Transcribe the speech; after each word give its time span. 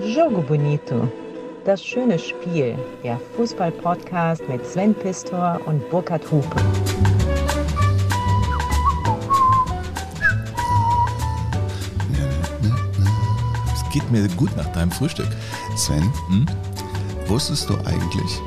Jogo 0.00 0.42
Bonito. 0.42 1.08
Das 1.64 1.84
schöne 1.84 2.16
Spiel. 2.18 2.76
Der 3.02 3.20
Fußball-Podcast 3.36 4.48
mit 4.48 4.64
Sven 4.64 4.94
Pistor 4.94 5.60
und 5.66 5.88
Burkhard 5.90 6.30
Hupe. 6.30 6.56
Es 13.74 13.92
geht 13.92 14.10
mir 14.10 14.26
gut 14.36 14.56
nach 14.56 14.70
deinem 14.72 14.90
Frühstück. 14.90 15.28
Sven, 15.76 16.10
wusstest 17.26 17.68
du 17.68 17.74
eigentlich, 17.84 18.40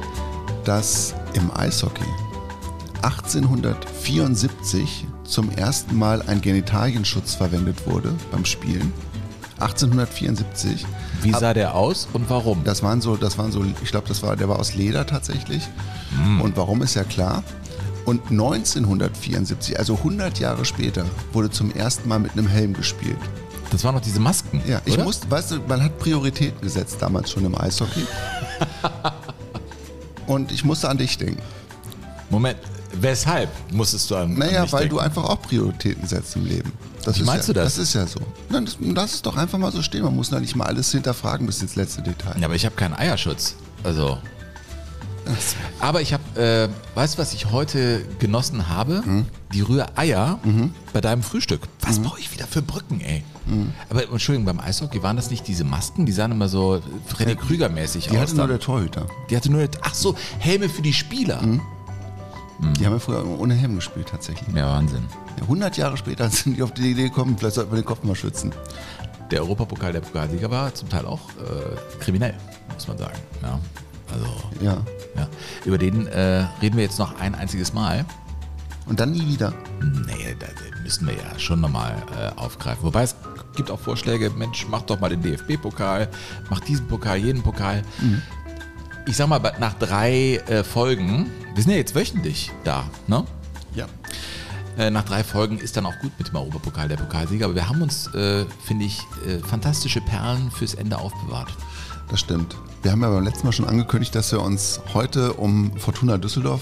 dass 0.66 1.14
im 1.34 1.52
Eishockey 1.55 2.07
1874 3.02 5.05
zum 5.23 5.50
ersten 5.52 5.98
Mal 5.98 6.21
ein 6.23 6.41
Genitalienschutz 6.41 7.36
verwendet 7.36 7.88
wurde 7.88 8.14
beim 8.32 8.43
Spielen? 8.46 8.91
1874. 9.59 10.86
Wie 11.22 11.32
sah 11.32 11.54
der 11.54 11.76
aus 11.76 12.08
und 12.14 12.30
warum? 12.30 12.64
Das 12.64 12.82
waren 12.84 13.02
so, 13.02 13.16
das 13.16 13.38
waren 13.38 13.52
so, 13.52 13.64
ich 13.84 13.92
glaube, 13.92 14.07
das 14.07 14.24
war, 14.24 14.36
der 14.36 14.50
war 14.50 14.60
aus 14.60 14.74
Leder 14.75 15.06
tatsächlich. 15.06 15.64
Und 16.42 16.57
warum 16.57 16.82
ist 16.82 16.96
ja 16.96 17.04
klar. 17.04 17.43
Und 18.06 18.32
1974, 18.32 19.78
also 19.78 19.96
100 19.98 20.39
Jahre 20.39 20.65
später, 20.65 21.06
wurde 21.34 21.52
zum 21.52 21.71
ersten 21.71 22.10
Mal 22.10 22.20
mit 22.20 22.32
einem 22.34 22.48
Helm 22.48 22.74
gespielt. 22.74 23.18
Das 23.70 23.84
waren 23.84 23.93
noch 23.96 24.02
diese 24.02 24.20
Masken. 24.20 24.62
Ja, 24.68 24.82
ich 24.86 24.96
oder? 24.96 25.04
musste, 25.04 25.29
weißt 25.32 25.52
du, 25.52 25.60
man 25.68 25.82
hat 25.84 25.98
Prioritäten 26.00 26.60
gesetzt 26.62 26.98
damals 27.00 27.32
schon 27.32 27.46
im 27.46 27.56
Eishockey. 27.56 28.06
Und 30.28 30.51
ich 30.51 30.65
musste 30.65 30.90
an 30.90 30.98
dich 30.98 31.18
denken. 31.18 31.42
Moment, 32.30 32.58
weshalb 33.00 33.50
musstest 33.72 34.09
du 34.12 34.16
an 34.16 34.34
Naja, 34.34 34.58
an 34.58 34.64
mich 34.64 34.73
weil 34.73 34.80
denken? 34.81 34.95
du 34.95 35.02
einfach 35.02 35.23
auch 35.26 35.42
Prioritäten 35.42 36.06
setzt 36.08 36.36
im 36.36 36.45
Leben. 36.45 36.72
Das 37.03 37.16
Wie 37.17 37.22
ist 37.22 37.25
meinst 37.28 37.47
ja, 37.47 37.53
du 37.53 37.59
das? 37.61 37.75
Das 37.75 37.83
ist 37.83 37.94
ja 37.94 38.05
so. 38.08 38.19
Nein, 38.50 38.66
das, 38.66 38.78
lass 38.80 39.14
es 39.16 39.22
doch 39.22 39.36
einfach 39.36 39.58
mal 39.58 39.72
so 39.72 39.81
stehen. 39.81 40.03
Man 40.03 40.16
muss 40.16 40.30
da 40.30 40.39
nicht 40.39 40.55
mal 40.55 40.66
alles 40.66 40.92
hinterfragen 40.92 41.45
bis 41.47 41.61
ins 41.61 41.75
letzte 41.75 42.02
Detail. 42.02 42.36
Ja, 42.39 42.45
aber 42.45 42.55
ich 42.55 42.66
habe 42.66 42.75
keinen 42.75 42.94
Eierschutz. 42.94 43.55
Also. 43.83 44.17
Aber 45.80 46.02
ich 46.02 46.14
habe, 46.14 46.39
äh, 46.39 46.67
weißt 46.98 47.16
du, 47.16 47.22
was 47.22 47.34
ich 47.34 47.52
heute 47.52 48.03
genossen 48.20 48.70
habe? 48.70 49.03
Hm? 49.06 49.26
Die 49.53 49.61
Rühreier 49.61 50.39
bei 50.94 51.02
deinem 51.02 51.23
Frühstück. 51.23 51.61
Was 51.81 51.98
Hm? 51.98 52.03
baue 52.03 52.20
ich 52.20 52.31
wieder 52.34 52.48
für 52.48 52.61
Brücken, 52.61 53.02
ey? 53.02 53.23
Aber 53.89 54.04
Entschuldigung, 54.09 54.45
beim 54.45 54.59
Eishockey 54.59 55.04
waren 55.04 55.16
das 55.17 55.30
nicht 55.30 55.48
diese 55.48 55.64
Masken? 55.64 56.06
Die 56.06 56.11
sahen 56.11 56.31
immer 56.31 56.48
so 56.48 56.81
Freddy 57.08 57.36
Krüger-mäßig 57.36 58.08
Die 58.08 58.17
aus. 58.17 58.22
hatte 58.23 58.36
nur 58.36 58.48
der 58.48 58.59
Torhüter. 58.59 59.08
die 59.30 59.36
hatte 59.36 59.52
nur, 59.52 59.67
ach 59.81 59.94
so, 59.94 60.16
Helme 60.39 60.70
für 60.70 60.81
die 60.81 60.94
Spieler. 60.94 61.42
Hm? 62.62 62.73
Die 62.76 62.86
haben 62.86 62.94
ja 62.94 63.00
früher 63.00 63.26
ohne 63.40 63.54
Helm 63.56 63.76
gespielt 63.76 64.08
tatsächlich. 64.09 64.54
Ja, 64.56 64.67
Wahnsinn. 64.76 65.04
Ja, 65.38 65.44
100 65.44 65.78
Jahre 65.78 65.98
später 65.98 66.30
sind 66.30 66.58
die 66.58 66.64
auf 66.64 66.73
die 66.73 66.92
Idee 66.92 67.04
gekommen, 67.04 67.36
vielleicht 67.38 67.56
sollten 67.56 67.72
wir 67.72 67.81
den 67.81 67.86
Kopf 67.86 68.04
mal 68.04 68.16
schützen. 68.16 68.52
Der 69.31 69.42
Europapokal 69.42 69.94
der 69.94 70.02
Pokalsieger 70.02 70.52
war 70.52 70.73
zum 70.73 70.89
Teil 70.89 71.06
auch 71.06 71.22
äh, 71.39 72.00
kriminell, 72.04 72.34
muss 72.73 72.88
man 72.88 72.98
sagen. 72.98 73.17
Ja, 73.42 73.59
also, 74.14 74.26
Ja. 74.62 74.78
ja. 75.16 75.28
Über 75.64 75.78
den 75.78 76.06
äh, 76.08 76.45
reden 76.62 76.76
wir 76.76 76.84
jetzt 76.84 77.00
noch 77.00 77.20
ein 77.20 77.34
einziges 77.36 77.73
Mal. 77.73 78.06
Und 78.88 79.00
dann 79.00 79.12
nie 79.12 79.26
wieder. 79.26 79.54
Nee, 80.06 80.36
da 80.38 80.48
müssen 80.84 81.08
wir 81.08 81.14
ja 81.14 81.39
schon 81.39 81.62
nochmal 81.62 81.95
äh, 82.20 82.38
aufgreifen. 82.38 82.84
Wobei 82.84 83.04
es 83.04 83.16
gibt 83.56 83.72
auch 83.72 83.80
Vorschläge, 83.80 84.30
Mensch, 84.32 84.67
mach 84.70 84.82
doch 84.82 85.00
mal 85.00 85.09
den 85.09 85.22
DFB-Pokal, 85.22 86.09
mach 86.50 86.59
diesen 86.59 86.88
Pokal, 86.88 87.17
jeden 87.17 87.42
Pokal. 87.42 87.84
Ich 89.12 89.17
sag 89.17 89.28
mal, 89.28 89.42
nach 89.59 89.73
drei 89.73 90.36
äh, 90.48 90.64
Folgen, 90.64 91.30
wir 91.54 91.62
sind 91.62 91.73
ja 91.73 91.78
jetzt 91.78 91.94
wöchentlich 91.95 92.50
da, 92.64 92.86
ne? 93.08 93.26
Ja. 93.76 93.86
Äh, 94.78 94.90
nach 94.90 95.04
drei 95.04 95.22
Folgen 95.22 95.58
ist 95.58 95.76
dann 95.76 95.86
auch 95.86 96.00
gut 96.00 96.14
mit 96.17 96.30
dem 96.30 96.38
Europapokal 96.38 96.88
der 96.88 96.95
Pokalsieger. 96.95 97.44
Aber 97.44 97.56
wir 97.56 97.67
haben 97.67 97.82
uns, 97.82 98.08
äh, 98.16 98.45
finde 98.64 98.86
ich, 98.86 99.02
äh, 99.28 99.39
fantastische 99.39 100.00
Perlen 100.00 100.50
fürs 100.50 100.76
Ende 100.76 100.98
aufbewahrt. 100.98 101.50
Das 102.09 102.22
stimmt. 102.22 102.56
Wir 102.84 102.94
haben 102.94 103.02
ja 103.02 103.09
beim 103.09 103.26
letzten 103.26 103.45
Mal 103.48 103.52
schon 103.52 103.67
angekündigt, 103.67 104.16
dass 104.16 104.32
wir 104.32 104.42
uns 104.42 104.80
heute 104.94 105.34
um 105.34 105.78
Fortuna 105.78 106.17
Düsseldorf 106.17 106.62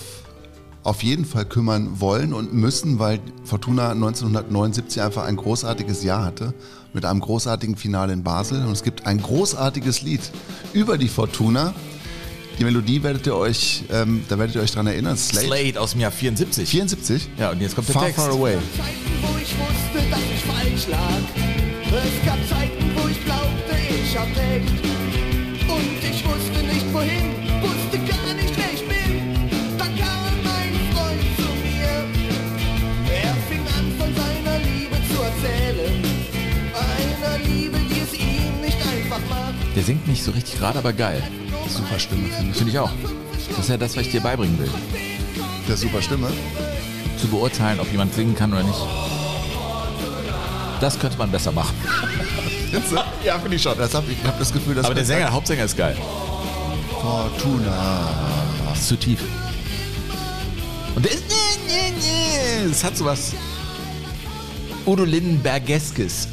auf 0.81 1.03
jeden 1.03 1.25
Fall 1.25 1.45
kümmern 1.45 1.99
wollen 1.99 2.33
und 2.33 2.51
müssen, 2.51 2.97
weil 2.97 3.19
Fortuna 3.43 3.91
1979 3.91 5.03
einfach 5.03 5.25
ein 5.25 5.35
großartiges 5.35 6.01
Jahr 6.01 6.25
hatte 6.25 6.55
mit 6.93 7.05
einem 7.05 7.19
großartigen 7.19 7.75
Finale 7.75 8.11
in 8.11 8.23
Basel 8.23 8.65
und 8.65 8.71
es 8.71 8.81
gibt 8.81 9.05
ein 9.05 9.21
großartiges 9.21 10.01
Lied 10.01 10.21
über 10.73 10.97
die 10.97 11.09
Fortuna. 11.09 11.75
Die 12.59 12.65
Melodie 12.65 13.01
werdet 13.01 13.25
ihr 13.25 13.35
euch, 13.35 13.83
ähm, 13.89 14.25
da 14.27 14.37
werdet 14.37 14.55
ihr 14.55 14.61
euch 14.61 14.71
dran 14.71 14.85
erinnern. 14.85 15.15
Slate. 15.15 15.47
Slade 15.47 15.79
aus 15.79 15.91
dem 15.91 16.01
Jahr 16.01 16.11
74. 16.11 16.69
74? 16.69 17.29
Ja, 17.37 17.51
und 17.51 17.61
jetzt 17.61 17.73
kommt 17.73 17.87
der 17.87 17.93
Far 17.93 18.03
Text. 18.03 18.19
Far 18.19 18.31
Away. 18.31 18.55
Zeiten, 18.55 18.99
wo 19.21 19.37
ich 19.37 19.55
wusste, 19.57 20.09
dass 20.09 20.19
ich 20.19 20.43
falsch 20.43 20.87
lag. 20.89 21.21
Es 21.87 22.25
gab 22.25 22.37
Zeiten, 22.49 22.91
wo 22.95 23.07
ich 23.07 23.23
glaubte, 23.23 23.75
ich 24.03 24.17
hab 24.17 24.27
recht. 24.27 24.67
Und 25.69 26.03
ich 26.03 26.25
wusste 26.25 26.65
nicht 26.67 26.93
wohin, 26.93 27.38
Der 39.79 39.85
singt 39.85 40.09
nicht 40.09 40.21
so 40.21 40.31
richtig 40.31 40.59
gerade, 40.59 40.77
aber 40.77 40.91
geil. 40.91 41.23
Super 41.69 41.97
Stimme, 41.97 42.27
finde 42.27 42.51
ich. 42.51 42.57
Finde 42.57 42.71
ich 42.73 42.79
auch. 42.79 42.91
Das 43.51 43.59
ist 43.59 43.69
ja 43.69 43.77
das, 43.77 43.95
was 43.95 44.07
ich 44.07 44.11
dir 44.11 44.19
beibringen 44.19 44.59
will. 44.59 44.69
Der 45.69 45.77
super 45.77 46.01
Stimme. 46.01 46.29
Zu 47.17 47.29
beurteilen, 47.29 47.79
ob 47.79 47.89
jemand 47.89 48.13
singen 48.13 48.35
kann 48.35 48.51
oder 48.51 48.63
nicht. 48.63 48.79
Das 50.81 50.99
könnte 50.99 51.17
man 51.17 51.31
besser 51.31 51.53
machen. 51.53 51.73
ja, 53.23 53.39
finde 53.39 53.55
ich 53.55 53.61
schon. 53.61 53.77
Das 53.77 53.93
hab, 53.93 54.03
ich 54.09 54.21
habe 54.25 54.37
das 54.37 54.51
Gefühl, 54.51 54.75
dass 54.75 54.83
Aber 54.83 54.95
der 54.95 55.05
Sänger, 55.05 55.27
der 55.27 55.31
Hauptsänger 55.31 55.63
ist 55.63 55.77
geil. 55.77 55.95
Fortuna. 57.01 58.09
Das 58.67 58.79
ist 58.79 58.87
zu 58.89 58.97
tief. 58.97 59.21
Und 60.93 61.05
der 61.05 61.13
ist. 61.13 61.23
Es 62.69 62.83
hat 62.83 62.97
sowas. 62.97 63.31
Udo 64.85 65.05
Lindenbergeskes. 65.05 66.27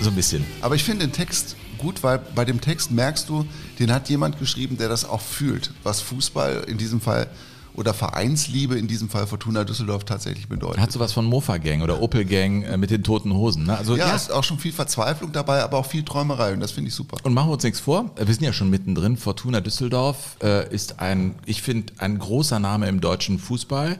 So 0.00 0.10
ein 0.10 0.14
bisschen. 0.14 0.46
Aber 0.60 0.76
ich 0.76 0.84
finde 0.84 1.08
den 1.08 1.12
Text 1.12 1.56
gut, 1.80 2.02
weil 2.02 2.18
bei 2.34 2.44
dem 2.44 2.60
Text 2.60 2.90
merkst 2.90 3.28
du, 3.28 3.46
den 3.78 3.92
hat 3.92 4.08
jemand 4.08 4.38
geschrieben, 4.38 4.76
der 4.76 4.88
das 4.88 5.04
auch 5.04 5.20
fühlt, 5.20 5.72
was 5.82 6.00
Fußball 6.00 6.64
in 6.66 6.78
diesem 6.78 7.00
Fall 7.00 7.26
oder 7.74 7.94
Vereinsliebe 7.94 8.78
in 8.78 8.88
diesem 8.88 9.08
Fall 9.08 9.26
Fortuna 9.26 9.64
Düsseldorf 9.64 10.04
tatsächlich 10.04 10.48
bedeutet. 10.48 10.80
Hat 10.80 10.92
sowas 10.92 11.12
von 11.12 11.24
Mofa 11.24 11.58
Gang 11.58 11.82
oder 11.82 12.02
Opel 12.02 12.24
Gang 12.24 12.64
äh, 12.64 12.76
mit 12.76 12.90
den 12.90 13.02
toten 13.02 13.34
Hosen. 13.34 13.64
Ne? 13.64 13.76
Also, 13.76 13.96
ja, 13.96 14.08
ja. 14.08 14.16
ist 14.16 14.32
auch 14.32 14.44
schon 14.44 14.58
viel 14.58 14.72
Verzweiflung 14.72 15.32
dabei, 15.32 15.62
aber 15.62 15.78
auch 15.78 15.86
viel 15.86 16.02
Träumerei 16.02 16.52
und 16.52 16.60
das 16.60 16.72
finde 16.72 16.88
ich 16.88 16.94
super. 16.94 17.18
Und 17.22 17.34
machen 17.34 17.48
wir 17.48 17.54
uns 17.54 17.62
nichts 17.62 17.80
vor, 17.80 18.10
wir 18.16 18.26
sind 18.26 18.42
ja 18.42 18.52
schon 18.52 18.70
mittendrin. 18.70 19.16
Fortuna 19.16 19.60
Düsseldorf 19.60 20.36
äh, 20.42 20.72
ist 20.72 21.00
ein, 21.00 21.36
ich 21.46 21.62
finde, 21.62 21.92
ein 21.98 22.18
großer 22.18 22.58
Name 22.58 22.88
im 22.88 23.00
deutschen 23.00 23.38
Fußball. 23.38 23.92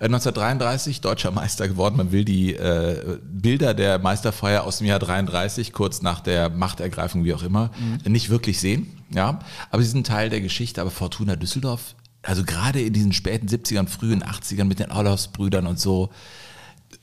Äh, 0.00 0.04
1933 0.04 1.00
deutscher 1.00 1.30
Meister 1.30 1.68
geworden. 1.68 1.96
Man 1.96 2.12
will 2.12 2.24
die 2.24 2.54
äh, 2.54 3.18
Bilder 3.22 3.74
der 3.74 3.98
Meisterfeier 3.98 4.64
aus 4.64 4.78
dem 4.78 4.86
Jahr 4.86 4.98
33, 4.98 5.72
kurz 5.72 6.02
nach 6.02 6.20
der 6.20 6.50
Machtergreifung, 6.50 7.24
wie 7.24 7.34
auch 7.34 7.42
immer, 7.42 7.70
nicht 8.04 8.30
wirklich 8.30 8.60
sehen. 8.60 8.86
Ja, 9.14 9.38
aber 9.70 9.82
sie 9.82 9.88
sind 9.90 10.06
Teil 10.06 10.30
der 10.30 10.40
Geschichte. 10.40 10.80
Aber 10.80 10.90
Fortuna 10.90 11.36
Düsseldorf, 11.36 11.94
also 12.24 12.44
gerade 12.44 12.80
in 12.80 12.92
diesen 12.92 13.12
späten 13.12 13.48
70ern, 13.48 13.86
frühen 13.86 14.22
80ern 14.22 14.64
mit 14.64 14.78
den 14.78 14.90
Orlovs-Brüdern 14.90 15.66
und 15.66 15.78
so, 15.78 16.10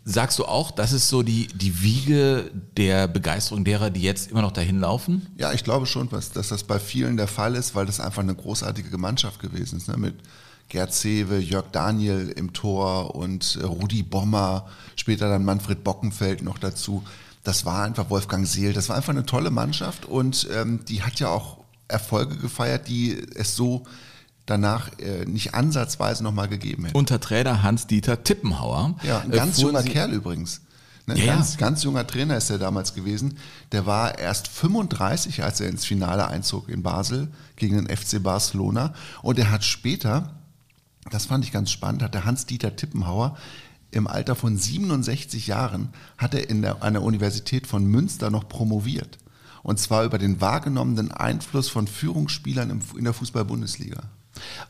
Sagst 0.04 0.40
du 0.40 0.46
auch, 0.46 0.72
das 0.72 0.94
ist 0.94 1.10
so 1.10 1.22
die, 1.22 1.48
die 1.48 1.84
Wiege 1.84 2.50
der 2.76 3.08
Begeisterung 3.08 3.64
derer, 3.64 3.92
die 3.92 4.02
jetzt 4.02 4.32
immer 4.32 4.42
noch 4.42 4.52
dahin 4.52 4.80
laufen? 4.80 5.28
Ja, 5.38 5.54
ich 5.54 5.64
glaube 5.64 5.86
schon, 5.86 6.10
dass, 6.10 6.32
dass 6.32 6.48
das 6.48 6.64
bei 6.64 6.80
vielen 6.80 7.18
der 7.18 7.28
Fall 7.28 7.56
ist, 7.56 7.76
weil 7.76 7.86
das 7.86 8.00
einfach 8.00 8.24
eine 8.24 8.34
großartige 8.34 8.98
Mannschaft 8.98 9.40
gewesen 9.40 9.78
ist. 9.78 9.88
Ne? 9.90 9.98
Mit 9.98 10.16
Gerd 10.70 10.92
Sewe, 10.94 11.38
Jörg 11.38 11.66
Daniel 11.72 12.34
im 12.36 12.52
Tor 12.52 13.16
und 13.16 13.60
äh, 13.62 13.66
Rudi 13.66 14.02
Bommer, 14.02 14.68
später 14.96 15.30
dann 15.30 15.46
Manfred 15.46 15.84
Bockenfeld 15.84 16.42
noch 16.42 16.58
dazu. 16.58 17.04
Das 17.44 17.66
war 17.66 17.84
einfach 17.84 18.10
Wolfgang 18.10 18.48
Seel, 18.48 18.74
das 18.74 18.90
war 18.90 18.96
einfach 18.96 19.14
eine 19.14 19.26
tolle 19.26 19.52
Mannschaft 19.52 20.06
und 20.06 20.48
ähm, 20.52 20.80
die 20.86 21.04
hat 21.04 21.20
ja 21.20 21.30
auch 21.30 21.58
Erfolge 21.88 22.38
gefeiert, 22.38 22.88
die 22.88 23.22
es 23.36 23.56
so 23.56 23.84
danach 24.46 24.90
äh, 25.00 25.26
nicht 25.26 25.54
ansatzweise 25.54 26.24
nochmal 26.24 26.48
gegeben 26.48 26.86
hätte. 26.86 26.98
Unter 26.98 27.20
Trainer 27.20 27.64
Hans-Dieter 27.64 28.24
Tippenhauer. 28.24 28.96
Ja, 29.04 29.20
ein 29.20 29.32
äh, 29.32 29.36
ganz 29.36 29.56
fuhren 29.60 29.74
junger 29.76 29.84
sie- 29.84 29.90
Kerl 29.90 30.12
übrigens. 30.14 30.62
Ne, 31.08 31.18
Ja, 31.18 31.26
ja. 31.26 31.34
ganz, 31.36 31.58
ganz 31.58 31.84
junger 31.84 32.06
Trainer 32.06 32.38
ist 32.38 32.50
er 32.50 32.60
damals 32.60 32.94
gewesen. 32.94 33.38
Der 33.72 33.86
war 33.86 34.20
erst 34.20 34.48
35, 34.48 35.44
als 35.44 35.60
er 35.62 35.70
ins 35.70 35.86
Finale 35.86 36.28
einzog 36.28 36.70
in 36.70 36.84
Basel 36.84 37.30
gegen 37.56 37.76
den 37.86 37.96
FC 37.96 38.22
Barcelona. 38.22 38.94
Und 39.22 39.40
er 39.40 39.50
hat 39.52 39.64
später, 39.64 40.36
das 41.10 41.26
fand 41.26 41.44
ich 41.46 41.52
ganz 41.52 41.72
spannend, 41.72 42.04
hat 42.04 42.14
der 42.14 42.26
Hans-Dieter 42.26 42.76
Tippenhauer 42.76 43.38
im 43.92 44.08
Alter 44.08 44.36
von 44.36 44.58
67 44.58 45.48
Jahren, 45.48 45.90
hat 46.18 46.34
er 46.34 46.50
in 46.50 46.62
der, 46.62 46.82
an 46.84 46.94
der 46.94 47.02
Universität 47.04 47.68
von 47.68 47.86
Münster 47.86 48.30
noch 48.30 48.48
promoviert. 48.48 49.18
Und 49.64 49.80
zwar 49.80 50.06
über 50.06 50.18
den 50.18 50.40
wahrgenommenen 50.42 51.12
Einfluss 51.12 51.68
von 51.68 51.88
Führungsspielern 51.88 52.70
im, 52.70 52.82
in 52.98 53.04
der 53.04 53.14
Fußball-Bundesliga. 53.14 54.04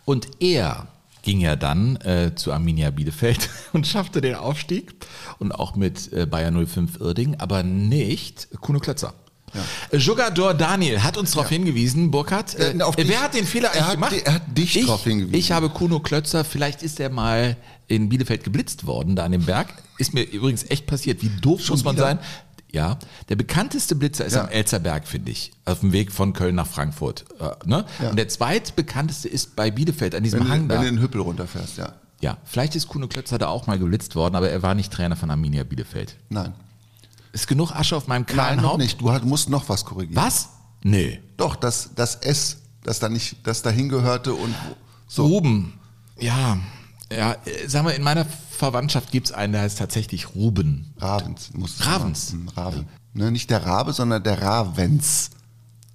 Und 0.06 0.28
er 0.40 0.88
ging 1.24 1.40
ja 1.40 1.56
dann 1.56 1.98
äh, 1.98 2.34
zu 2.36 2.52
Arminia 2.52 2.90
Bielefeld 2.92 3.50
und 3.74 3.86
schaffte 3.88 4.22
den 4.22 4.36
Aufstieg 4.36 4.94
und 5.40 5.52
auch 5.52 5.76
mit 5.76 6.12
äh, 6.14 6.26
Bayern 6.26 6.66
05 6.66 7.00
Irding, 7.00 7.36
aber 7.36 7.64
nicht 7.64 8.48
Kuno 8.62 8.80
Klötzer. 8.80 9.14
Äh, 9.92 9.98
Jugador 9.98 10.54
Daniel 10.54 11.04
hat 11.04 11.18
uns 11.18 11.32
darauf 11.32 11.50
hingewiesen, 11.50 12.10
Burkhard. 12.12 12.56
Äh, 12.56 12.72
Äh, 12.72 13.08
wer 13.08 13.22
hat 13.22 13.34
den 13.34 13.46
Fehler 13.46 13.70
Er 13.74 13.90
eigentlich 13.90 13.92
gemacht? 13.94 14.14
er 14.26 14.34
hat 14.36 14.58
dich 14.58 14.78
ich, 14.78 14.86
darauf 14.86 15.04
hingewiesen. 15.04 15.36
Ich 15.36 15.52
habe 15.52 15.70
Kuno 15.70 16.00
Klötzer, 16.00 16.44
vielleicht 16.44 16.84
ist 16.84 17.00
er 17.00 17.10
mal 17.10 17.58
in 17.88 18.08
Bielefeld 18.10 18.44
geblitzt 18.44 18.86
worden, 18.88 19.16
da 19.16 19.26
an 19.26 19.34
dem 19.34 19.46
Berg. 19.46 19.68
Ist 19.98 20.14
mir 20.14 20.24
übrigens 20.24 20.64
echt 20.70 20.88
passiert. 20.88 21.22
Wie 21.22 21.30
doof 21.42 21.70
muss 21.70 21.84
man 21.84 21.96
wieder? 21.96 22.06
sein? 22.06 22.20
Ja, 22.74 22.98
der 23.30 23.36
bekannteste 23.36 23.96
Blitzer 23.96 24.24
ist 24.26 24.34
Ja. 24.36 24.44
am 24.44 24.50
Elzerberg, 24.50 25.06
finde 25.08 25.32
ich. 25.32 25.52
Auf 25.66 25.82
dem 25.82 25.92
Weg 25.92 26.12
von 26.12 26.32
Köln 26.34 26.56
nach 26.56 26.68
Frankfurt. 26.68 27.26
Äh, 27.40 27.50
ne? 27.68 27.86
Ja. 28.02 28.10
Und 28.12 28.16
der 28.16 28.30
zweitbekannteste 28.30 29.28
ist 29.28 29.56
bei 29.58 29.72
Bielefeld, 29.72 30.16
an 30.16 30.24
diesem 30.24 30.42
Wenn, 30.42 30.50
Hang 30.50 30.68
du, 30.68 30.76
wenn 30.76 30.82
da. 30.82 30.84
du 30.84 30.90
den 30.96 31.02
Hüppel 31.02 31.20
runterfährst, 31.22 31.78
ja. 31.78 31.94
Ja, 32.22 32.38
vielleicht 32.46 32.76
ist 32.76 32.88
Kuno 32.88 33.08
Klötzer 33.08 33.38
da 33.40 33.48
auch 33.48 33.68
mal 33.68 33.78
geblitzt 33.80 34.16
worden, 34.16 34.36
aber 34.36 34.50
er 34.50 34.62
war 34.62 34.76
nicht 34.76 34.94
Trainer 34.94 35.16
von 35.16 35.32
Arminia 35.32 35.64
Bielefeld. 35.64 36.16
Nein. 36.30 36.54
Ist 37.34 37.48
genug 37.48 37.72
Asche 37.72 37.96
auf 37.98 38.08
meinem 38.08 38.26
Nein, 38.28 38.36
kahlen 38.38 38.62
noch 38.62 38.70
Haupt? 38.74 38.78
nicht. 38.80 39.02
Du 39.02 39.10
musst 39.26 39.50
noch 39.50 39.68
was 39.70 39.84
korrigieren. 39.86 40.22
Was? 40.24 40.50
Nee. 40.84 41.20
Doch, 41.38 41.56
das, 41.56 41.90
das 41.96 42.16
S, 42.16 42.58
das 42.84 43.00
da 43.00 43.10
nicht, 43.10 43.38
das 43.46 43.64
dahin 43.64 43.90
gehörte 43.90 44.34
und 44.34 44.54
so. 45.08 45.26
Ruben. 45.26 45.74
Ja, 46.20 46.58
ja, 47.16 47.36
sagen 47.68 47.88
wir, 47.88 47.96
in 47.96 48.04
meiner 48.04 48.26
Verwandtschaft 48.26 49.12
gibt 49.12 49.28
es 49.28 49.32
einen, 49.34 49.54
der 49.54 49.62
heißt 49.64 49.78
tatsächlich 49.78 50.36
Ruben. 50.36 50.94
Ravens. 50.98 51.50
Musst 51.54 51.80
du 51.80 51.84
Ravens. 51.86 52.28
sagen. 52.30 52.40
Hm, 52.42 52.50
Raven. 52.50 52.86
Ne, 53.14 53.32
nicht 53.32 53.50
der 53.50 53.66
Rabe, 53.66 53.94
sondern 53.94 54.24
der 54.24 54.42
Ravens. 54.42 55.32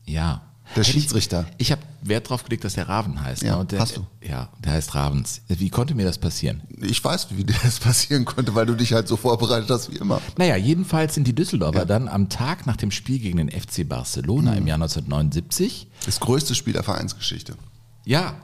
Ja. 0.04 0.42
Der 0.74 0.82
Hätte 0.82 0.96
ich- 0.96 1.02
Schiedsrichter. 1.04 1.46
Ich 1.58 1.70
habe 1.70 1.80
Wert 2.02 2.28
drauf 2.28 2.42
gelegt, 2.42 2.64
dass 2.64 2.74
der 2.74 2.88
Raven 2.88 3.22
heißt. 3.22 3.42
Ja, 3.42 3.58
ne? 3.58 3.64
Der, 3.66 3.78
hast 3.80 3.96
du. 3.96 4.06
Ja, 4.20 4.48
der 4.64 4.72
heißt 4.72 4.94
Ravens. 4.96 5.40
Wie 5.48 5.70
konnte 5.70 5.94
mir 5.94 6.04
das 6.04 6.18
passieren? 6.18 6.62
Ich 6.82 7.02
weiß, 7.02 7.28
wie 7.30 7.44
dir 7.44 7.54
das 7.62 7.78
passieren 7.78 8.24
konnte, 8.24 8.54
weil 8.56 8.66
du 8.66 8.74
dich 8.74 8.92
halt 8.92 9.06
so 9.06 9.16
vorbereitet 9.16 9.70
hast 9.70 9.90
wie 9.92 9.96
immer. 9.96 10.20
Naja, 10.36 10.56
jedenfalls 10.56 11.14
sind 11.14 11.26
die 11.28 11.34
Düsseldorfer 11.34 11.86
dann 11.86 12.08
am 12.08 12.28
Tag 12.28 12.66
nach 12.66 12.76
dem 12.76 12.90
Spiel 12.90 13.20
gegen 13.20 13.38
den 13.38 13.48
FC 13.48 13.84
Barcelona 13.88 14.52
Mhm. 14.52 14.58
im 14.58 14.66
Jahr 14.66 14.78
1979 14.78 15.86
Das 16.04 16.18
größte 16.20 16.54
Spiel 16.56 16.72
der 16.72 16.82
Vereinsgeschichte. 16.82 17.54
Ja, 18.04 18.34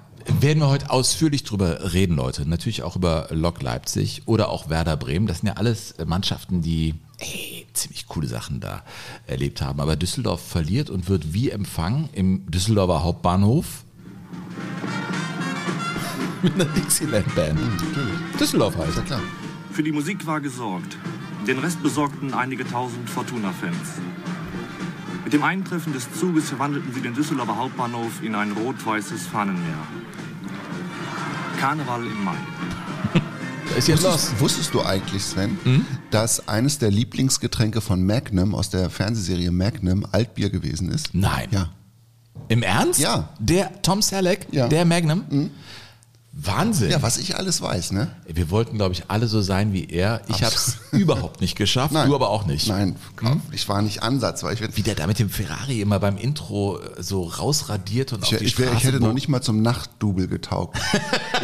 werden 0.40 0.60
wir 0.60 0.68
heute 0.68 0.90
ausführlich 0.90 1.44
drüber 1.44 1.92
reden, 1.92 2.16
Leute. 2.16 2.48
Natürlich 2.48 2.82
auch 2.82 2.96
über 2.96 3.28
Lok 3.30 3.62
Leipzig 3.62 4.22
oder 4.26 4.48
auch 4.48 4.68
Werder 4.68 4.96
Bremen. 4.96 5.26
Das 5.26 5.38
sind 5.38 5.48
ja 5.48 5.54
alles 5.54 5.94
Mannschaften, 6.04 6.62
die 6.62 6.94
ey, 7.18 7.66
ziemlich 7.72 8.06
coole 8.08 8.26
Sachen 8.26 8.60
da 8.60 8.82
erlebt 9.26 9.62
haben. 9.62 9.80
Aber 9.80 9.96
Düsseldorf 9.96 10.40
verliert 10.40 10.90
und 10.90 11.08
wird 11.08 11.32
wie 11.32 11.50
empfangen 11.50 12.08
im 12.12 12.50
Düsseldorfer 12.50 13.02
Hauptbahnhof 13.02 13.84
mit 16.42 16.54
einer 16.54 16.64
Dixieland 16.66 17.34
Band. 17.34 17.60
Düsseldorf 18.38 18.76
halt. 18.76 18.94
Ja 18.96 19.02
klar. 19.02 19.20
Für 19.72 19.82
die 19.82 19.92
Musik 19.92 20.26
war 20.26 20.40
gesorgt. 20.40 20.96
Den 21.46 21.58
Rest 21.58 21.82
besorgten 21.82 22.34
einige 22.34 22.66
tausend 22.66 23.08
Fortuna-Fans. 23.08 24.00
Mit 25.32 25.40
dem 25.40 25.46
Eintreffen 25.46 25.94
des 25.94 26.12
Zuges 26.12 26.50
verwandelten 26.50 26.92
sie 26.92 27.00
den 27.00 27.14
Düsseldorfer 27.14 27.56
Hauptbahnhof 27.56 28.22
in 28.22 28.34
ein 28.34 28.52
rot-weißes 28.52 29.28
Fahnenmeer. 29.28 29.78
Karneval 31.58 32.04
im 32.04 32.22
Mai. 32.22 32.34
Da 33.70 33.74
ist 33.76 33.88
jetzt 33.88 34.02
los. 34.02 34.12
Wusstest, 34.12 34.40
wusstest 34.40 34.74
du 34.74 34.82
eigentlich, 34.82 35.24
Sven, 35.24 35.58
Hm? 35.64 35.86
dass 36.10 36.48
eines 36.48 36.78
der 36.80 36.90
Lieblingsgetränke 36.90 37.80
von 37.80 38.04
Magnum 38.04 38.54
aus 38.54 38.68
der 38.68 38.90
Fernsehserie 38.90 39.50
Magnum 39.52 40.04
Altbier 40.12 40.50
gewesen 40.50 40.90
ist? 40.90 41.14
Nein. 41.14 41.48
Ja. 41.50 41.70
Im 42.48 42.62
Ernst? 42.62 43.00
Ja. 43.00 43.30
Der 43.38 43.80
Tom 43.80 44.02
Selleck, 44.02 44.48
Ja. 44.50 44.68
der 44.68 44.84
Magnum? 44.84 45.24
Wahnsinn. 46.44 46.90
Ja, 46.90 47.02
was 47.02 47.18
ich 47.18 47.36
alles 47.36 47.62
weiß, 47.62 47.92
ne? 47.92 48.08
Wir 48.26 48.50
wollten, 48.50 48.76
glaube 48.76 48.94
ich, 48.94 49.04
alle 49.08 49.28
so 49.28 49.40
sein 49.42 49.72
wie 49.72 49.86
er. 49.88 50.22
Ich 50.28 50.42
habe 50.42 50.54
es 50.54 50.78
überhaupt 50.90 51.40
nicht 51.40 51.56
geschafft, 51.56 51.94
du 51.94 52.14
aber 52.14 52.30
auch 52.30 52.46
nicht. 52.46 52.66
Nein, 52.68 52.96
ich 53.52 53.68
war 53.68 53.80
nicht 53.82 54.02
Ansatz, 54.02 54.42
weil 54.42 54.54
ich, 54.54 54.76
Wie 54.76 54.82
der 54.82 54.94
da 54.96 55.06
mit 55.06 55.18
dem 55.18 55.30
Ferrari 55.30 55.80
immer 55.80 56.00
beim 56.00 56.16
Intro 56.16 56.78
äh, 56.80 57.02
so 57.02 57.22
rausradiert 57.22 58.12
und 58.12 58.24
ich, 58.26 58.32
auf 58.32 58.38
die 58.38 58.44
ich, 58.46 58.52
Straße 58.52 58.70
ich 58.76 58.84
hätte 58.84 58.98
noch 59.00 59.12
nicht 59.12 59.28
mal 59.28 59.40
zum 59.40 59.62
Nachtdubel 59.62 60.26
getaugt. 60.26 60.78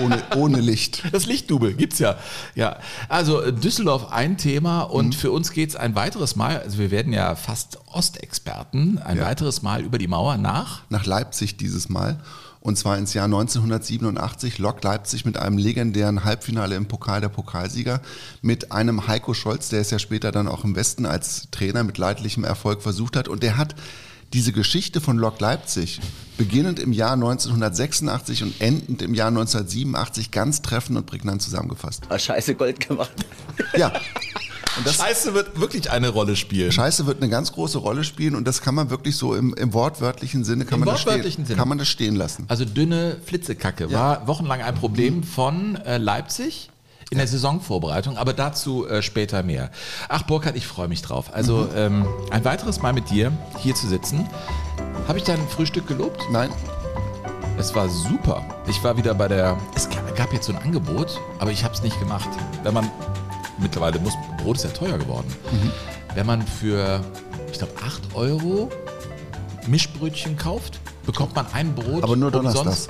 ohne, 0.02 0.22
ohne 0.36 0.60
Licht. 0.60 1.04
Das 1.12 1.26
Lichtdubel 1.26 1.74
gibt's 1.74 1.98
ja. 2.00 2.16
Ja, 2.54 2.78
also 3.08 3.40
äh, 3.42 3.52
Düsseldorf 3.52 4.10
ein 4.10 4.36
Thema 4.36 4.82
und 4.82 5.08
Mhm. 5.08 5.12
für 5.12 5.30
uns 5.30 5.52
geht's 5.52 5.76
ein 5.76 5.94
weiteres 5.94 6.34
Mal, 6.36 6.60
also 6.60 6.78
wir 6.78 6.90
werden 6.90 7.12
ja 7.12 7.34
fast 7.36 7.78
Ostexperten, 7.92 8.98
ein 8.98 9.16
Ja. 9.18 9.24
weiteres 9.26 9.62
Mal 9.62 9.82
über 9.82 9.98
die 9.98 10.08
Mauer 10.08 10.36
nach. 10.36 10.82
Nach 10.90 11.06
Leipzig 11.06 11.56
dieses 11.56 11.88
Mal. 11.88 12.20
Und 12.60 12.76
zwar 12.76 12.98
ins 12.98 13.14
Jahr 13.14 13.26
1987 13.26 14.58
Lok 14.58 14.82
Leipzig 14.82 15.24
mit 15.24 15.36
einem 15.36 15.58
legendären 15.58 16.24
Halbfinale 16.24 16.74
im 16.74 16.86
Pokal 16.86 17.20
der 17.20 17.28
Pokalsieger 17.28 18.00
mit 18.42 18.72
einem 18.72 19.06
Heiko 19.06 19.34
Scholz, 19.34 19.68
der 19.68 19.80
es 19.80 19.90
ja 19.90 19.98
später 19.98 20.32
dann 20.32 20.48
auch 20.48 20.64
im 20.64 20.76
Westen 20.76 21.06
als 21.06 21.48
Trainer 21.50 21.84
mit 21.84 21.98
leidlichem 21.98 22.44
Erfolg 22.44 22.82
versucht 22.82 23.16
hat. 23.16 23.28
Und 23.28 23.42
der 23.42 23.56
hat 23.56 23.74
diese 24.32 24.52
Geschichte 24.52 25.00
von 25.00 25.16
Lok 25.16 25.40
Leipzig, 25.40 26.00
beginnend 26.36 26.78
im 26.78 26.92
Jahr 26.92 27.14
1986 27.14 28.42
und 28.42 28.60
endend 28.60 29.00
im 29.02 29.14
Jahr 29.14 29.28
1987, 29.28 30.30
ganz 30.30 30.60
treffend 30.62 30.98
und 30.98 31.06
prägnant 31.06 31.40
zusammengefasst. 31.40 32.04
Ah, 32.08 32.18
scheiße 32.18 32.54
Gold 32.54 32.86
gemacht. 32.86 33.12
Ja. 33.76 33.92
Und 34.76 34.86
das 34.86 34.96
Scheiße 34.96 35.34
wird 35.34 35.58
wirklich 35.60 35.90
eine 35.90 36.08
Rolle 36.10 36.36
spielen. 36.36 36.70
Scheiße 36.70 37.06
wird 37.06 37.20
eine 37.22 37.30
ganz 37.30 37.52
große 37.52 37.78
Rolle 37.78 38.04
spielen 38.04 38.34
und 38.36 38.46
das 38.46 38.60
kann 38.60 38.74
man 38.74 38.90
wirklich 38.90 39.16
so 39.16 39.34
im, 39.34 39.54
im 39.54 39.72
wortwörtlichen 39.72 40.44
Sinne 40.44 40.64
kann 40.64 40.74
Im 40.74 40.84
man 40.84 40.94
das 40.94 41.04
wortwörtlichen 41.04 41.32
stehen, 41.44 41.46
Sinne. 41.46 41.58
kann 41.58 41.68
man 41.68 41.78
das 41.78 41.88
stehen 41.88 42.14
lassen. 42.14 42.44
Also 42.48 42.64
dünne 42.64 43.16
Flitzekacke 43.24 43.90
war 43.92 44.26
wochenlang 44.26 44.60
ein 44.62 44.74
Problem 44.74 45.22
von 45.24 45.76
äh, 45.76 45.98
Leipzig 45.98 46.70
in 47.10 47.18
der 47.18 47.26
Saisonvorbereitung, 47.26 48.18
aber 48.18 48.34
dazu 48.34 48.86
äh, 48.86 49.02
später 49.02 49.42
mehr. 49.42 49.70
Ach 50.08 50.22
Burkhard, 50.22 50.56
ich 50.56 50.66
freue 50.66 50.88
mich 50.88 51.00
drauf. 51.02 51.32
Also 51.34 51.68
ähm, 51.74 52.06
ein 52.30 52.44
weiteres 52.44 52.82
Mal 52.82 52.92
mit 52.92 53.10
dir 53.10 53.32
hier 53.58 53.74
zu 53.74 53.88
sitzen. 53.88 54.28
Habe 55.08 55.18
ich 55.18 55.24
dein 55.24 55.40
Frühstück 55.48 55.86
gelobt? 55.86 56.22
Nein, 56.30 56.50
Es 57.58 57.74
war 57.74 57.88
super. 57.88 58.44
Ich 58.68 58.84
war 58.84 58.96
wieder 58.98 59.14
bei 59.14 59.26
der. 59.26 59.58
Es 59.74 59.88
gab, 59.88 60.14
gab 60.16 60.32
jetzt 60.34 60.46
so 60.46 60.52
ein 60.52 60.58
Angebot, 60.62 61.18
aber 61.38 61.50
ich 61.50 61.64
habe 61.64 61.74
es 61.74 61.82
nicht 61.82 61.98
gemacht. 61.98 62.28
Wenn 62.62 62.74
man 62.74 62.90
mittlerweile 63.60 63.98
muss 64.00 64.14
Brot 64.42 64.56
ist 64.56 64.64
ja 64.64 64.70
teuer 64.70 64.98
geworden. 64.98 65.26
Wenn 66.14 66.26
man 66.26 66.42
für 66.46 67.00
ich 67.50 67.58
glaube 67.58 67.72
8 67.84 68.14
Euro 68.14 68.70
Mischbrötchen 69.66 70.36
kauft, 70.36 70.80
bekommt 71.04 71.34
man 71.34 71.46
ein 71.52 71.74
Brot. 71.74 72.02
Aber 72.02 72.16
nur 72.16 72.30
donnerstags. 72.30 72.88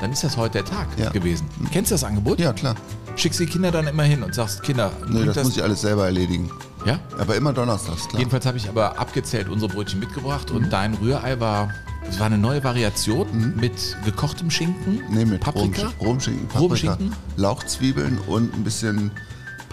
Dann 0.00 0.12
ist 0.12 0.24
das 0.24 0.36
heute 0.36 0.62
der 0.62 0.64
Tag 0.64 0.88
Ja. 0.98 1.10
gewesen. 1.10 1.48
Kennst 1.72 1.90
du 1.90 1.94
das 1.94 2.04
Angebot? 2.04 2.38
ja 2.38 2.52
klar. 2.52 2.74
Schickst 3.16 3.38
die 3.38 3.46
Kinder 3.46 3.70
dann 3.70 3.86
immer 3.86 4.02
hin 4.02 4.24
und 4.24 4.34
sagst, 4.34 4.62
Kinder, 4.64 4.90
Nee, 5.06 5.20
bringt 5.20 5.36
das, 5.36 5.44
muss 5.44 5.56
ich 5.56 5.62
alles 5.62 5.80
selber 5.82 6.04
erledigen. 6.06 6.50
ja? 6.84 6.98
Aber 7.16 7.36
immer 7.36 7.52
donnerstags, 7.52 8.08
klar. 8.08 8.18
Jedenfalls 8.18 8.44
habe 8.44 8.58
ich 8.58 8.68
aber 8.68 8.98
abgezählt 8.98 9.48
unsere 9.48 9.72
Brötchen 9.72 10.00
mitgebracht 10.00 10.50
und 10.50 10.70
dein 10.72 10.94
Rührei 10.94 11.38
war, 11.38 11.70
es 12.10 12.18
war 12.18 12.26
eine 12.26 12.38
neue 12.38 12.62
Variation 12.64 13.54
mit 13.56 13.96
gekochtem 14.04 14.50
Schinken, 14.50 14.94
Mhm. 15.08 15.14
Nee, 15.14 15.24
mit 15.26 15.40
Paprika, 15.40 15.82
Rom, 16.00 16.08
Romschinken, 16.08 16.48
Paprika, 16.48 16.60
Romschinken. 16.94 17.12
Lauchzwiebeln 17.36 18.18
und 18.26 18.52
ein 18.52 18.64
bisschen 18.64 19.12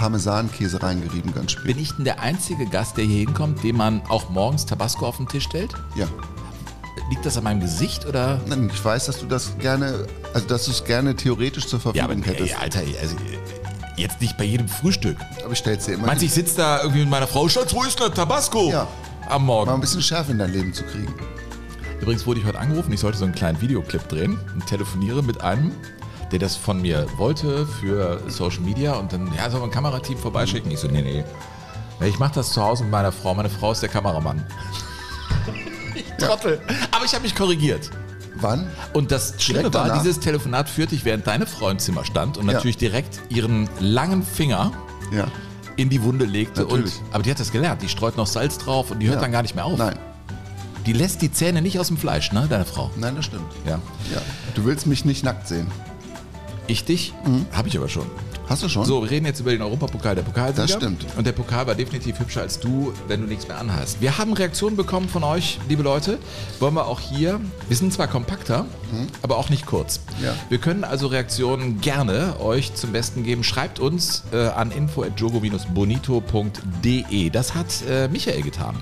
Parmesankäse 0.02 0.82
reingerieben, 0.82 1.32
ganz 1.32 1.52
spät. 1.52 1.66
Bin 1.66 1.78
ich 1.78 1.92
denn 1.92 2.06
der 2.06 2.20
einzige 2.22 2.66
Gast, 2.66 2.98
der 2.98 3.06
hier 3.06 3.20
hinkommt, 3.20 3.64
dem 3.64 3.78
man 3.78 4.02
auch 4.10 4.32
morgens 4.32 4.66
Tabasco 4.66 5.06
auf 5.06 5.18
den 5.18 5.28
Tisch 5.28 5.44
stellt? 5.44 5.76
Ja. 5.94 6.08
Liegt 7.12 7.24
das 7.24 7.38
an 7.38 7.44
meinem 7.44 7.60
Gesicht 7.60 8.08
oder? 8.08 8.42
Nein, 8.48 8.72
ich 8.74 8.84
weiß, 8.84 9.06
dass 9.06 9.20
du 9.20 9.28
das 9.28 9.56
gerne, 9.60 10.08
also 10.34 10.48
dass 10.48 10.66
du 10.66 10.72
es 10.72 10.84
gerne 10.86 11.16
theoretisch 11.16 11.68
zur 11.68 11.80
Verfügung 11.80 12.24
hättest. 12.24 12.52
ey, 12.52 12.58
Alter, 12.60 12.80
also, 13.00 13.16
jetzt 13.96 14.20
nicht 14.20 14.36
bei 14.40 14.46
jedem 14.46 14.68
Frühstück. 14.68 15.18
Aber 15.44 15.54
ich 15.54 15.60
stell's 15.60 15.86
dir 15.86 15.94
immer 15.94 16.08
Meinst 16.08 16.24
du, 16.24 16.26
ich 16.26 16.34
sitze 16.34 16.58
da 16.58 16.80
irgendwie 16.82 17.02
mit 17.02 17.10
meiner 17.12 17.28
Frau, 17.28 17.48
Schatz, 17.48 17.72
wo 17.72 17.84
ist 17.84 18.00
denn 18.00 18.08
der 18.08 18.16
Tabasco? 18.16 18.72
Ja. 18.72 18.88
Am 19.30 19.46
mal 19.46 19.60
ein 19.60 19.66
Morgen. 19.68 19.82
bisschen 19.82 20.02
Schärfe 20.02 20.32
in 20.32 20.40
dein 20.40 20.52
Leben 20.52 20.74
zu 20.74 20.84
kriegen. 20.84 21.14
Übrigens 22.02 22.26
wurde 22.26 22.40
ich 22.40 22.46
heute 22.48 22.58
angerufen, 22.58 22.92
ich 22.92 23.00
sollte 23.00 23.20
so 23.20 23.26
einen 23.26 23.36
kleinen 23.36 23.62
Videoclip 23.62 24.10
drehen 24.10 24.40
und 24.56 24.66
telefoniere 24.66 25.22
mit 25.22 25.42
einem, 25.42 25.72
der 26.32 26.40
das 26.40 26.56
von 26.56 26.82
mir 26.82 27.06
wollte 27.18 27.66
für 27.66 28.22
Social 28.28 28.62
Media 28.62 28.94
und 28.94 29.12
dann, 29.14 29.30
ja, 29.36 29.50
soll 29.50 29.60
man 29.60 29.70
ein 29.70 29.74
Kamerateam 29.74 30.18
vorbeischicken? 30.18 30.72
Ich 30.72 30.80
so, 30.80 30.88
nee, 30.88 31.02
nee. 31.02 31.24
Ich 32.08 32.18
mache 32.20 32.34
das 32.36 32.52
zu 32.54 32.62
Hause 32.64 32.84
mit 32.84 32.92
meiner 32.92 33.12
Frau. 33.12 33.34
Meine 33.36 33.50
Frau 33.50 33.72
ist 33.74 33.82
der 33.82 33.90
Kameramann. 33.90 34.44
ich 35.94 36.04
Trottel. 36.18 36.60
Aber 36.92 37.06
ich 37.06 37.14
habe 37.14 37.24
mich 37.24 37.36
korrigiert. 37.36 37.90
Wann? 38.36 38.68
Und 38.94 39.12
das 39.12 39.36
Schlimme 39.38 39.60
Direkt 39.60 39.76
war, 39.76 39.88
danach? 39.88 40.02
dieses 40.02 40.20
Telefonat 40.20 40.68
führte 40.68 40.96
ich, 40.96 41.06
während 41.06 41.28
deine 41.28 41.46
Frau 41.46 41.70
im 41.70 41.78
Zimmer 41.78 42.04
stand 42.06 42.38
und 42.40 42.48
Ja. 42.48 42.54
natürlich 42.54 42.78
direkt 42.78 43.20
ihren 43.30 43.70
langen 43.80 44.24
Finger 44.24 44.72
Ja. 45.12 45.28
in 45.76 45.90
die 45.90 46.02
Wunde 46.02 46.26
legte. 46.26 46.64
Und, 46.66 46.72
Natürlich. 46.72 46.94
aber 47.12 47.22
die 47.24 47.30
hat 47.30 47.40
das 47.40 47.52
gelernt. 47.52 47.82
Die 47.84 47.90
streut 47.90 48.18
noch 48.18 48.26
Salz 48.26 48.58
drauf 48.58 48.90
und 48.90 49.00
die 49.00 49.08
hört 49.08 49.18
ja. 49.18 49.22
dann 49.22 49.32
gar 49.32 49.44
nicht 49.44 49.54
mehr 49.56 49.66
auf. 49.66 49.78
Nein. 49.78 49.96
Die 50.88 50.94
lässt 50.94 51.22
die 51.22 51.32
Zähne 51.32 51.62
nicht 51.62 51.80
aus 51.80 51.90
dem 51.90 51.98
Fleisch, 51.98 52.32
ne, 52.32 52.48
deine 52.50 52.66
Frau? 52.66 52.90
Nein, 52.98 53.16
das 53.16 53.26
stimmt. 53.26 53.46
Ja. 53.66 53.74
Ja. 54.12 54.22
Du 54.56 54.66
willst 54.66 54.88
mich 54.88 55.06
nicht 55.06 55.24
nackt 55.24 55.48
sehen. 55.48 55.68
Ich 56.68 56.86
dich? 56.86 57.14
Habe 57.52 57.68
ich 57.68 57.78
aber 57.78 57.90
schon. 57.90 58.06
Hast 58.52 58.62
du 58.64 58.70
schon? 58.70 58.86
So, 58.86 59.02
wir 59.02 59.10
reden 59.10 59.26
jetzt 59.26 59.40
über 59.40 59.52
den 59.52 59.62
Europapokal 59.62 60.14
der 60.14 60.24
Pokalsieger. 60.24 60.64
Das 60.64 60.72
stimmt. 60.72 61.06
Und 61.16 61.26
der 61.26 61.32
Pokal 61.32 61.68
war 61.68 61.76
definitiv 61.76 62.20
hübscher 62.20 62.42
als 62.42 62.60
du, 62.60 62.92
wenn 63.08 63.22
du 63.22 63.28
nichts 63.28 63.48
mehr 63.48 63.58
anhast. 63.58 64.02
Wir 64.02 64.18
haben 64.18 64.34
Reaktionen 64.34 64.76
bekommen 64.76 65.08
von 65.08 65.24
euch, 65.24 65.58
liebe 65.70 65.84
Leute. 65.84 66.18
Wollen 66.60 66.74
wir 66.74 66.86
auch 66.86 67.00
hier, 67.00 67.40
wir 67.70 67.78
sind 67.78 67.94
zwar 67.94 68.08
kompakter, 68.08 68.66
aber 69.22 69.38
auch 69.38 69.50
nicht 69.50 69.66
kurz. 69.66 70.02
Mhm. 70.20 70.26
Ja. 70.26 70.36
Wir 70.50 70.58
können 70.58 70.84
also 70.84 71.08
Reaktionen 71.08 71.80
gerne 71.80 72.42
euch 72.42 72.74
zum 72.74 72.92
Besten 72.92 73.24
geben. 73.24 73.46
Schreibt 73.46 73.80
uns 73.80 74.24
äh, 74.34 74.48
an 74.48 74.72
info.jogo-bonito.de. 74.72 77.30
Das 77.30 77.56
hat 77.56 77.68
äh, 77.90 78.10
Michael 78.10 78.42
getan. 78.42 78.76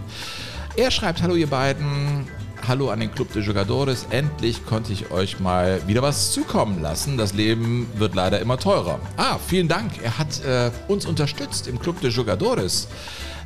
Er 0.75 0.89
schreibt, 0.89 1.21
hallo 1.21 1.36
ihr 1.36 1.48
beiden, 1.48 2.27
hallo 2.67 2.89
an 2.89 2.99
den 2.99 3.11
Club 3.11 3.31
de 3.33 3.41
Jugadores, 3.41 4.07
endlich 4.09 4.65
konnte 4.65 4.93
ich 4.93 5.11
euch 5.11 5.39
mal 5.39 5.81
wieder 5.87 6.01
was 6.01 6.31
zukommen 6.31 6.81
lassen. 6.81 7.17
Das 7.17 7.33
Leben 7.33 7.87
wird 7.95 8.15
leider 8.15 8.39
immer 8.39 8.57
teurer. 8.57 8.99
Ah, 9.17 9.37
vielen 9.37 9.67
Dank, 9.67 9.93
er 10.03 10.17
hat 10.17 10.43
äh, 10.43 10.71
uns 10.87 11.05
unterstützt 11.05 11.67
im 11.67 11.79
Club 11.79 12.01
de 12.01 12.09
Jugadores. 12.11 12.87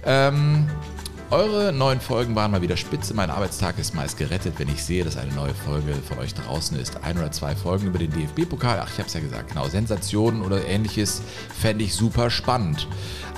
Ähm, 0.06 0.68
eure 1.34 1.74
neuen 1.74 2.00
Folgen 2.00 2.36
waren 2.36 2.52
mal 2.52 2.62
wieder 2.62 2.78
spitze. 2.78 3.16
Mein 3.16 3.32
Arbeitstag 3.32 3.80
ist 3.80 3.96
meist 3.96 4.20
gerettet, 4.20 4.54
wenn 4.60 4.70
ich 4.70 4.84
sehe, 4.84 5.04
dass 5.04 5.18
eine 5.18 5.34
neue 5.34 5.56
Folge 5.56 5.96
von 6.08 6.20
euch 6.20 6.36
draußen 6.36 6.78
ist. 6.78 7.04
Ein 7.04 7.18
oder 7.18 7.32
zwei 7.32 7.56
Folgen 7.56 7.88
über 7.88 7.98
den 7.98 8.12
DFB-Pokal. 8.12 8.80
Ach, 8.80 8.88
ich 8.88 9.00
habe 9.00 9.08
es 9.08 9.16
ja 9.16 9.20
gesagt, 9.20 9.50
genau. 9.50 9.68
Sensationen 9.68 10.44
oder 10.44 10.64
ähnliches 10.68 11.24
fände 11.60 11.86
ich 11.86 11.96
super 11.96 12.30
spannend. 12.30 12.88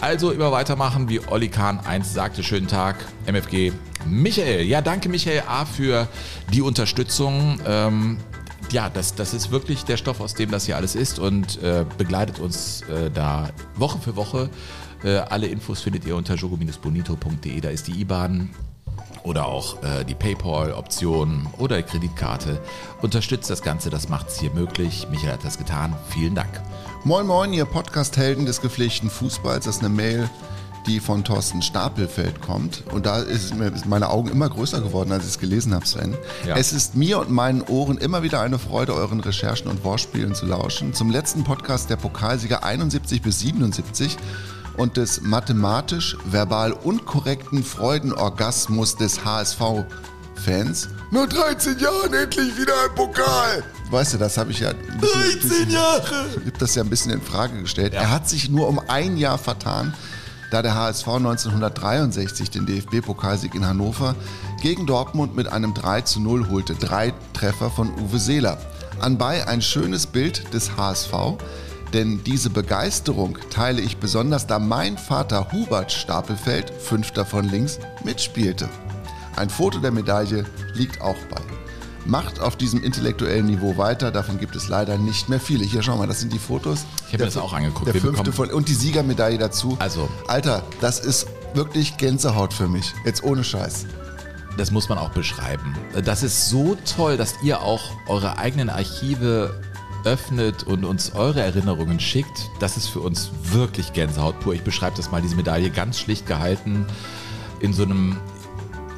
Also 0.02 0.32
immer 0.32 0.52
weitermachen, 0.52 1.08
wie 1.08 1.22
Olli 1.26 1.48
Kahn 1.48 1.80
einst 1.80 2.14
sagte. 2.14 2.44
Schönen 2.44 2.68
Tag, 2.68 2.98
MFG. 3.28 3.72
Michael, 4.06 4.66
ja, 4.66 4.82
danke 4.82 5.08
Michael 5.08 5.44
A. 5.48 5.64
für 5.64 6.10
die 6.52 6.62
Unterstützung. 6.62 7.62
Ähm, 7.66 8.18
ja, 8.72 8.90
das, 8.90 9.16
das 9.16 9.34
ist 9.34 9.52
wirklich 9.52 9.86
der 9.86 9.96
Stoff, 9.96 10.20
aus 10.20 10.34
dem 10.34 10.52
das 10.52 10.66
hier 10.66 10.76
alles 10.76 10.96
ist 10.96 11.18
und 11.18 11.64
äh, 11.64 11.86
begleitet 11.98 12.40
uns 12.40 12.82
äh, 12.82 13.10
da 13.10 13.52
Woche 13.76 14.00
für 14.00 14.18
Woche. 14.18 14.50
Äh, 15.04 15.18
alle 15.18 15.48
Infos 15.48 15.82
findet 15.82 16.06
ihr 16.06 16.16
unter 16.16 16.36
jogo-bonito.de. 16.36 17.60
Da 17.62 17.70
ist 17.70 17.88
die 17.88 18.02
IBAN 18.02 18.50
oder 19.24 19.48
auch 19.48 19.82
äh, 19.84 20.04
die 20.06 20.16
PayPal-Option 20.16 21.48
oder 21.58 21.78
die 21.78 21.84
Kreditkarte. 21.84 22.60
Unterstützt 23.02 23.50
das 23.50 23.62
Ganze, 23.62 23.90
das 23.90 24.08
macht 24.08 24.30
es 24.30 24.40
hier 24.40 24.52
möglich. 24.52 25.08
Michael 25.10 25.34
hat 25.34 25.44
das 25.44 25.58
getan. 25.58 25.96
Vielen 26.10 26.36
Dank. 26.36 26.62
Moin 27.04 27.28
Moin, 27.28 27.54
ihr 27.54 27.66
Podcast-Helden 27.66 28.46
des 28.46 28.62
gepflegten 28.62 29.10
Fußballs. 29.10 29.66
Das 29.66 29.78
ist 29.78 29.84
eine 29.84 29.94
Mail, 29.94 30.30
die 30.86 31.00
von 31.00 31.24
Thorsten 31.24 31.62
Stapelfeld 31.62 32.42
kommt. 32.42 32.84
Und 32.92 33.06
da 33.08 33.20
ist 33.20 33.56
mir 33.56 33.72
meine 33.88 34.10
Augen 34.10 34.30
immer 34.30 34.50
größer 34.50 34.82
geworden, 34.82 35.12
als 35.12 35.24
ich 35.24 35.32
es 35.32 35.40
gelesen 35.40 35.74
habe, 35.74 35.88
Sven. 35.88 36.16
Ja. 36.48 36.56
Es 36.56 36.72
ist 36.72 36.96
mir 36.96 37.20
und 37.20 37.32
meinen 37.32 37.62
Ohren 37.64 37.98
immer 37.98 38.24
wieder 38.24 38.42
eine 38.42 38.60
Freude, 38.60 38.94
euren 38.94 39.20
Recherchen 39.20 39.68
und 39.68 39.84
Wortspielen 39.84 40.36
zu 40.36 40.46
lauschen. 40.46 40.94
Zum 40.94 41.10
letzten 41.10 41.44
Podcast 41.44 41.90
der 41.90 41.96
Pokalsieger 41.96 42.64
71 42.64 43.22
bis 43.22 43.40
77 43.40 44.18
und 44.78 44.98
des 44.98 45.22
mathematisch 45.22 46.18
verbal 46.26 46.72
unkorrekten 46.74 47.64
Freudenorgasmus 47.64 48.96
des 48.96 49.24
HSV-Fans. 49.26 50.90
Nur 51.12 51.28
13 51.28 51.80
Jahren 51.80 52.14
endlich 52.14 52.58
wieder 52.58 52.74
ein 52.88 52.96
Pokal! 52.96 53.64
Weißt 53.92 54.14
du, 54.14 54.18
das 54.18 54.38
habe 54.38 54.52
ich 54.52 54.60
ja. 54.60 54.74
bisschen- 55.00 55.40
13 55.50 55.70
Jahre! 55.70 56.26
Ich 56.32 56.38
habe 56.48 56.58
das 56.60 56.76
ja 56.76 56.84
ein 56.84 56.90
bisschen 56.90 57.12
in 57.12 57.22
Frage 57.22 57.60
gestellt. 57.62 57.94
Ja. 57.94 58.02
Er 58.02 58.12
hat 58.12 58.28
sich 58.28 58.50
nur 58.50 58.68
um 58.68 58.80
ein 58.88 59.18
Jahr 59.18 59.38
vertan, 59.38 59.94
da 60.52 60.62
der 60.62 60.76
HSV 60.76 61.08
1963 61.08 62.50
den 62.50 62.66
DFB-Pokalsieg 62.66 63.56
in 63.56 63.66
Hannover 63.66 64.16
gegen 64.62 64.86
Dortmund 64.86 65.36
mit 65.36 65.48
einem 65.48 65.74
3 65.74 66.02
zu 66.02 66.20
0 66.20 66.50
holte. 66.50 66.76
Drei 66.76 67.14
Treffer 67.34 67.70
von 67.70 67.92
Uwe 68.00 68.20
Seeler. 68.20 68.58
Anbei 69.00 69.48
ein 69.48 69.62
schönes 69.62 70.08
Bild 70.08 70.54
des 70.54 70.78
HSV, 70.78 71.12
denn 71.96 72.22
diese 72.24 72.50
Begeisterung 72.50 73.38
teile 73.50 73.82
ich 73.82 73.98
besonders, 73.98 74.46
da 74.46 74.60
mein 74.60 74.98
Vater 74.98 75.52
Hubert 75.52 75.92
Stapelfeld, 75.92 76.70
fünfter 76.70 77.26
von 77.26 77.46
links, 77.50 77.80
mitspielte. 78.04 78.70
Ein 79.38 79.50
Foto 79.50 79.80
der 79.80 79.92
Medaille 79.92 80.46
liegt 80.74 81.02
auch 81.02 81.16
bei. 81.30 81.42
Macht 82.06 82.40
auf 82.40 82.56
diesem 82.56 82.84
intellektuellen 82.84 83.46
Niveau 83.48 83.78
weiter, 83.78 84.12
davon 84.12 84.40
gibt 84.40 84.56
es 84.56 84.68
leider 84.68 84.98
nicht 84.98 85.28
mehr 85.30 85.40
viele. 85.40 85.64
Hier 85.66 85.82
schau 85.82 85.98
mal, 85.98 86.06
das 86.06 86.20
sind 86.20 86.32
die 86.34 86.38
Fotos. 86.40 86.86
Ich 87.08 87.14
habe 87.14 87.24
mir 87.24 87.26
das 87.26 87.38
auch 87.38 87.52
angeguckt. 87.54 87.88
Der 87.88 87.94
Wir 87.96 88.02
fünfte 88.02 88.24
bekommen- 88.30 88.50
von, 88.50 88.56
und 88.58 88.68
die 88.68 88.76
Siegermedaille 88.76 89.38
dazu. 89.40 89.76
Also- 89.80 90.08
Alter, 90.28 90.64
das 90.82 91.00
ist 91.00 91.26
wirklich 91.56 91.98
Gänsehaut 91.98 92.54
für 92.54 92.68
mich. 92.68 92.94
Jetzt 93.06 93.24
ohne 93.24 93.44
Scheiß. 93.44 93.86
Das 94.58 94.70
muss 94.72 94.88
man 94.88 94.98
auch 94.98 95.10
beschreiben. 95.10 95.76
Das 96.06 96.24
ist 96.24 96.50
so 96.50 96.78
toll, 96.96 97.18
dass 97.18 97.36
ihr 97.42 97.62
auch 97.62 97.82
eure 98.08 98.38
eigenen 98.38 98.70
Archive 98.70 99.60
öffnet 100.06 100.64
und 100.64 100.86
uns 100.86 101.14
eure 101.14 101.42
Erinnerungen 101.42 102.00
schickt. 102.00 102.50
Das 102.60 102.78
ist 102.78 102.88
für 102.88 103.02
uns 103.02 103.32
wirklich 103.44 103.94
Gänsehaut 103.94 104.40
pur. 104.40 104.54
Ich 104.54 104.64
beschreibe 104.64 104.96
das 104.96 105.12
mal, 105.12 105.22
diese 105.22 105.36
Medaille 105.36 105.70
ganz 105.70 106.00
schlicht 106.00 106.26
gehalten 106.26 106.86
in 107.60 107.74
so 107.74 107.84
einem 107.84 108.18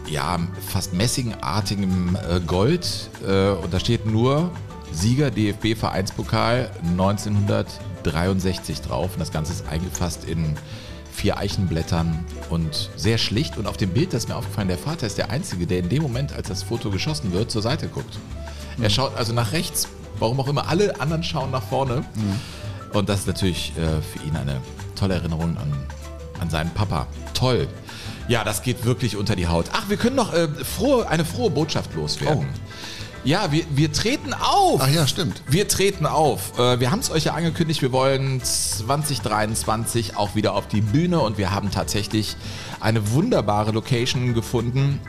ja, 0.09 0.39
fast 0.67 0.93
messingartigem 0.93 2.15
äh, 2.15 2.39
Gold. 2.41 3.09
Äh, 3.25 3.49
und 3.49 3.73
da 3.73 3.79
steht 3.79 4.05
nur 4.05 4.51
Sieger 4.91 5.31
DFB 5.31 5.75
Vereinspokal 5.77 6.71
1963 6.91 8.81
drauf. 8.81 9.13
Und 9.13 9.19
das 9.19 9.31
Ganze 9.31 9.53
ist 9.53 9.67
eingefasst 9.67 10.25
in 10.25 10.55
vier 11.11 11.37
Eichenblättern 11.37 12.23
und 12.49 12.89
sehr 12.95 13.17
schlicht. 13.17 13.57
Und 13.57 13.67
auf 13.67 13.77
dem 13.77 13.89
Bild, 13.89 14.13
das 14.13 14.23
ist 14.23 14.29
mir 14.29 14.35
aufgefallen, 14.35 14.67
der 14.67 14.77
Vater 14.77 15.07
ist 15.07 15.17
der 15.17 15.31
Einzige, 15.31 15.65
der 15.65 15.79
in 15.79 15.89
dem 15.89 16.03
Moment, 16.03 16.33
als 16.33 16.47
das 16.47 16.63
Foto 16.63 16.91
geschossen 16.91 17.33
wird, 17.33 17.51
zur 17.51 17.61
Seite 17.61 17.87
guckt. 17.87 18.19
Er 18.79 18.91
schaut 18.91 19.17
also 19.17 19.33
nach 19.33 19.53
rechts, 19.53 19.87
warum 20.19 20.39
auch 20.39 20.47
immer. 20.47 20.67
Alle 20.67 20.99
anderen 20.99 21.23
schauen 21.23 21.51
nach 21.51 21.63
vorne. 21.63 22.03
Und 22.93 23.09
das 23.09 23.21
ist 23.21 23.27
natürlich 23.27 23.73
äh, 23.77 24.01
für 24.01 24.25
ihn 24.25 24.35
eine 24.35 24.61
tolle 24.95 25.15
Erinnerung 25.15 25.57
an, 25.57 25.73
an 26.39 26.49
seinen 26.49 26.71
Papa. 26.71 27.07
Toll. 27.33 27.67
Ja, 28.27 28.43
das 28.43 28.61
geht 28.61 28.83
wirklich 28.85 29.15
unter 29.15 29.35
die 29.35 29.47
Haut. 29.47 29.67
Ach, 29.71 29.89
wir 29.89 29.97
können 29.97 30.15
noch 30.15 30.33
äh, 30.33 30.47
frohe, 30.47 31.07
eine 31.07 31.23
frohe 31.25 31.49
Botschaft 31.49 31.93
loswerden. 31.95 32.47
Ja, 33.23 33.51
wir, 33.51 33.65
wir 33.71 33.91
treten 33.91 34.33
auf. 34.33 34.79
Ach 34.81 34.89
ja, 34.89 35.05
stimmt. 35.07 35.41
Wir 35.49 35.67
treten 35.67 36.05
auf. 36.05 36.57
Äh, 36.59 36.79
Wir 36.79 36.91
haben 36.91 36.99
es 36.99 37.09
euch 37.11 37.25
ja 37.25 37.33
angekündigt, 37.33 37.81
wir 37.81 37.91
wollen 37.91 38.41
2023 38.41 40.15
auch 40.15 40.35
wieder 40.35 40.53
auf 40.53 40.67
die 40.67 40.81
Bühne 40.81 41.19
und 41.19 41.37
wir 41.37 41.51
haben 41.51 41.71
tatsächlich 41.71 42.37
eine 42.79 43.11
wunderbare 43.11 43.71
Location 43.71 44.33
gefunden. 44.33 44.99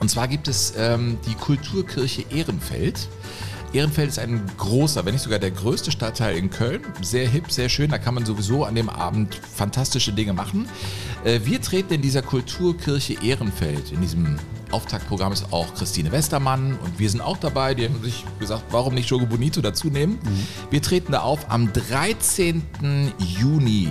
Und 0.00 0.10
zwar 0.10 0.28
gibt 0.28 0.48
es 0.48 0.72
ähm, 0.76 1.18
die 1.26 1.34
Kulturkirche 1.34 2.24
Ehrenfeld. 2.30 3.08
Ehrenfeld 3.72 4.08
ist 4.08 4.18
ein 4.18 4.42
großer, 4.56 5.04
wenn 5.04 5.12
nicht 5.14 5.22
sogar 5.22 5.38
der 5.38 5.52
größte 5.52 5.92
Stadtteil 5.92 6.36
in 6.36 6.50
Köln. 6.50 6.82
Sehr 7.02 7.28
hip, 7.28 7.52
sehr 7.52 7.68
schön. 7.68 7.90
Da 7.90 7.98
kann 7.98 8.14
man 8.14 8.24
sowieso 8.26 8.64
an 8.64 8.74
dem 8.74 8.88
Abend 8.88 9.34
fantastische 9.36 10.12
Dinge 10.12 10.32
machen. 10.32 10.68
Äh, 11.24 11.40
Wir 11.44 11.60
treten 11.62 11.94
in 11.94 12.02
dieser 12.02 12.22
Kulturkirche 12.22 13.16
Ehrenfeld. 13.22 13.92
In 13.92 14.00
diesem 14.00 14.38
Auftaktprogramm 14.72 15.32
ist 15.32 15.52
auch 15.52 15.72
Christine 15.74 16.10
Westermann 16.10 16.78
und 16.82 16.98
wir 16.98 17.08
sind 17.10 17.20
auch 17.20 17.36
dabei. 17.36 17.74
Die 17.74 17.84
haben 17.84 18.02
sich 18.02 18.24
gesagt, 18.40 18.64
warum 18.70 18.94
nicht 18.94 19.08
Jogo 19.08 19.26
Bonito 19.26 19.60
dazu 19.60 19.88
nehmen. 19.88 20.18
Wir 20.70 20.82
treten 20.82 21.12
da 21.12 21.20
auf 21.20 21.50
am 21.50 21.72
13. 21.72 22.62
Juni 23.18 23.88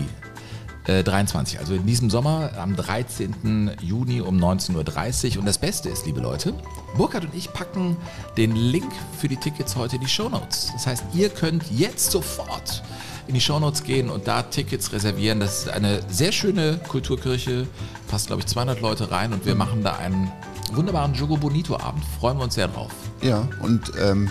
23, 1.03 1.60
also 1.60 1.74
in 1.74 1.86
diesem 1.86 2.10
Sommer 2.10 2.51
am 2.58 2.75
13. 2.75 3.72
Juni 3.81 4.22
um 4.22 4.38
19.30 4.38 5.34
Uhr. 5.34 5.39
Und 5.39 5.46
das 5.46 5.58
Beste 5.58 5.89
ist, 5.89 6.05
liebe 6.05 6.19
Leute, 6.19 6.53
Burkhard 6.98 7.25
und 7.25 7.36
ich 7.36 7.51
packen 7.53 7.98
den 8.38 8.55
Link 8.55 8.91
für 9.17 9.27
die 9.27 9.38
Tickets 9.38 9.75
heute 9.75 9.96
in 9.96 10.01
die 10.01 10.08
Shownotes. 10.08 10.72
Das 10.74 10.88
heißt, 10.88 11.03
ihr 11.13 11.29
könnt 11.29 11.63
jetzt 11.72 12.12
sofort 12.12 12.84
in 13.27 13.36
die 13.36 13.41
Shownotes 13.41 13.84
gehen 13.84 14.10
und 14.10 14.27
da 14.27 14.41
Tickets 14.41 14.91
reservieren. 14.91 15.39
Das 15.39 15.60
ist 15.60 15.69
eine 15.69 16.01
sehr 16.10 16.31
schöne 16.31 16.79
Kulturkirche, 16.88 17.67
passt 18.08 18.27
glaube 18.27 18.41
ich 18.41 18.48
200 18.48 18.81
Leute 18.81 19.12
rein 19.12 19.34
und 19.34 19.46
wir 19.46 19.55
machen 19.55 19.84
da 19.84 19.98
einen 19.98 20.31
wunderbaren 20.74 21.13
Jogo 21.13 21.38
Bonito 21.38 21.77
Abend. 21.79 22.03
Freuen 22.19 22.38
wir 22.38 22.43
uns 22.46 22.55
sehr 22.55 22.67
drauf. 22.67 22.91
Ja, 23.22 23.48
und 23.62 23.91
ähm, 24.01 24.29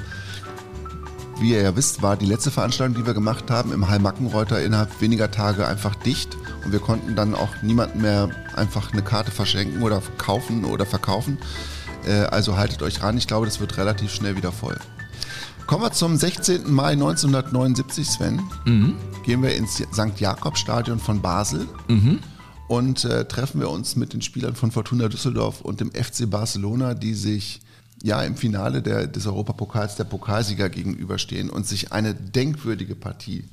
wie 1.41 1.53
ihr 1.53 1.63
ja 1.63 1.77
wisst, 1.77 2.03
war 2.03 2.17
die 2.17 2.27
letzte 2.27 2.51
Veranstaltung, 2.51 2.97
die 2.97 3.07
wir 3.07 3.15
gemacht 3.15 3.51
haben, 3.51 3.73
im 3.73 3.89
Hall-Mackenreuter 3.89 4.61
innerhalb 4.61 5.01
weniger 5.01 5.31
Tage 5.31 5.69
einfach 5.69 5.95
dicht. 5.95 6.37
Und 6.69 6.73
wir 6.73 6.81
konnten 6.81 7.17
dann 7.17 7.35
auch 7.35 7.63
niemandem 7.63 8.03
mehr 8.03 8.29
einfach 8.55 8.93
eine 8.93 9.01
Karte 9.01 9.31
verschenken 9.31 9.81
oder 9.81 10.03
kaufen 10.19 10.67
oder 10.67 10.85
verkaufen. 10.85 11.39
Äh, 12.07 12.25
also 12.25 12.59
haltet 12.59 12.83
euch 12.83 13.03
ran, 13.03 13.17
ich 13.17 13.27
glaube, 13.27 13.47
das 13.47 13.59
wird 13.59 13.79
relativ 13.79 14.13
schnell 14.13 14.37
wieder 14.37 14.53
voll. 14.53 14.77
Kommen 15.67 15.83
wir 15.83 15.93
zum 15.93 16.19
16. 16.19 16.71
Mai 16.71 16.93
1979, 16.93 18.07
Sven. 18.07 18.43
Gehen 19.25 19.43
wir 19.43 19.57
ins 19.57 19.77
St. 19.77 20.21
Jakob-Stadion 20.21 20.99
von 20.99 21.23
Basel 21.23 21.67
und 22.69 23.03
äh, 23.07 23.25
treffen 23.25 23.63
wir 23.63 23.71
uns 23.71 23.97
mit 23.97 24.13
den 24.13 24.21
Spielern 24.21 24.55
von 24.55 24.71
Fortuna 24.71 25.09
Düsseldorf 25.09 25.63
und 25.63 25.81
dem 25.81 25.91
FC 25.93 26.29
Barcelona, 26.29 26.93
die 26.93 27.15
sich 27.15 27.63
ja 28.03 28.21
im 28.21 28.37
Finale 28.37 28.83
der, 28.83 29.07
des 29.07 29.27
Europapokals 29.27 29.97
der 29.97 30.05
Pokalsieger 30.05 30.69
gegenüberstehen 30.69 31.49
und 31.49 31.67
sich 31.67 31.93
eine 31.93 32.13
denkwürdige 32.15 32.95
Partie 32.95 33.45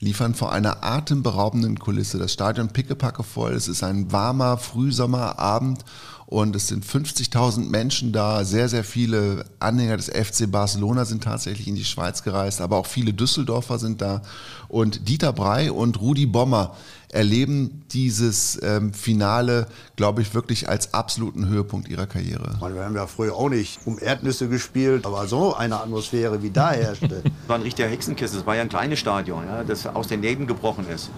liefern 0.00 0.34
vor 0.34 0.52
einer 0.52 0.84
atemberaubenden 0.84 1.78
Kulisse. 1.78 2.18
Das 2.18 2.32
Stadion 2.32 2.68
pickepacke 2.68 3.22
voll, 3.22 3.52
es 3.52 3.68
ist 3.68 3.82
ein 3.82 4.12
warmer 4.12 4.58
Frühsommerabend 4.58 5.84
und 6.30 6.54
es 6.54 6.68
sind 6.68 6.84
50.000 6.84 7.70
Menschen 7.70 8.12
da. 8.12 8.44
Sehr, 8.44 8.68
sehr 8.68 8.84
viele 8.84 9.46
Anhänger 9.60 9.96
des 9.96 10.10
FC 10.10 10.50
Barcelona 10.50 11.06
sind 11.06 11.24
tatsächlich 11.24 11.66
in 11.66 11.74
die 11.74 11.86
Schweiz 11.86 12.22
gereist, 12.22 12.60
aber 12.60 12.76
auch 12.76 12.84
viele 12.84 13.14
Düsseldorfer 13.14 13.78
sind 13.78 14.02
da. 14.02 14.20
Und 14.68 15.08
Dieter 15.08 15.32
Brey 15.32 15.70
und 15.70 15.98
Rudi 16.02 16.26
Bommer 16.26 16.76
erleben 17.10 17.82
dieses 17.92 18.60
ähm, 18.62 18.92
Finale, 18.92 19.68
glaube 19.96 20.20
ich, 20.20 20.34
wirklich 20.34 20.68
als 20.68 20.92
absoluten 20.92 21.48
Höhepunkt 21.48 21.88
ihrer 21.88 22.06
Karriere. 22.06 22.58
Meine, 22.60 22.74
wir 22.74 22.84
haben 22.84 22.94
ja 22.94 23.06
früher 23.06 23.34
auch 23.34 23.48
nicht 23.48 23.80
um 23.86 23.98
Erdnüsse 23.98 24.50
gespielt, 24.50 25.06
aber 25.06 25.26
so 25.28 25.54
eine 25.54 25.80
Atmosphäre 25.80 26.42
wie 26.42 26.50
da 26.50 26.72
herrschte. 26.72 27.22
war 27.46 27.56
ein 27.56 27.62
richtiger 27.62 27.88
Hexenkiss. 27.88 28.34
Es 28.34 28.44
war 28.44 28.54
ja 28.54 28.60
ein 28.60 28.68
kleines 28.68 28.98
Stadion, 28.98 29.46
ja, 29.46 29.64
das 29.64 29.86
aus 29.86 30.08
den 30.08 30.20
Nähten 30.20 30.46
gebrochen 30.46 30.86
ist. 30.90 31.08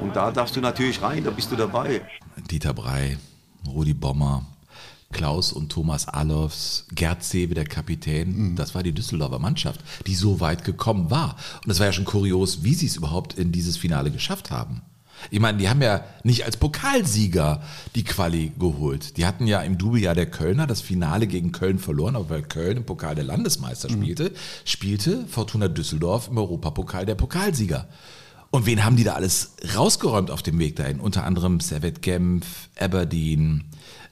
Und 0.00 0.14
da 0.14 0.30
darfst 0.30 0.54
du 0.54 0.60
natürlich 0.60 1.02
rein, 1.02 1.24
da 1.24 1.30
bist 1.30 1.50
du 1.50 1.56
dabei. 1.56 2.02
Dieter 2.48 2.72
Brey, 2.72 3.16
Rudi 3.66 3.94
Bommer, 3.94 4.46
Klaus 5.12 5.52
und 5.52 5.70
Thomas 5.70 6.08
Alofs, 6.08 6.86
Gerd 6.94 7.24
Seebe, 7.24 7.54
der 7.54 7.64
Kapitän, 7.64 8.56
das 8.56 8.74
war 8.74 8.82
die 8.82 8.92
Düsseldorfer 8.92 9.38
Mannschaft, 9.38 9.80
die 10.06 10.14
so 10.14 10.40
weit 10.40 10.64
gekommen 10.64 11.10
war. 11.10 11.36
Und 11.64 11.70
es 11.70 11.78
war 11.78 11.86
ja 11.86 11.92
schon 11.92 12.04
kurios, 12.04 12.64
wie 12.64 12.74
sie 12.74 12.86
es 12.86 12.96
überhaupt 12.96 13.34
in 13.34 13.52
dieses 13.52 13.76
Finale 13.76 14.10
geschafft 14.10 14.50
haben. 14.50 14.82
Ich 15.30 15.40
meine, 15.40 15.58
die 15.58 15.68
haben 15.68 15.80
ja 15.80 16.04
nicht 16.22 16.44
als 16.44 16.56
Pokalsieger 16.56 17.62
die 17.94 18.04
Quali 18.04 18.52
geholt. 18.58 19.16
Die 19.16 19.24
hatten 19.24 19.46
ja 19.46 19.62
im 19.62 19.78
Double-Jahr 19.78 20.14
der 20.14 20.30
Kölner 20.30 20.66
das 20.66 20.80
Finale 20.80 21.26
gegen 21.26 21.52
Köln 21.52 21.78
verloren, 21.78 22.16
aber 22.16 22.30
weil 22.30 22.42
Köln 22.42 22.78
im 22.78 22.84
Pokal 22.84 23.14
der 23.14 23.24
Landesmeister 23.24 23.88
spielte, 23.88 24.32
spielte 24.64 25.24
Fortuna 25.26 25.68
Düsseldorf 25.68 26.28
im 26.28 26.38
Europapokal 26.38 27.06
der 27.06 27.14
Pokalsieger. 27.14 27.86
Und 28.54 28.66
wen 28.66 28.84
haben 28.84 28.94
die 28.94 29.02
da 29.02 29.14
alles 29.14 29.56
rausgeräumt 29.74 30.30
auf 30.30 30.40
dem 30.40 30.60
Weg 30.60 30.76
dahin? 30.76 31.00
Unter 31.00 31.24
anderem 31.24 31.58
Servet 31.58 32.02
Genf, 32.02 32.68
Aberdeen, 32.78 33.64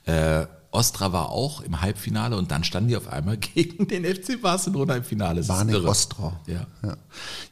äh, 0.04 0.46
Ostra 0.72 1.12
war 1.12 1.28
auch 1.28 1.60
im 1.60 1.80
Halbfinale 1.80 2.36
und 2.36 2.50
dann 2.50 2.64
standen 2.64 2.88
die 2.88 2.96
auf 2.96 3.06
einmal 3.06 3.36
gegen 3.54 3.86
den 3.86 4.04
FC 4.04 4.42
Barcelona 4.42 4.96
im 4.96 5.04
Finale. 5.04 5.44
Barnik. 5.44 5.84
Ostra. 5.84 6.40
Ja. 6.48 6.66
Ja. 6.82 6.96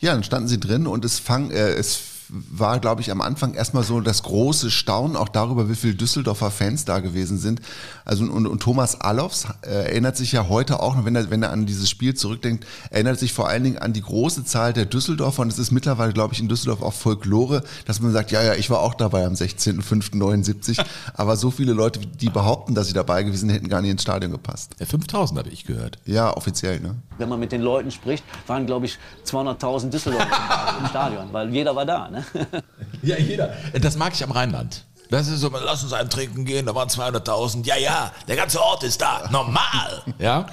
ja, 0.00 0.14
dann 0.14 0.24
standen 0.24 0.48
sie 0.48 0.58
drin 0.58 0.88
und 0.88 1.04
es 1.04 1.20
fang, 1.20 1.52
äh, 1.52 1.74
es 1.74 1.96
war, 2.30 2.78
glaube 2.78 3.00
ich, 3.00 3.10
am 3.10 3.20
Anfang 3.20 3.54
erstmal 3.54 3.82
so 3.82 4.00
das 4.00 4.22
große 4.22 4.70
Staunen 4.70 5.16
auch 5.16 5.28
darüber, 5.28 5.68
wie 5.68 5.74
viele 5.74 5.94
Düsseldorfer 5.94 6.50
Fans 6.50 6.84
da 6.84 7.00
gewesen 7.00 7.38
sind. 7.38 7.60
Also 8.04 8.24
und, 8.24 8.46
und 8.46 8.62
Thomas 8.62 9.00
Allofs 9.00 9.46
äh, 9.62 9.70
erinnert 9.70 10.16
sich 10.16 10.32
ja 10.32 10.48
heute 10.48 10.80
auch 10.80 10.96
noch, 10.96 11.04
wenn 11.04 11.16
er, 11.16 11.30
wenn 11.30 11.42
er 11.42 11.50
an 11.50 11.66
dieses 11.66 11.90
Spiel 11.90 12.14
zurückdenkt, 12.14 12.66
erinnert 12.90 13.18
sich 13.18 13.32
vor 13.32 13.48
allen 13.48 13.64
Dingen 13.64 13.78
an 13.78 13.92
die 13.92 14.02
große 14.02 14.44
Zahl 14.44 14.72
der 14.72 14.86
Düsseldorfer 14.86 15.42
und 15.42 15.52
es 15.52 15.58
ist 15.58 15.70
mittlerweile, 15.70 16.12
glaube 16.12 16.34
ich, 16.34 16.40
in 16.40 16.48
Düsseldorf 16.48 16.82
auch 16.82 16.92
Folklore, 16.92 17.62
dass 17.86 18.00
man 18.00 18.12
sagt, 18.12 18.30
ja, 18.30 18.42
ja, 18.42 18.54
ich 18.54 18.70
war 18.70 18.80
auch 18.80 18.94
dabei 18.94 19.26
am 19.26 19.34
16.05.79, 19.34 20.84
aber 21.14 21.36
so 21.36 21.50
viele 21.50 21.72
Leute, 21.72 22.00
die 22.00 22.30
behaupten, 22.30 22.74
dass 22.74 22.86
sie 22.86 22.94
dabei 22.94 23.22
gewesen 23.22 23.48
sind, 23.48 23.50
hätten 23.50 23.68
gar 23.68 23.82
nicht 23.82 23.90
ins 23.90 24.02
Stadion 24.02 24.30
gepasst. 24.30 24.74
Ja, 24.78 24.86
5000 24.86 25.38
habe 25.38 25.48
ich 25.50 25.64
gehört. 25.64 25.98
Ja, 26.04 26.36
offiziell, 26.36 26.80
ne? 26.80 26.96
Wenn 27.18 27.28
man 27.28 27.40
mit 27.40 27.52
den 27.52 27.60
Leuten 27.60 27.90
spricht, 27.90 28.24
waren, 28.46 28.66
glaube 28.66 28.86
ich, 28.86 28.98
200.000 29.26 29.90
Düsseldorfer 29.90 30.78
im 30.80 30.86
Stadion, 30.86 31.32
weil 31.32 31.52
jeder 31.52 31.74
war 31.76 31.84
da. 31.84 32.08
Ne? 32.08 32.19
Ja, 33.02 33.16
jeder. 33.16 33.54
Das 33.80 33.96
mag 33.96 34.12
ich 34.12 34.22
am 34.22 34.30
Rheinland. 34.30 34.84
Das 35.10 35.26
ist 35.26 35.40
so, 35.40 35.48
lass 35.48 35.82
uns 35.82 35.92
einen 35.92 36.10
trinken 36.10 36.44
gehen, 36.44 36.66
da 36.66 36.74
waren 36.74 36.88
200.000. 36.88 37.64
Ja, 37.64 37.76
ja, 37.76 38.12
der 38.28 38.36
ganze 38.36 38.60
Ort 38.60 38.84
ist 38.84 39.00
da. 39.00 39.28
Normal. 39.32 40.02
Ja? 40.18 40.46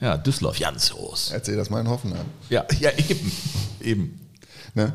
Ja, 0.00 0.16
Düsseldorf, 0.16 0.58
ganz 0.58 0.90
groß. 0.90 1.32
Erzähl 1.32 1.56
das 1.56 1.68
mal 1.68 1.80
in 1.80 1.88
Hoffenheim. 1.88 2.24
Ja, 2.48 2.64
ja, 2.78 2.90
eben. 2.96 3.32
Eben. 3.80 4.28
Ne? 4.74 4.94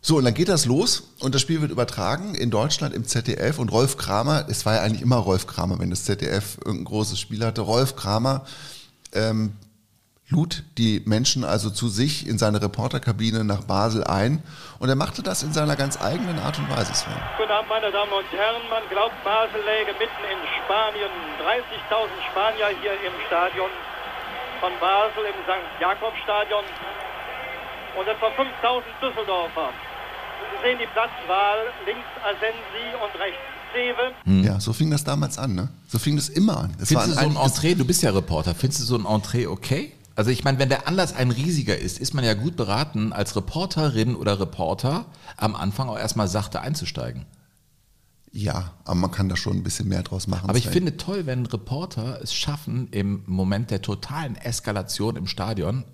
So, 0.00 0.18
und 0.18 0.24
dann 0.24 0.34
geht 0.34 0.48
das 0.48 0.64
los 0.64 1.08
und 1.18 1.34
das 1.34 1.42
Spiel 1.42 1.60
wird 1.60 1.72
übertragen 1.72 2.34
in 2.36 2.50
Deutschland 2.50 2.94
im 2.94 3.04
ZDF 3.04 3.58
und 3.58 3.72
Rolf 3.72 3.96
Kramer, 3.96 4.46
es 4.48 4.64
war 4.64 4.76
ja 4.76 4.82
eigentlich 4.82 5.02
immer 5.02 5.16
Rolf 5.16 5.46
Kramer, 5.46 5.80
wenn 5.80 5.90
das 5.90 6.04
ZDF 6.04 6.58
irgendein 6.64 6.84
großes 6.84 7.18
Spiel 7.18 7.44
hatte, 7.44 7.62
Rolf 7.62 7.96
Kramer 7.96 8.44
ähm, 9.12 9.54
lud 10.30 10.62
die 10.76 11.02
Menschen 11.06 11.44
also 11.44 11.70
zu 11.70 11.88
sich 11.88 12.26
in 12.26 12.38
seine 12.38 12.60
Reporterkabine 12.60 13.44
nach 13.44 13.64
Basel 13.64 14.04
ein 14.04 14.42
und 14.78 14.88
er 14.88 14.96
machte 14.96 15.22
das 15.22 15.42
in 15.42 15.52
seiner 15.52 15.76
ganz 15.76 16.00
eigenen 16.00 16.38
Art 16.38 16.58
und 16.58 16.68
Weise. 16.70 16.94
Sven. 16.94 17.12
Guten 17.38 17.50
Abend, 17.50 17.68
meine 17.68 17.90
Damen 17.90 18.12
und 18.12 18.28
Herren. 18.30 18.62
Man 18.68 18.84
glaubt, 18.90 19.16
Basel 19.24 19.60
läge 19.64 19.92
mitten 19.96 20.22
in 20.28 20.40
Spanien. 20.60 21.10
30.000 21.40 22.12
Spanier 22.30 22.68
hier 22.80 22.92
im 23.08 23.16
Stadion 23.26 23.70
von 24.60 24.72
Basel, 24.80 25.24
im 25.24 25.38
St. 25.48 25.80
Jakobstadion. 25.80 26.64
Und 27.98 28.06
etwa 28.06 28.28
5.000 28.28 28.84
Düsseldorfer. 29.00 29.72
Sie 29.72 30.58
sehen 30.62 30.78
die 30.78 30.90
Platzwahl. 30.92 31.72
Links 31.86 32.06
Asensi 32.22 32.86
und 33.00 33.12
rechts 33.18 33.42
Sewe. 33.72 34.44
Ja, 34.44 34.60
so 34.60 34.72
fing 34.72 34.90
das 34.90 35.04
damals 35.04 35.38
an, 35.38 35.54
ne? 35.54 35.68
So 35.88 35.98
fing 35.98 36.16
das 36.16 36.28
immer 36.28 36.56
an. 36.58 36.76
Es 36.80 36.88
Findest 36.88 37.10
du 37.10 37.14
so 37.14 37.20
ein 37.20 37.36
Entree, 37.36 37.74
du 37.74 37.84
bist 37.84 38.02
ja 38.02 38.10
Reporter, 38.10 38.54
findest 38.54 38.80
du 38.82 38.84
so 38.84 38.96
ein 38.96 39.04
Entree 39.04 39.46
okay? 39.46 39.92
Also 40.18 40.32
ich 40.32 40.42
meine, 40.42 40.58
wenn 40.58 40.68
der 40.68 40.88
Anlass 40.88 41.14
ein 41.14 41.30
riesiger 41.30 41.78
ist, 41.78 42.00
ist 42.00 42.12
man 42.12 42.24
ja 42.24 42.34
gut 42.34 42.56
beraten, 42.56 43.12
als 43.12 43.36
Reporterin 43.36 44.16
oder 44.16 44.40
Reporter 44.40 45.06
am 45.36 45.54
Anfang 45.54 45.88
auch 45.88 45.96
erstmal 45.96 46.26
sachte 46.26 46.60
einzusteigen. 46.60 47.24
Ja, 48.32 48.74
aber 48.84 48.96
man 48.96 49.12
kann 49.12 49.28
da 49.28 49.36
schon 49.36 49.56
ein 49.58 49.62
bisschen 49.62 49.86
mehr 49.88 50.02
draus 50.02 50.26
machen. 50.26 50.48
Aber 50.50 50.58
ich 50.58 50.68
finde 50.68 50.96
toll, 50.96 51.26
wenn 51.26 51.46
Reporter 51.46 52.20
es 52.20 52.34
schaffen, 52.34 52.88
im 52.90 53.22
Moment 53.26 53.70
der 53.70 53.80
totalen 53.80 54.34
Eskalation 54.34 55.14
im 55.14 55.28
Stadion 55.28 55.84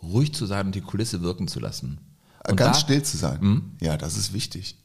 ruhig 0.00 0.32
zu 0.34 0.46
sein 0.46 0.66
und 0.66 0.76
die 0.76 0.80
Kulisse 0.80 1.22
wirken 1.22 1.48
zu 1.48 1.58
lassen. 1.58 1.98
Und 2.48 2.54
ganz 2.56 2.76
da- 2.76 2.80
still 2.80 3.02
zu 3.02 3.16
sein. 3.16 3.72
Ja, 3.80 3.96
das 3.96 4.16
ist 4.16 4.32
wichtig. 4.32 4.78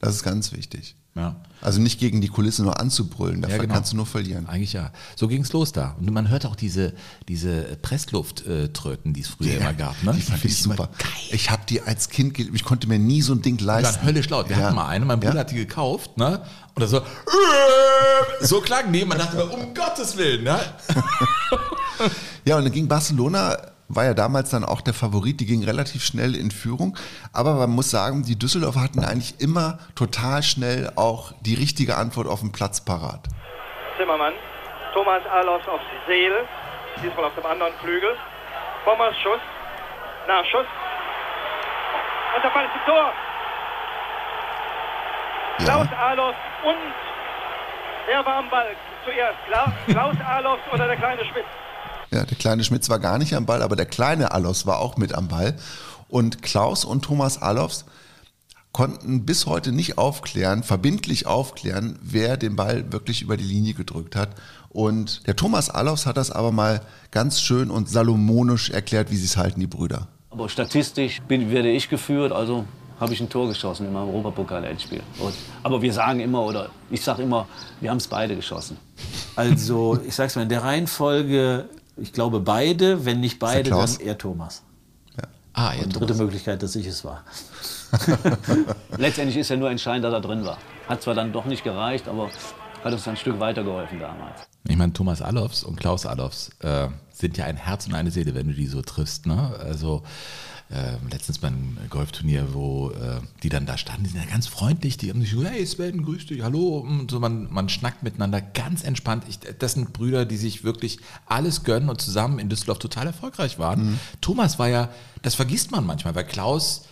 Das 0.00 0.14
ist 0.14 0.22
ganz 0.22 0.52
wichtig. 0.52 0.96
Ja. 1.18 1.34
Also 1.60 1.80
nicht 1.80 1.98
gegen 1.98 2.20
die 2.20 2.28
Kulisse 2.28 2.62
nur 2.62 2.78
anzubrüllen, 2.80 3.42
dafür 3.42 3.56
Ja, 3.56 3.62
genau. 3.62 3.74
kannst 3.74 3.90
du 3.92 3.96
nur 3.96 4.06
verlieren. 4.06 4.46
Eigentlich 4.46 4.72
ja. 4.74 4.92
So 5.16 5.26
ging 5.26 5.42
es 5.42 5.52
los 5.52 5.72
da. 5.72 5.96
Und 5.98 6.08
man 6.12 6.28
hört 6.28 6.46
auch 6.46 6.54
diese, 6.54 6.94
diese 7.26 7.62
Presslufttröten, 7.82 9.12
die 9.12 9.22
es 9.22 9.26
früher 9.28 9.56
immer 9.56 9.74
gab. 9.74 10.00
Ne? 10.04 10.12
Die 10.14 10.20
fand 10.22 10.44
ich 10.44 10.56
super. 10.62 10.88
Ich 11.32 11.50
habe 11.50 11.62
die 11.68 11.82
als 11.82 12.08
Kind, 12.10 12.38
ich 12.38 12.62
konnte 12.62 12.86
mir 12.86 13.00
nie 13.00 13.22
so 13.22 13.32
ein 13.32 13.42
Ding 13.42 13.56
Die 13.56 13.64
leisten. 13.64 13.96
waren 13.96 14.06
höllisch 14.06 14.28
laut. 14.28 14.48
Wir 14.48 14.56
Ja. 14.56 14.66
hatten 14.66 14.76
mal 14.76 14.86
eine, 14.86 15.04
mein 15.04 15.18
Bruder 15.18 15.34
Ja. 15.34 15.40
hat 15.40 15.50
die 15.50 15.56
gekauft, 15.56 16.16
ne? 16.16 16.40
Und 16.76 16.86
so, 16.88 17.00
so 18.40 18.60
klang 18.60 18.92
die. 18.92 19.04
Man 19.04 19.18
dachte, 19.18 19.44
um 19.46 19.74
Gottes 19.74 20.16
Willen, 20.16 20.44
ne? 20.44 20.60
Ja, 22.44 22.56
und 22.56 22.64
dann 22.64 22.72
ging 22.72 22.86
Barcelona, 22.86 23.56
war 23.88 24.04
ja 24.04 24.14
damals 24.14 24.50
dann 24.50 24.64
auch 24.64 24.80
der 24.80 24.94
Favorit, 24.94 25.40
die 25.40 25.46
ging 25.46 25.64
relativ 25.64 26.04
schnell 26.04 26.34
in 26.34 26.50
Führung. 26.50 26.96
Aber 27.32 27.54
man 27.54 27.70
muss 27.70 27.90
sagen, 27.90 28.22
die 28.22 28.38
Düsseldorfer 28.38 28.82
hatten 28.82 29.04
eigentlich 29.04 29.40
immer 29.40 29.78
total 29.94 30.42
schnell 30.42 30.92
auch 30.96 31.32
die 31.40 31.54
richtige 31.54 31.96
Antwort 31.96 32.26
auf 32.26 32.40
dem 32.40 32.52
Platz 32.52 32.84
parat. 32.84 33.26
Zimmermann. 33.96 34.34
Thomas 34.94 35.22
Alos 35.26 35.62
auf 35.68 35.80
Seel. 36.06 36.44
Diesmal 37.02 37.24
auf 37.24 37.34
dem 37.34 37.46
anderen 37.46 37.72
Flügel. 37.82 38.14
Bommers 38.84 39.16
Schuss. 39.22 39.40
Nachschuss. 40.26 40.66
Und 42.36 42.44
der 42.44 42.50
Ball 42.50 42.64
ist 42.64 42.74
im 42.74 42.92
Tor. 42.92 43.12
Klaus 45.58 45.88
Alos 45.98 46.34
und 46.62 46.76
wer 48.06 48.24
war 48.24 48.36
am 48.36 48.48
Ball 48.48 48.76
zuerst? 49.04 49.38
Kla 49.46 49.72
Klaus 49.86 50.14
Alos 50.24 50.58
oder 50.72 50.86
der 50.86 50.96
kleine 50.96 51.24
Schmidt? 51.24 51.44
Ja, 52.10 52.24
der 52.24 52.36
kleine 52.38 52.64
Schmitz 52.64 52.88
war 52.88 52.98
gar 52.98 53.18
nicht 53.18 53.34
am 53.34 53.46
Ball, 53.46 53.62
aber 53.62 53.76
der 53.76 53.86
kleine 53.86 54.32
Alofs 54.32 54.66
war 54.66 54.78
auch 54.78 54.96
mit 54.96 55.14
am 55.14 55.28
Ball. 55.28 55.56
Und 56.08 56.42
Klaus 56.42 56.84
und 56.84 57.04
Thomas 57.04 57.40
Alofs 57.42 57.84
konnten 58.72 59.26
bis 59.26 59.46
heute 59.46 59.72
nicht 59.72 59.98
aufklären, 59.98 60.62
verbindlich 60.62 61.26
aufklären, 61.26 61.98
wer 62.02 62.36
den 62.36 62.56
Ball 62.56 62.92
wirklich 62.92 63.22
über 63.22 63.36
die 63.36 63.44
Linie 63.44 63.74
gedrückt 63.74 64.16
hat. 64.16 64.30
Und 64.70 65.26
der 65.26 65.36
Thomas 65.36 65.68
Alofs 65.70 66.06
hat 66.06 66.16
das 66.16 66.30
aber 66.30 66.52
mal 66.52 66.80
ganz 67.10 67.40
schön 67.40 67.70
und 67.70 67.88
salomonisch 67.88 68.70
erklärt, 68.70 69.10
wie 69.10 69.16
sie 69.16 69.24
es 69.24 69.36
halten, 69.36 69.60
die 69.60 69.66
Brüder. 69.66 70.08
Aber 70.30 70.48
statistisch 70.48 71.20
bin, 71.26 71.50
werde 71.50 71.70
ich 71.70 71.88
geführt, 71.88 72.32
also 72.32 72.64
habe 73.00 73.12
ich 73.14 73.20
ein 73.20 73.28
Tor 73.28 73.48
geschossen 73.48 73.86
im 73.86 73.96
Europapokal-Endspiel. 73.96 75.02
Und- 75.18 75.34
Aber 75.62 75.80
wir 75.80 75.92
sagen 75.92 76.20
immer, 76.20 76.42
oder 76.42 76.70
ich 76.90 77.02
sage 77.02 77.22
immer, 77.22 77.46
wir 77.80 77.90
haben 77.90 77.98
es 77.98 78.08
beide 78.08 78.34
geschossen. 78.36 78.76
Also, 79.36 79.98
ich 80.06 80.14
sag's 80.14 80.36
mal, 80.36 80.42
in 80.42 80.48
der 80.48 80.62
Reihenfolge, 80.64 81.68
ich 82.00 82.12
glaube 82.12 82.40
beide, 82.40 83.04
wenn 83.04 83.20
nicht 83.20 83.38
beide, 83.38 83.70
dann 83.70 84.00
eher 84.00 84.18
Thomas. 84.18 84.62
Ah, 85.58 85.74
ja, 85.74 85.82
Und 85.82 85.98
dritte 85.98 86.14
Möglichkeit, 86.14 86.62
dass 86.62 86.76
ich 86.76 86.86
es 86.86 87.04
war. 87.04 87.24
Letztendlich 88.96 89.36
ist 89.36 89.48
ja 89.48 89.56
nur 89.56 89.70
entscheidend, 89.70 90.04
dass 90.04 90.12
er 90.12 90.20
drin 90.20 90.44
war. 90.44 90.58
Hat 90.88 91.02
zwar 91.02 91.14
dann 91.14 91.32
doch 91.32 91.46
nicht 91.46 91.64
gereicht, 91.64 92.06
aber 92.06 92.30
hat 92.84 92.92
uns 92.92 93.08
ein 93.08 93.16
Stück 93.16 93.40
weitergeholfen 93.40 93.98
damals. 93.98 94.46
Ich 94.68 94.76
meine, 94.76 94.92
Thomas 94.92 95.20
Allofs 95.20 95.64
und 95.64 95.74
Klaus 95.80 96.06
Allofs 96.06 96.50
äh, 96.60 96.88
sind 97.12 97.36
ja 97.38 97.46
ein 97.46 97.56
Herz 97.56 97.88
und 97.88 97.94
eine 97.94 98.12
Seele, 98.12 98.36
wenn 98.36 98.46
du 98.46 98.54
die 98.54 98.66
so 98.66 98.82
triffst. 98.82 99.26
Ne? 99.26 99.50
Also 99.58 100.04
äh, 100.70 100.96
letztens 101.10 101.38
beim 101.38 101.78
Golfturnier, 101.88 102.52
wo 102.52 102.90
äh, 102.90 103.20
die 103.42 103.48
dann 103.48 103.64
da 103.64 103.78
standen, 103.78 104.04
die 104.04 104.10
sind 104.10 104.22
ja 104.22 104.30
ganz 104.30 104.46
freundlich, 104.46 104.98
die 104.98 105.08
haben 105.10 105.20
sich 105.20 105.30
so, 105.30 105.42
hey 105.42 105.64
Sven, 105.66 106.04
grüß 106.04 106.26
dich, 106.26 106.42
hallo. 106.42 106.78
Und 106.78 107.10
so, 107.10 107.20
man, 107.20 107.50
man 107.50 107.68
schnackt 107.68 108.02
miteinander 108.02 108.40
ganz 108.40 108.84
entspannt. 108.84 109.24
Ich, 109.28 109.38
das 109.38 109.72
sind 109.72 109.92
Brüder, 109.92 110.26
die 110.26 110.36
sich 110.36 110.64
wirklich 110.64 110.98
alles 111.26 111.64
gönnen 111.64 111.88
und 111.88 112.00
zusammen 112.00 112.38
in 112.38 112.48
Düsseldorf 112.48 112.78
total 112.78 113.06
erfolgreich 113.06 113.58
waren. 113.58 113.98
Thomas 114.20 114.58
war 114.58 114.68
ja, 114.68 114.90
das 115.22 115.34
vergisst 115.34 115.70
man 115.70 115.86
manchmal, 115.86 116.14
weil 116.14 116.24
Klaus 116.24 116.84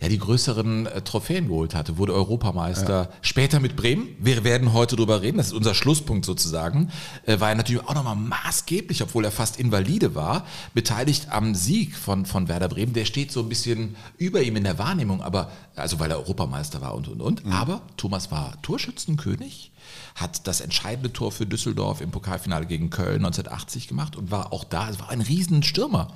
ja 0.00 0.08
die 0.08 0.18
größeren 0.18 0.86
äh, 0.86 1.02
Trophäen 1.02 1.48
geholt 1.48 1.74
hatte, 1.74 1.98
wurde 1.98 2.14
Europameister. 2.14 3.10
Später 3.22 3.60
mit 3.60 3.76
Bremen, 3.76 4.08
wir 4.18 4.44
werden 4.44 4.72
heute 4.72 4.96
drüber 4.96 5.22
reden, 5.22 5.38
das 5.38 5.48
ist 5.48 5.52
unser 5.52 5.74
Schlusspunkt 5.74 6.24
sozusagen, 6.24 6.90
äh, 7.26 7.38
war 7.40 7.50
er 7.50 7.54
natürlich 7.54 7.86
auch 7.86 7.94
nochmal 7.94 8.16
maßgeblich, 8.16 9.02
obwohl 9.02 9.24
er 9.24 9.30
fast 9.30 9.58
invalide 9.58 10.14
war, 10.14 10.46
beteiligt 10.74 11.28
am 11.30 11.54
Sieg 11.54 11.94
von, 11.96 12.24
von 12.24 12.48
Werder 12.48 12.68
Bremen. 12.68 12.94
Der 12.94 13.04
steht 13.04 13.30
so 13.30 13.40
ein 13.40 13.48
bisschen 13.48 13.96
über 14.16 14.42
ihm 14.42 14.56
in 14.56 14.64
der 14.64 14.78
Wahrnehmung, 14.78 15.22
aber 15.22 15.50
also 15.76 15.98
weil 15.98 16.10
er 16.10 16.18
Europameister 16.18 16.80
war 16.80 16.94
und 16.94 17.08
und 17.08 17.20
und. 17.20 17.46
Aber 17.46 17.82
Thomas 17.96 18.30
war 18.30 18.60
Torschützenkönig, 18.62 19.72
hat 20.14 20.46
das 20.46 20.60
entscheidende 20.60 21.12
Tor 21.12 21.32
für 21.32 21.46
Düsseldorf 21.46 22.00
im 22.00 22.10
Pokalfinale 22.10 22.66
gegen 22.66 22.90
Köln 22.90 23.24
1980 23.24 23.88
gemacht 23.88 24.16
und 24.16 24.30
war 24.30 24.52
auch 24.52 24.64
da, 24.64 24.88
es 24.88 24.98
war 24.98 25.10
ein 25.10 25.20
Riesenstürmer. 25.20 26.08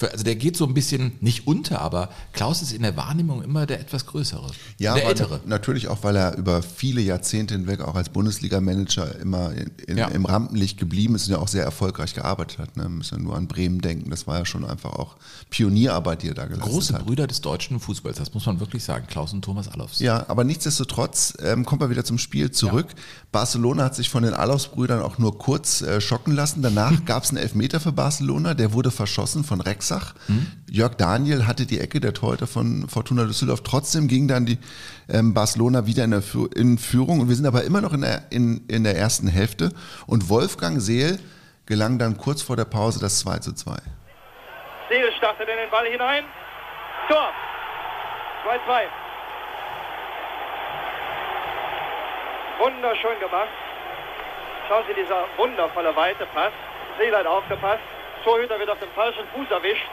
Also 0.00 0.24
der 0.24 0.34
geht 0.34 0.56
so 0.56 0.66
ein 0.66 0.74
bisschen 0.74 1.12
nicht 1.20 1.46
unter, 1.46 1.80
aber 1.80 2.08
Klaus 2.32 2.60
ist 2.62 2.72
in 2.72 2.82
der 2.82 2.96
Wahrnehmung 2.96 3.42
immer 3.42 3.66
der 3.66 3.78
etwas 3.78 4.06
größere. 4.06 4.50
Ja, 4.78 4.94
der 4.94 5.06
ältere. 5.06 5.40
natürlich 5.46 5.86
auch, 5.88 6.02
weil 6.02 6.16
er 6.16 6.36
über 6.36 6.62
viele 6.62 7.00
Jahrzehnte 7.00 7.54
hinweg 7.54 7.80
auch 7.82 7.94
als 7.94 8.08
Bundesliga-Manager 8.08 9.20
immer 9.20 9.52
in, 9.52 9.70
in, 9.86 9.98
Ja. 9.98 10.08
im 10.08 10.24
Rampenlicht 10.24 10.78
geblieben 10.78 11.14
ist 11.14 11.26
und 11.28 11.32
ja 11.34 11.38
auch 11.38 11.46
sehr 11.46 11.62
erfolgreich 11.62 12.14
gearbeitet 12.14 12.58
hat. 12.58 12.76
Ne? 12.76 12.84
Wir 12.84 12.88
müssen 12.88 13.18
ja 13.18 13.22
nur 13.22 13.36
an 13.36 13.46
Bremen 13.46 13.80
denken. 13.80 14.10
Das 14.10 14.26
war 14.26 14.38
ja 14.38 14.44
schon 14.44 14.64
einfach 14.64 14.92
auch 14.94 15.16
Pionierarbeit, 15.50 16.22
die 16.22 16.28
er 16.28 16.34
da 16.34 16.46
geleistet 16.46 16.72
Große 16.72 16.94
hat. 16.94 17.04
Brüder 17.06 17.26
des 17.26 17.40
deutschen 17.40 17.78
Fußballs, 17.78 18.16
das 18.18 18.34
muss 18.34 18.46
man 18.46 18.58
wirklich 18.60 18.82
sagen. 18.82 19.06
Klaus 19.08 19.32
und 19.32 19.42
Thomas 19.44 19.68
Allofs. 19.68 20.00
Ja, 20.00 20.24
aber 20.28 20.42
nichtsdestotrotz 20.44 21.34
ähm, 21.40 21.64
kommt 21.64 21.82
er 21.82 21.90
wieder 21.90 22.04
zum 22.04 22.18
Spiel 22.18 22.50
zurück. 22.50 22.86
Barcelona 23.30 23.84
hat 23.84 23.94
sich 23.94 24.08
von 24.10 24.22
den 24.24 24.34
Alofs-Brüdern 24.34 25.00
auch 25.02 25.18
nur 25.18 25.38
kurz 25.38 25.82
äh, 25.82 26.00
schocken 26.00 26.34
lassen. 26.34 26.62
Danach 26.62 27.04
gab 27.04 27.22
es 27.24 27.28
einen 27.30 27.38
Elfmeter 27.38 27.78
für 27.78 27.92
Barcelona, 27.92 28.54
der 28.54 28.72
wurde 28.72 28.90
verschossen 28.90 29.44
von 29.44 29.60
Rexach. 29.82 30.14
Jörg 30.70 30.94
Daniel 30.94 31.46
hatte 31.46 31.66
die 31.66 31.80
Ecke 31.80 31.98
der 32.00 32.14
Torhüter 32.14 32.46
von 32.46 32.88
Fortuna 32.88 33.24
Düsseldorf. 33.24 33.62
Trotzdem 33.62 34.06
ging 34.06 34.28
dann 34.28 34.46
die 34.46 34.58
ähm, 35.08 35.34
Barcelona 35.34 35.86
wieder 35.86 36.04
in, 36.04 36.12
der 36.12 36.22
Fü- 36.22 36.52
in 36.56 36.78
Führung 36.78 37.20
und 37.20 37.28
wir 37.28 37.34
sind 37.36 37.46
aber 37.46 37.64
immer 37.64 37.80
noch 37.80 37.92
in 37.92 38.02
der, 38.02 38.22
in, 38.30 38.64
in 38.68 38.84
der 38.84 38.96
ersten 38.96 39.26
Hälfte. 39.26 39.72
Und 40.06 40.28
Wolfgang 40.28 40.80
Seel 40.80 41.18
gelang 41.66 41.98
dann 41.98 42.16
kurz 42.16 42.42
vor 42.42 42.56
der 42.56 42.64
Pause 42.64 43.00
das 43.00 43.18
2 43.20 43.38
zu 43.38 43.52
2. 43.54 43.72
Seel 44.88 45.10
startet 45.18 45.48
in 45.48 45.56
den 45.56 45.70
Ball 45.70 45.86
hinein. 45.86 46.24
Tor. 47.08 47.30
2-2. 48.46 48.82
Wunderschön 52.60 53.18
gemacht. 53.18 53.48
Schauen 54.68 54.84
Sie, 54.86 54.94
dieser 54.94 55.24
wundervolle 55.36 55.94
weite 55.96 56.24
Pass. 56.32 56.52
Seel 56.98 57.14
hat 57.16 57.26
aufgepasst. 57.26 57.82
Torhüter 58.24 58.58
wird 58.58 58.70
auf 58.70 58.78
dem 58.78 58.90
falschen 58.92 59.26
Fuß 59.34 59.50
erwischt. 59.50 59.86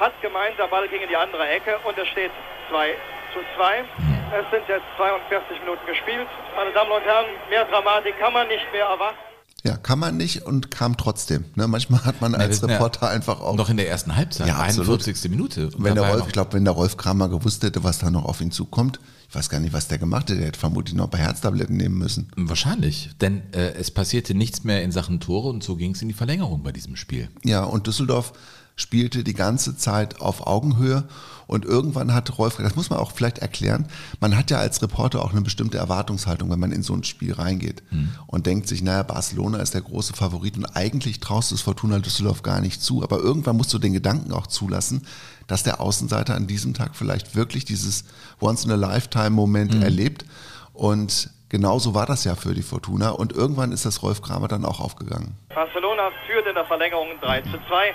Hat 0.00 0.12
gemeint, 0.22 0.58
der 0.58 0.66
Ball 0.68 0.88
ging 0.88 1.02
in 1.02 1.08
die 1.08 1.16
andere 1.16 1.48
Ecke 1.48 1.78
und 1.84 1.96
es 1.98 2.08
steht 2.08 2.30
2 2.70 2.94
zu 3.32 3.40
2. 3.56 3.84
Es 4.32 4.50
sind 4.50 4.68
jetzt 4.68 4.84
42 4.96 5.60
Minuten 5.60 5.86
gespielt. 5.86 6.28
Meine 6.56 6.70
Damen 6.70 6.90
und 6.90 7.04
Herren, 7.04 7.26
mehr 7.50 7.64
Dramatik 7.66 8.18
kann 8.18 8.32
man 8.32 8.48
nicht 8.48 8.70
mehr 8.72 8.86
erwarten. 8.86 9.31
Ja, 9.64 9.76
kann 9.76 10.00
man 10.00 10.16
nicht 10.16 10.42
und 10.42 10.72
kam 10.72 10.96
trotzdem. 10.96 11.44
Ne? 11.54 11.68
Manchmal 11.68 12.04
hat 12.04 12.20
man 12.20 12.34
als 12.34 12.60
ja 12.60 12.66
Reporter 12.66 13.08
einfach 13.08 13.40
auch. 13.40 13.54
Noch 13.54 13.70
in 13.70 13.76
der 13.76 13.88
ersten 13.88 14.16
Halbzeit, 14.16 14.48
Ja, 14.48 14.56
absolut. 14.58 15.00
41. 15.00 15.30
Minute. 15.30 15.66
Und 15.66 15.84
Wenn 15.84 15.94
der 15.94 16.04
ja 16.04 16.10
Rolf, 16.10 16.26
ich 16.26 16.32
glaube, 16.32 16.54
wenn 16.54 16.64
der 16.64 16.74
Rolf 16.74 16.96
Kramer 16.96 17.28
gewusst 17.28 17.62
hätte, 17.62 17.84
was 17.84 17.98
da 17.98 18.10
noch 18.10 18.24
auf 18.24 18.40
ihn 18.40 18.50
zukommt, 18.50 18.98
ich 19.28 19.34
weiß 19.36 19.48
gar 19.48 19.60
nicht, 19.60 19.72
was 19.72 19.86
der 19.86 19.98
gemacht 19.98 20.28
hätte, 20.28 20.38
der 20.40 20.48
hätte 20.48 20.58
vermutlich 20.58 20.96
noch 20.96 21.04
ein 21.04 21.10
paar 21.10 21.20
Herztabletten 21.20 21.76
nehmen 21.76 21.96
müssen. 21.96 22.28
Wahrscheinlich, 22.36 23.10
denn 23.20 23.42
äh, 23.52 23.72
es 23.74 23.90
passierte 23.92 24.34
nichts 24.34 24.64
mehr 24.64 24.82
in 24.82 24.90
Sachen 24.90 25.20
Tore 25.20 25.48
und 25.48 25.62
so 25.62 25.76
ging 25.76 25.94
es 25.94 26.02
in 26.02 26.08
die 26.08 26.14
Verlängerung 26.14 26.62
bei 26.64 26.72
diesem 26.72 26.96
Spiel. 26.96 27.28
Ja, 27.44 27.62
und 27.62 27.86
Düsseldorf 27.86 28.32
spielte 28.76 29.24
die 29.24 29.34
ganze 29.34 29.76
Zeit 29.76 30.20
auf 30.20 30.46
Augenhöhe. 30.46 31.04
Und 31.46 31.66
irgendwann 31.66 32.14
hat 32.14 32.38
Rolf, 32.38 32.56
das 32.56 32.76
muss 32.76 32.88
man 32.88 32.98
auch 32.98 33.12
vielleicht 33.12 33.38
erklären, 33.38 33.86
man 34.20 34.36
hat 34.38 34.50
ja 34.50 34.58
als 34.58 34.80
Reporter 34.80 35.22
auch 35.22 35.32
eine 35.32 35.42
bestimmte 35.42 35.76
Erwartungshaltung, 35.76 36.50
wenn 36.50 36.60
man 36.60 36.72
in 36.72 36.82
so 36.82 36.94
ein 36.94 37.04
Spiel 37.04 37.34
reingeht 37.34 37.82
und 38.26 38.46
denkt 38.46 38.68
sich, 38.68 38.80
naja, 38.80 39.02
Barcelona 39.02 39.58
ist 39.58 39.74
der 39.74 39.82
große 39.82 40.14
Favorit 40.14 40.56
und 40.56 40.64
eigentlich 40.64 41.20
traust 41.20 41.50
du 41.50 41.54
es 41.56 41.60
Fortuna 41.60 41.98
Düsseldorf 41.98 42.42
gar 42.42 42.60
nicht 42.62 42.80
zu, 42.80 43.02
aber 43.02 43.18
irgendwann 43.18 43.56
musst 43.58 43.74
du 43.74 43.78
den 43.78 43.92
Gedanken 43.92 44.32
auch 44.32 44.46
zulassen, 44.46 45.06
dass 45.46 45.62
der 45.62 45.80
Außenseiter 45.80 46.34
an 46.34 46.46
diesem 46.46 46.72
Tag 46.72 46.96
vielleicht 46.96 47.36
wirklich 47.36 47.66
dieses 47.66 48.04
Once-in-a-Lifetime-Moment 48.40 49.82
erlebt. 49.82 50.24
Und 50.72 51.28
genauso 51.50 51.94
war 51.94 52.06
das 52.06 52.24
ja 52.24 52.34
für 52.34 52.54
die 52.54 52.62
Fortuna. 52.62 53.10
Und 53.10 53.32
irgendwann 53.32 53.72
ist 53.72 53.84
das 53.84 54.02
Rolf 54.02 54.22
Kramer 54.22 54.48
dann 54.48 54.64
auch 54.64 54.80
aufgegangen. 54.80 55.36
Barcelona 55.54 56.10
führt 56.26 56.46
in 56.46 56.54
der 56.54 56.64
Verlängerung 56.64 57.08
3 57.20 57.42
zu 57.42 57.58
2. 57.68 57.94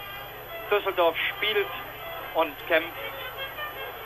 Düsseldorf 0.71 1.15
spielt 1.37 1.67
und 2.35 2.51
kämpft 2.67 2.87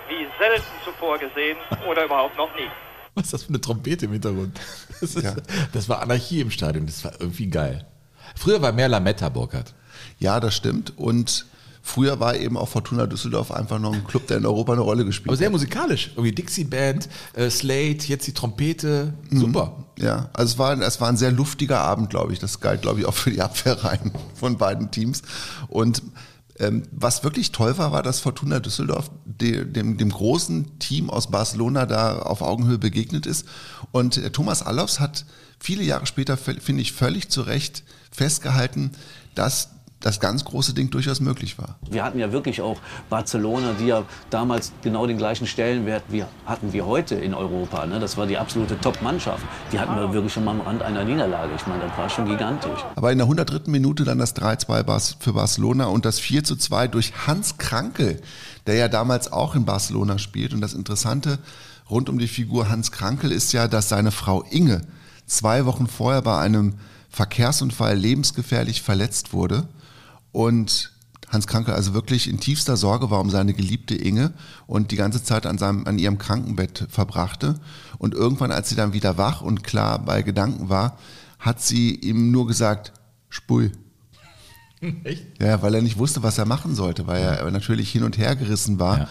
wie 0.09 0.25
selten 0.39 0.63
zuvor 0.83 1.17
gesehen 1.17 1.57
oder 1.89 2.05
überhaupt 2.05 2.37
noch 2.37 2.53
nie. 2.55 2.67
Was 3.15 3.25
ist 3.25 3.33
das 3.33 3.43
für 3.43 3.49
eine 3.49 3.61
Trompete 3.61 4.05
im 4.05 4.11
Hintergrund? 4.13 4.59
Das, 5.01 5.15
ist, 5.15 5.23
Ja. 5.23 5.33
das 5.73 5.89
war 5.89 6.01
Anarchie 6.01 6.41
im 6.41 6.51
Stadion, 6.51 6.85
das 6.85 7.03
war 7.03 7.13
irgendwie 7.19 7.47
geil. 7.47 7.87
Früher 8.35 8.61
war 8.61 8.71
mehr 8.71 8.87
Lametta, 8.87 9.29
Burkhardt. 9.29 9.73
Ja, 10.19 10.39
das 10.39 10.55
stimmt. 10.55 10.93
Und 10.97 11.45
früher 11.81 12.19
war 12.19 12.35
eben 12.35 12.55
auch 12.55 12.67
Fortuna 12.69 13.07
Düsseldorf 13.07 13.51
einfach 13.51 13.79
noch 13.79 13.93
ein 13.93 14.05
Club, 14.05 14.27
der 14.27 14.37
in 14.37 14.45
Europa 14.45 14.73
eine 14.73 14.81
Rolle 14.81 15.03
gespielt 15.03 15.29
Aber 15.29 15.37
sehr 15.37 15.47
hat. 15.47 15.53
musikalisch. 15.53 16.11
Irgendwie 16.13 16.31
Dixie-Band, 16.33 17.09
äh, 17.33 17.49
Slate, 17.49 18.05
jetzt 18.07 18.27
die 18.27 18.33
Trompete. 18.33 19.13
Super. 19.31 19.75
Ja, 19.97 20.29
also 20.33 20.53
es 20.53 20.59
war, 20.59 20.79
es 20.79 21.01
war 21.01 21.09
ein 21.09 21.17
sehr 21.17 21.31
luftiger 21.31 21.79
Abend, 21.81 22.11
glaube 22.11 22.31
ich. 22.31 22.37
Das 22.39 22.59
galt, 22.59 22.83
glaube 22.83 22.99
ich, 22.99 23.05
auch 23.07 23.13
für 23.15 23.31
die 23.31 23.41
Abwehrreihen 23.41 24.11
von 24.35 24.57
beiden 24.57 24.91
Teams. 24.91 25.23
Und 25.67 26.03
was 26.91 27.23
wirklich 27.23 27.51
toll 27.51 27.77
war, 27.77 27.91
war, 27.91 28.03
dass 28.03 28.19
Fortuna 28.19 28.59
Düsseldorf 28.59 29.09
de, 29.25 29.65
dem, 29.65 29.97
dem 29.97 30.09
großen 30.09 30.79
Team 30.79 31.09
aus 31.09 31.31
Barcelona 31.31 31.85
da 31.85 32.19
auf 32.19 32.41
Augenhöhe 32.41 32.77
begegnet 32.77 33.25
ist. 33.25 33.45
Und 33.91 34.17
äh, 34.17 34.31
Thomas 34.31 34.61
Allofs 34.61 34.99
hat 34.99 35.25
viele 35.59 35.83
Jahre 35.83 36.05
später, 36.05 36.37
finde 36.37 36.81
ich, 36.81 36.91
völlig 36.91 37.29
zu 37.29 37.41
Recht 37.41 37.83
festgehalten, 38.11 38.91
dass 39.35 39.69
das 40.01 40.19
ganz 40.19 40.43
große 40.43 40.73
Ding 40.73 40.89
durchaus 40.89 41.19
möglich 41.19 41.57
war. 41.57 41.77
Wir 41.89 42.03
hatten 42.03 42.19
ja 42.19 42.31
wirklich 42.31 42.61
auch 42.61 42.77
Barcelona, 43.09 43.73
die 43.79 43.85
ja 43.85 44.03
damals 44.29 44.73
genau 44.81 45.05
den 45.07 45.17
gleichen 45.17 45.47
Stellenwert 45.47 46.03
wie 46.09 46.25
hatten 46.45 46.73
wir 46.73 46.85
heute 46.85 47.15
in 47.15 47.33
Europa. 47.33 47.85
Ne? 47.85 47.99
Das 47.99 48.17
war 48.17 48.25
die 48.25 48.37
absolute 48.37 48.79
Top-Mannschaft. 48.79 49.43
Die 49.71 49.79
hatten 49.79 49.95
wir 49.95 50.11
wirklich 50.11 50.33
schon 50.33 50.43
mal 50.43 50.51
am 50.51 50.61
Rand 50.61 50.81
einer 50.81 51.03
Niederlage. 51.03 51.51
Ich 51.55 51.65
meine, 51.67 51.83
das 51.83 51.97
war 51.97 52.09
schon 52.09 52.25
gigantisch. 52.25 52.79
Aber 52.95 53.11
in 53.11 53.19
der 53.19 53.25
103. 53.25 53.69
Minute 53.69 54.03
dann 54.03 54.17
das 54.17 54.35
3-2 54.35 54.83
Bas- 54.83 55.17
für 55.19 55.33
Barcelona 55.33 55.85
und 55.85 56.03
das 56.03 56.19
4-2 56.19 56.87
durch 56.87 57.13
Hans 57.27 57.57
Krankel, 57.57 58.21
der 58.65 58.75
ja 58.75 58.87
damals 58.87 59.31
auch 59.31 59.55
in 59.55 59.65
Barcelona 59.65 60.17
spielt. 60.17 60.53
Und 60.53 60.61
das 60.61 60.73
Interessante 60.73 61.37
rund 61.89 62.09
um 62.09 62.17
die 62.17 62.27
Figur 62.27 62.69
Hans 62.69 62.91
Krankel 62.91 63.31
ist 63.31 63.53
ja, 63.53 63.67
dass 63.67 63.89
seine 63.89 64.11
Frau 64.11 64.43
Inge 64.49 64.81
zwei 65.27 65.65
Wochen 65.65 65.87
vorher 65.87 66.23
bei 66.23 66.39
einem 66.39 66.73
Verkehrsunfall 67.09 67.95
lebensgefährlich 67.95 68.81
verletzt 68.81 69.33
wurde 69.33 69.67
und 70.31 70.91
Hans 71.31 71.47
Krankel 71.47 71.73
also 71.73 71.93
wirklich 71.93 72.29
in 72.29 72.39
tiefster 72.39 72.75
Sorge 72.75 73.09
war 73.09 73.21
um 73.21 73.29
seine 73.29 73.53
geliebte 73.53 73.95
Inge 73.95 74.33
und 74.67 74.91
die 74.91 74.97
ganze 74.97 75.23
Zeit 75.23 75.45
an, 75.45 75.57
seinem, 75.57 75.87
an 75.87 75.97
ihrem 75.97 76.17
Krankenbett 76.17 76.87
verbrachte. 76.89 77.59
Und 77.97 78.13
irgendwann, 78.13 78.51
als 78.51 78.69
sie 78.69 78.75
dann 78.75 78.91
wieder 78.93 79.17
wach 79.17 79.41
und 79.41 79.63
klar 79.63 79.99
bei 79.99 80.23
Gedanken 80.23 80.69
war, 80.69 80.97
hat 81.39 81.61
sie 81.61 81.95
ihm 81.95 82.31
nur 82.31 82.47
gesagt, 82.47 82.91
spul. 83.29 83.71
Echt? 85.03 85.25
Ja, 85.39 85.61
weil 85.61 85.73
er 85.75 85.81
nicht 85.81 85.97
wusste, 85.97 86.21
was 86.21 86.37
er 86.37 86.45
machen 86.45 86.75
sollte, 86.75 87.07
weil 87.07 87.21
er 87.21 87.49
natürlich 87.51 87.89
hin 87.91 88.03
und 88.03 88.17
her 88.17 88.35
gerissen 88.35 88.79
war. 88.79 88.99
Ja. 88.99 89.09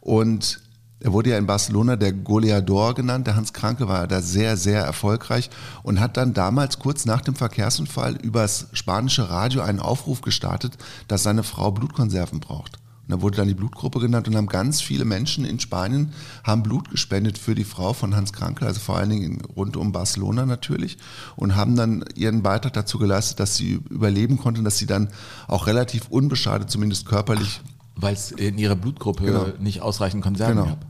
Und 0.00 0.60
er 1.02 1.12
wurde 1.12 1.30
ja 1.30 1.38
in 1.38 1.46
Barcelona 1.46 1.96
der 1.96 2.12
Goleador 2.12 2.94
genannt. 2.94 3.26
Der 3.26 3.34
Hans 3.34 3.54
Kranke 3.54 3.88
war 3.88 4.06
da 4.06 4.20
sehr, 4.20 4.58
sehr 4.58 4.82
erfolgreich 4.82 5.48
und 5.82 5.98
hat 5.98 6.18
dann 6.18 6.34
damals 6.34 6.78
kurz 6.78 7.06
nach 7.06 7.22
dem 7.22 7.34
Verkehrsunfall 7.34 8.16
übers 8.16 8.66
spanische 8.74 9.30
Radio 9.30 9.62
einen 9.62 9.80
Aufruf 9.80 10.20
gestartet, 10.20 10.76
dass 11.08 11.22
seine 11.22 11.42
Frau 11.42 11.70
Blutkonserven 11.72 12.40
braucht. 12.40 12.76
Und 13.10 13.16
da 13.16 13.22
wurde 13.22 13.38
dann 13.38 13.48
die 13.48 13.54
Blutgruppe 13.54 13.98
genannt 13.98 14.28
und 14.28 14.36
haben 14.36 14.46
ganz 14.46 14.82
viele 14.82 15.06
Menschen 15.06 15.46
in 15.46 15.58
Spanien 15.58 16.12
haben 16.44 16.62
Blut 16.62 16.90
gespendet 16.90 17.38
für 17.38 17.54
die 17.54 17.64
Frau 17.64 17.94
von 17.94 18.14
Hans 18.14 18.32
Krankel, 18.32 18.68
also 18.68 18.78
vor 18.78 18.98
allen 18.98 19.10
Dingen 19.10 19.42
rund 19.56 19.78
um 19.78 19.92
Barcelona 19.92 20.44
natürlich 20.44 20.98
und 21.34 21.56
haben 21.56 21.76
dann 21.76 22.04
ihren 22.14 22.42
Beitrag 22.42 22.74
dazu 22.74 22.98
geleistet, 22.98 23.40
dass 23.40 23.56
sie 23.56 23.80
überleben 23.88 24.36
konnte 24.36 24.60
und 24.60 24.64
dass 24.64 24.78
sie 24.78 24.86
dann 24.86 25.08
auch 25.48 25.66
relativ 25.66 26.08
unbeschadet, 26.08 26.70
zumindest 26.70 27.06
körperlich, 27.06 27.62
Weil 28.00 28.14
es 28.14 28.30
in 28.32 28.58
ihrer 28.58 28.76
Blutgruppe 28.76 29.24
Genau. 29.24 29.46
nicht 29.58 29.80
ausreichend 29.82 30.22
Konserven 30.22 30.56
Genau. 30.56 30.66
gab. 30.68 30.86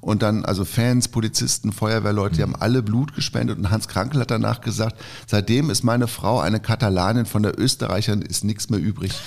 Und 0.00 0.22
dann, 0.22 0.44
also 0.44 0.64
Fans, 0.64 1.06
Polizisten, 1.08 1.70
Feuerwehrleute, 1.72 2.34
die 2.36 2.42
haben 2.42 2.56
alle 2.56 2.82
Blut 2.82 3.14
gespendet. 3.14 3.56
Und 3.58 3.70
Hans 3.70 3.86
Krankel 3.86 4.20
hat 4.20 4.32
danach 4.32 4.60
gesagt, 4.60 4.96
seitdem 5.28 5.70
ist 5.70 5.84
meine 5.84 6.08
Frau 6.08 6.40
eine 6.40 6.58
Katalanin, 6.58 7.24
von 7.24 7.44
der 7.44 7.56
Österreichern 7.58 8.20
ist 8.22 8.42
nichts 8.44 8.68
mehr 8.70 8.80
übrig. 8.80 9.12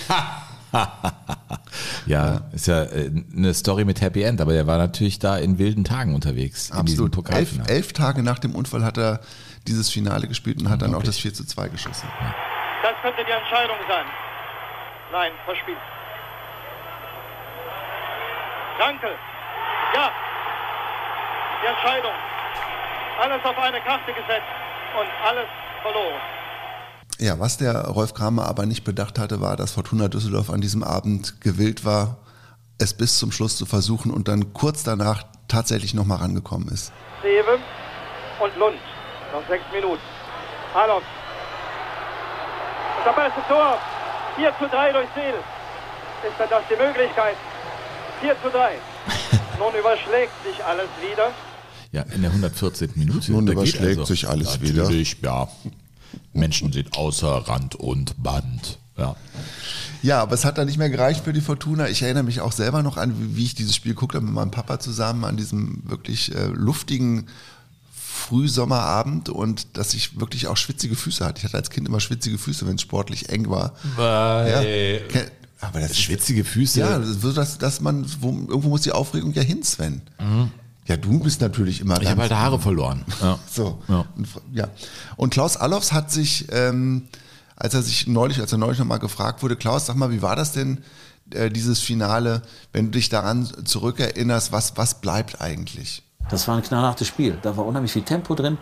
Ja, 2.06 2.42
ist 2.52 2.68
ja 2.68 2.84
äh, 2.84 3.10
eine 3.36 3.54
Story 3.54 3.86
mit 3.86 4.02
Happy 4.02 4.24
End, 4.24 4.42
aber 4.42 4.52
der 4.52 4.68
war 4.68 4.78
natürlich 4.78 5.20
da 5.20 5.38
in 5.38 5.58
wilden 5.58 5.86
Tagen 5.86 6.14
unterwegs. 6.14 6.70
Absolut. 6.72 7.18
Elf, 7.30 7.60
elf 7.68 7.94
Tage 7.94 8.24
nach 8.24 8.40
dem 8.40 8.54
Unfall 8.54 8.84
hat 8.84 8.98
er 8.98 9.22
dieses 9.68 9.90
Finale 9.90 10.28
gespielt 10.28 10.60
und 10.62 10.70
hat 10.70 10.82
dann 10.82 10.94
auch 10.94 11.04
das 11.04 11.18
4 11.18 11.34
zu 11.34 11.46
2 11.46 11.70
geschossen. 11.70 12.08
Das 12.84 12.92
könnte 13.02 13.22
die 13.26 13.32
Entscheidung 13.32 13.78
sein. 13.88 14.06
Nein, 15.14 15.32
verspielt. 15.46 15.78
Krankel. 18.78 19.12
Ja. 19.94 20.12
Die 21.62 21.68
Entscheidung. 21.68 22.12
Alles 23.22 23.46
auf 23.46 23.58
eine 23.58 23.82
Karte 23.82 24.12
gesetzt 24.14 24.52
und 25.00 25.08
alles 25.26 25.48
verloren. 25.82 26.22
Ja, 27.18 27.40
was 27.40 27.58
der 27.58 27.86
Rolf 27.88 28.14
Kramer 28.14 28.48
aber 28.48 28.66
nicht 28.66 28.84
bedacht 28.84 29.18
hatte, 29.20 29.40
war, 29.40 29.56
dass 29.56 29.72
Fortuna 29.72 30.10
Düsseldorf 30.10 30.50
an 30.50 30.60
diesem 30.60 30.84
Abend 30.84 31.40
gewillt 31.40 31.86
war, 31.86 32.18
es 32.78 32.94
bis 32.94 33.18
zum 33.18 33.32
Schluss 33.32 33.56
zu 33.56 33.66
versuchen 33.66 34.12
und 34.12 34.28
dann 34.28 34.52
kurz 34.54 34.84
danach 34.84 35.24
tatsächlich 35.48 35.94
nochmal 35.94 36.18
rangekommen 36.18 36.68
ist. 36.68 36.92
Sewe 37.22 37.60
und 38.42 38.58
Lund. 38.58 38.78
Noch 39.32 39.48
sechs 39.48 39.64
Minuten. 39.72 40.02
Hallock. 40.74 41.04
Und 42.98 43.06
das 43.06 43.16
beste 43.16 43.42
Tor. 43.48 43.78
4 44.36 44.52
zu 44.60 44.68
3 44.68 44.92
durch 44.92 45.08
Seel. 45.16 45.36
ist 46.28 46.38
dann 46.38 46.50
das 46.50 46.64
die 46.70 46.76
Möglichkeit. 46.76 47.38
4 48.26 48.36
zu 48.42 48.50
3. 48.50 48.72
Nun 49.60 49.74
überschlägt 49.80 50.34
sich 50.44 50.66
alles 50.66 50.90
wieder. 51.00 51.32
Ja, 51.92 52.02
in 52.14 52.22
der 52.22 52.32
114. 52.32 52.94
Minute. 52.96 53.32
Nun 53.32 53.46
geht 53.46 53.56
also 53.56 53.70
überschlägt 53.70 54.08
sich 54.08 54.28
alles 54.28 54.62
wieder. 54.62 54.84
Natürlich, 54.84 55.18
ja. 55.22 55.48
Menschen 56.34 56.74
sind 56.74 56.98
außer 56.98 57.48
Rand 57.48 57.76
und 57.76 58.22
Band. 58.24 58.80
Ja. 58.98 59.16
Ja, 60.02 60.22
aber 60.24 60.34
es 60.34 60.44
hat 60.44 60.58
dann 60.58 60.66
nicht 60.66 60.80
mehr 60.80 60.90
gereicht 60.90 61.24
für 61.24 61.34
die 61.34 61.42
Fortuna. 61.42 61.88
Ich 61.88 62.02
erinnere 62.02 62.24
mich 62.24 62.42
auch 62.42 62.52
selber 62.52 62.82
noch 62.82 62.98
an, 62.98 63.14
wie 63.36 63.44
ich 63.44 63.54
dieses 63.54 63.76
Spiel 63.76 63.94
guckte 63.94 64.20
mit 64.22 64.34
meinem 64.34 64.52
Papa 64.52 64.80
zusammen 64.80 65.24
an 65.24 65.38
diesem 65.38 65.84
wirklich 65.88 66.34
äh, 66.34 66.48
luftigen 66.48 67.28
Frühsommerabend 67.94 69.30
und 69.30 69.78
dass 69.78 69.94
ich 69.94 70.20
wirklich 70.20 70.48
auch 70.48 70.58
schwitzige 70.58 70.96
Füße 70.96 71.24
hatte. 71.24 71.40
Ich 71.40 71.44
hatte 71.44 71.58
als 71.58 71.70
Kind 71.70 71.88
immer 71.88 72.00
schwitzige 72.00 72.40
Füße, 72.40 72.66
wenn 72.66 72.76
es 72.76 72.82
sportlich 72.82 73.30
eng 73.30 73.52
war. 73.52 73.74
Ja. 74.48 74.62
Aber 75.62 75.80
das 75.80 75.92
ist, 75.92 76.02
Schwitzige 76.02 76.44
Füße. 76.44 76.80
ja, 76.80 77.00
das 77.00 77.10
ist 77.10 77.22
so, 77.22 77.32
dass, 77.32 77.58
dass 77.58 77.82
man, 77.82 78.06
wo, 78.20 78.30
irgendwo 78.30 78.70
muss 78.70 78.82
die 78.82 78.92
Aufregung 78.92 79.34
ja 79.34 79.42
hin, 79.42 79.64
Sven. 79.64 80.02
Ja, 80.86 80.98
du 80.98 81.20
bist 81.20 81.42
natürlich 81.42 81.82
immer 81.82 82.00
Ich 82.02 82.10
habe 82.10 82.22
halt 82.22 82.32
Haare 82.32 82.60
verloren. 82.60 83.04
Ja. 83.22 83.40
so. 83.52 83.82
Ja. 83.88 84.06
Und, 84.16 84.28
ja. 84.54 84.68
und 85.16 85.32
Klaus 85.32 85.58
Allofs 85.58 85.92
hat 85.92 86.12
sich, 86.12 86.48
ähm, 86.52 87.08
als 87.56 87.74
er 87.74 87.82
sich 87.82 88.06
neulich, 88.08 88.40
als 88.40 88.52
er 88.52 88.58
neulich 88.58 88.80
nochmal 88.80 89.00
gefragt 89.00 89.42
wurde, 89.42 89.56
Klaus, 89.56 89.86
sag 89.86 89.96
mal, 89.96 90.12
wie 90.12 90.22
war 90.22 90.36
das 90.36 90.52
denn, 90.52 90.84
äh, 91.32 91.50
dieses 91.50 91.80
Finale, 91.80 92.44
wenn 92.72 92.86
du 92.86 92.92
dich 92.92 93.10
daran 93.10 93.50
zurückerinnerst, 93.66 94.52
was, 94.52 94.78
was 94.78 95.02
bleibt 95.02 95.42
eigentlich? 95.42 96.04
Das 96.30 96.48
war 96.48 96.56
ein 96.56 96.64
knallhartes 96.64 97.08
Spiel. 97.08 97.38
Da 97.42 97.58
war 97.58 97.66
unheimlich 97.66 97.92
viel 97.92 98.04
Tempo 98.04 98.36
drin. 98.36 98.58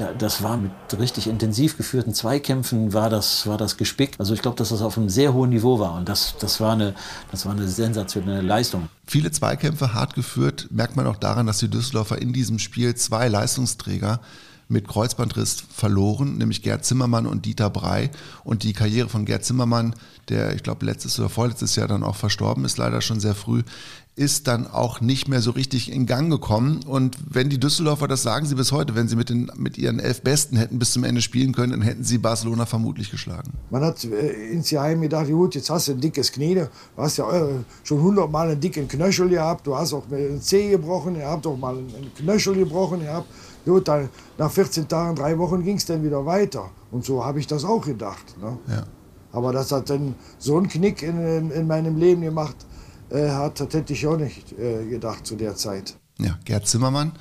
Da, 0.00 0.14
das 0.14 0.42
war 0.42 0.56
mit 0.56 0.72
richtig 0.98 1.26
intensiv 1.26 1.76
geführten 1.76 2.14
Zweikämpfen 2.14 2.94
war 2.94 3.10
das, 3.10 3.46
war 3.46 3.58
das 3.58 3.76
gespickt. 3.76 4.18
Also 4.18 4.32
ich 4.32 4.40
glaube, 4.40 4.56
dass 4.56 4.70
das 4.70 4.80
auf 4.80 4.96
einem 4.96 5.10
sehr 5.10 5.34
hohen 5.34 5.50
Niveau 5.50 5.78
war. 5.78 5.94
Und 5.94 6.08
das, 6.08 6.36
das, 6.40 6.58
war, 6.58 6.72
eine, 6.72 6.94
das 7.30 7.44
war 7.44 7.52
eine 7.52 7.68
sensationelle 7.68 8.40
Leistung. 8.40 8.88
Viele 9.06 9.30
Zweikämpfe 9.30 9.92
hart 9.92 10.14
geführt, 10.14 10.68
merkt 10.70 10.96
man 10.96 11.06
auch 11.06 11.16
daran, 11.16 11.46
dass 11.46 11.58
die 11.58 11.68
Düsseldorfer 11.68 12.16
in 12.16 12.32
diesem 12.32 12.58
Spiel 12.58 12.94
zwei 12.94 13.28
Leistungsträger 13.28 14.20
mit 14.68 14.88
Kreuzbandriss 14.88 15.64
verloren, 15.68 16.38
nämlich 16.38 16.62
Gerd 16.62 16.84
Zimmermann 16.84 17.26
und 17.26 17.44
Dieter 17.44 17.68
Brey. 17.68 18.08
Und 18.42 18.62
die 18.62 18.72
Karriere 18.72 19.10
von 19.10 19.26
Gerd 19.26 19.44
Zimmermann, 19.44 19.94
der 20.30 20.54
ich 20.54 20.62
glaube 20.62 20.86
letztes 20.86 21.18
oder 21.18 21.28
vorletztes 21.28 21.76
Jahr 21.76 21.88
dann 21.88 22.04
auch 22.04 22.16
verstorben 22.16 22.64
ist, 22.64 22.78
leider 22.78 23.02
schon 23.02 23.20
sehr 23.20 23.34
früh, 23.34 23.64
ist 24.20 24.48
dann 24.48 24.66
auch 24.66 25.00
nicht 25.00 25.28
mehr 25.28 25.40
so 25.40 25.50
richtig 25.50 25.90
in 25.90 26.04
Gang 26.04 26.30
gekommen. 26.30 26.80
Und 26.86 27.16
wenn 27.26 27.48
die 27.48 27.58
Düsseldorfer, 27.58 28.06
das 28.06 28.22
sagen 28.22 28.44
sie 28.44 28.54
bis 28.54 28.70
heute, 28.70 28.94
wenn 28.94 29.08
sie 29.08 29.16
mit, 29.16 29.30
den, 29.30 29.50
mit 29.56 29.78
ihren 29.78 29.98
elf 29.98 30.20
Besten 30.20 30.56
hätten 30.56 30.78
bis 30.78 30.92
zum 30.92 31.04
Ende 31.04 31.22
spielen 31.22 31.52
können, 31.52 31.72
dann 31.72 31.80
hätten 31.80 32.04
sie 32.04 32.18
Barcelona 32.18 32.66
vermutlich 32.66 33.10
geschlagen. 33.10 33.50
Man 33.70 33.82
hat 33.82 34.04
äh, 34.04 34.52
insgeheim 34.52 35.00
gedacht, 35.00 35.28
gut, 35.28 35.54
jetzt 35.54 35.70
hast 35.70 35.88
du 35.88 35.92
ein 35.92 36.02
dickes 36.02 36.32
Knie, 36.32 36.54
du 36.54 36.68
hast 36.98 37.16
ja 37.16 37.32
äh, 37.34 37.60
schon 37.82 38.02
hundertmal 38.02 38.50
einen 38.50 38.60
dicken 38.60 38.86
Knöchel 38.86 39.30
gehabt, 39.30 39.66
du 39.66 39.74
hast 39.74 39.94
auch 39.94 40.04
einen 40.12 40.42
Zeh 40.42 40.68
gebrochen, 40.68 41.16
ihr 41.16 41.26
habt 41.26 41.46
auch 41.46 41.56
mal 41.56 41.78
einen 41.78 42.12
Knöchel 42.14 42.56
gebrochen, 42.56 43.00
ihr 43.00 43.14
habt, 43.14 43.28
gut, 43.64 43.88
dann 43.88 44.10
nach 44.36 44.50
14 44.50 44.86
Tagen, 44.86 45.16
drei 45.16 45.38
Wochen 45.38 45.64
ging 45.64 45.78
es 45.78 45.86
dann 45.86 46.04
wieder 46.04 46.26
weiter. 46.26 46.68
Und 46.90 47.06
so 47.06 47.24
habe 47.24 47.40
ich 47.40 47.46
das 47.46 47.64
auch 47.64 47.86
gedacht. 47.86 48.36
Ne? 48.38 48.58
Ja. 48.68 48.84
Aber 49.32 49.54
das 49.54 49.72
hat 49.72 49.88
dann 49.88 50.14
so 50.38 50.58
einen 50.58 50.68
Knick 50.68 51.02
in, 51.02 51.50
in 51.50 51.66
meinem 51.66 51.96
Leben 51.96 52.20
gemacht, 52.20 52.56
äh, 53.10 53.30
hat, 53.30 53.60
das 53.60 53.72
hätte 53.72 53.92
ich 53.92 54.06
auch 54.06 54.16
nicht 54.16 54.52
äh, 54.58 54.86
gedacht 54.86 55.26
zu 55.26 55.36
der 55.36 55.56
Zeit. 55.56 55.96
Ja, 56.18 56.38
Gerd 56.44 56.66
Zimmermann, 56.66 57.12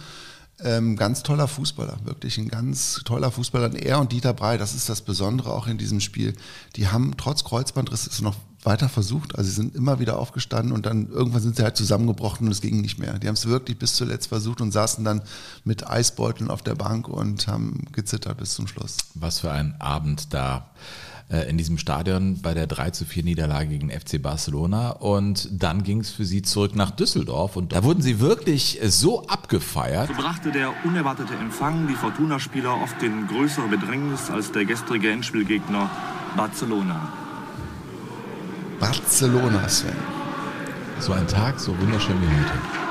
ähm, 0.62 0.96
ganz 0.96 1.24
toller 1.24 1.48
Fußballer, 1.48 2.00
wirklich 2.04 2.38
ein 2.38 2.50
ganz 2.50 3.02
toller 3.06 3.32
Fußballer. 3.32 3.68
Und 3.68 3.76
er 3.76 4.00
und 4.00 4.12
Dieter 4.12 4.34
Brey, 4.34 4.58
das 4.58 4.76
ist 4.76 4.90
das 4.90 5.02
Besondere 5.02 5.54
auch 5.54 5.68
in 5.68 5.78
diesem 5.78 6.02
Spiel. 6.02 6.34
Die 6.76 6.88
haben 6.90 7.14
trotz 7.18 7.44
Kreuzbandriss 7.44 8.08
es 8.08 8.22
noch 8.22 8.36
weiter 8.64 8.90
versucht. 8.90 9.38
Also 9.38 9.50
sie 9.50 9.56
sind 9.56 9.76
immer 9.76 10.00
wieder 10.00 10.20
aufgestanden 10.20 10.74
und 10.74 10.86
dann 10.86 11.10
irgendwann 11.10 11.42
sind 11.42 11.56
sie 11.56 11.64
halt 11.64 11.78
zusammengebrochen 11.78 12.48
und 12.48 12.52
es 12.52 12.62
ging 12.62 12.82
nicht 12.82 13.00
mehr. 13.00 13.18
Die 13.18 13.28
haben 13.28 13.36
es 13.36 13.48
wirklich 13.48 13.80
bis 13.80 13.94
zuletzt 13.94 14.28
versucht 14.28 14.60
und 14.60 14.72
saßen 14.72 15.04
dann 15.06 15.22
mit 15.64 15.88
Eisbeuteln 15.88 16.50
auf 16.50 16.62
der 16.62 16.76
Bank 16.76 17.08
und 17.08 17.48
haben 17.48 17.86
gezittert 17.94 18.38
bis 18.38 18.54
zum 18.54 18.68
Schluss. 18.68 18.98
Was 19.16 19.40
für 19.40 19.52
ein 19.52 19.80
Abend 19.80 20.34
da 20.34 20.72
in 21.30 21.58
diesem 21.58 21.78
Stadion 21.78 22.42
bei 22.42 22.54
der 22.54 22.66
3 22.66 22.90
zu 22.92 23.06
4 23.06 23.24
Niederlage 23.24 23.70
gegen 23.70 23.92
FC 23.92 24.22
Barcelona. 24.22 24.90
Und 24.90 25.48
dann 25.52 25.84
ging 25.84 26.00
es 26.02 26.10
für 26.10 26.26
sie 26.26 26.42
zurück 26.42 26.76
nach 26.76 26.92
Düsseldorf 26.92 27.56
und 27.56 27.72
da 27.74 27.84
wurden 27.84 28.02
sie 28.02 28.20
wirklich 28.20 28.82
äh, 28.82 28.90
so 28.90 29.28
abgefeiert. 29.28 30.08
So 30.08 30.14
brachte 30.16 30.52
der 30.52 30.74
unerwartete 30.84 31.36
Empfang 31.36 31.88
die 31.88 31.94
Fortuna-Spieler 31.94 32.82
oft 32.82 33.02
in 33.04 33.28
größere 33.28 33.68
Bedrängnis 33.68 34.30
als 34.30 34.52
der 34.52 34.66
gestrige 34.66 35.12
Endspielgegner 35.12 35.90
Barcelona. 36.36 37.14
Barcelona, 38.80 39.68
Sven. 39.70 39.92
So 41.00 41.14
ein 41.14 41.28
Tag, 41.28 41.60
so 41.60 41.78
wunderschön 41.80 42.16
wie 42.22 42.28
heute. 42.28 42.89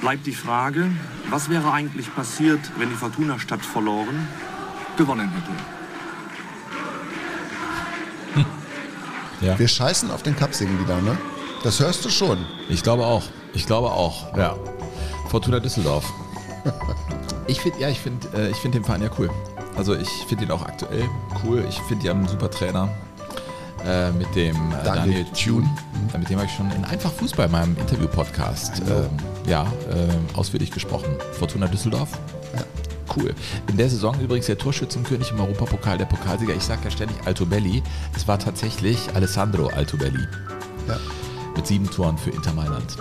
Bleibt 0.00 0.26
die 0.26 0.34
Frage, 0.34 0.90
was 1.30 1.48
wäre 1.48 1.72
eigentlich 1.72 2.14
passiert, 2.14 2.60
wenn 2.78 2.88
die 2.90 2.94
Fortuna 2.94 3.38
statt 3.38 3.64
verloren 3.64 4.28
gewonnen 4.96 5.30
hätte? 5.30 5.50
Ja. 9.40 9.58
Wir 9.58 9.68
scheißen 9.68 10.10
auf 10.10 10.22
den 10.22 10.34
Cup-Singen 10.34 10.80
wieder, 10.80 11.00
ne? 11.02 11.16
Das 11.62 11.80
hörst 11.80 12.04
du 12.04 12.08
schon. 12.08 12.46
Ich 12.68 12.82
glaube 12.82 13.04
auch. 13.04 13.24
Ich 13.52 13.66
glaube 13.66 13.90
auch. 13.90 14.36
Ja. 14.36 14.56
Fortuna 15.28 15.60
Düsseldorf. 15.60 16.04
Ich 17.48 17.60
finde, 17.60 17.78
ja, 17.78 17.88
ich 17.88 18.00
finde, 18.00 18.26
äh, 18.34 18.50
ich 18.50 18.56
finde 18.56 18.78
den 18.78 18.84
Verein 18.84 19.02
ja 19.02 19.10
cool. 19.20 19.30
Also 19.76 19.94
ich 19.94 20.08
finde 20.26 20.46
ihn 20.46 20.50
auch 20.50 20.62
aktuell 20.62 21.08
cool. 21.44 21.64
Ich 21.68 21.78
finde, 21.82 22.02
die 22.02 22.10
haben 22.10 22.18
einen 22.18 22.28
super 22.28 22.50
Trainer 22.50 22.88
äh, 23.84 24.10
mit 24.10 24.34
dem 24.34 24.56
äh, 24.56 24.84
Daniel 24.84 25.24
Daniel 25.24 25.24
Thune. 25.26 25.70
Äh, 26.12 26.18
mit 26.18 26.28
dem 26.28 26.38
habe 26.38 26.48
ich 26.48 26.52
schon 26.52 26.68
in 26.72 26.84
Einfach 26.84 27.12
Fußball, 27.12 27.48
meinem 27.48 27.76
Interview-Podcast, 27.76 28.82
ähm, 28.88 29.10
ja, 29.46 29.62
äh, 29.90 30.36
ausführlich 30.36 30.70
gesprochen. 30.70 31.16
Fortuna 31.32 31.66
Düsseldorf. 31.68 32.10
Cool. 33.16 33.34
In 33.68 33.76
der 33.78 33.88
Saison 33.88 34.18
übrigens 34.20 34.46
der 34.46 34.58
Torschützenkönig 34.58 35.30
im 35.30 35.40
Europapokal, 35.40 35.96
der 35.96 36.04
Pokalsieger. 36.06 36.54
Ich 36.54 36.64
sage 36.64 36.80
ja 36.84 36.90
ständig 36.90 37.16
Altobelli. 37.24 37.82
Es 38.14 38.28
war 38.28 38.38
tatsächlich 38.38 38.98
Alessandro 39.14 39.68
Altobelli. 39.68 40.26
Ja. 40.88 40.98
Mit 41.56 41.66
sieben 41.66 41.88
Toren 41.90 42.18
für 42.18 42.30
Inter 42.30 42.52
Mailand. 42.52 42.96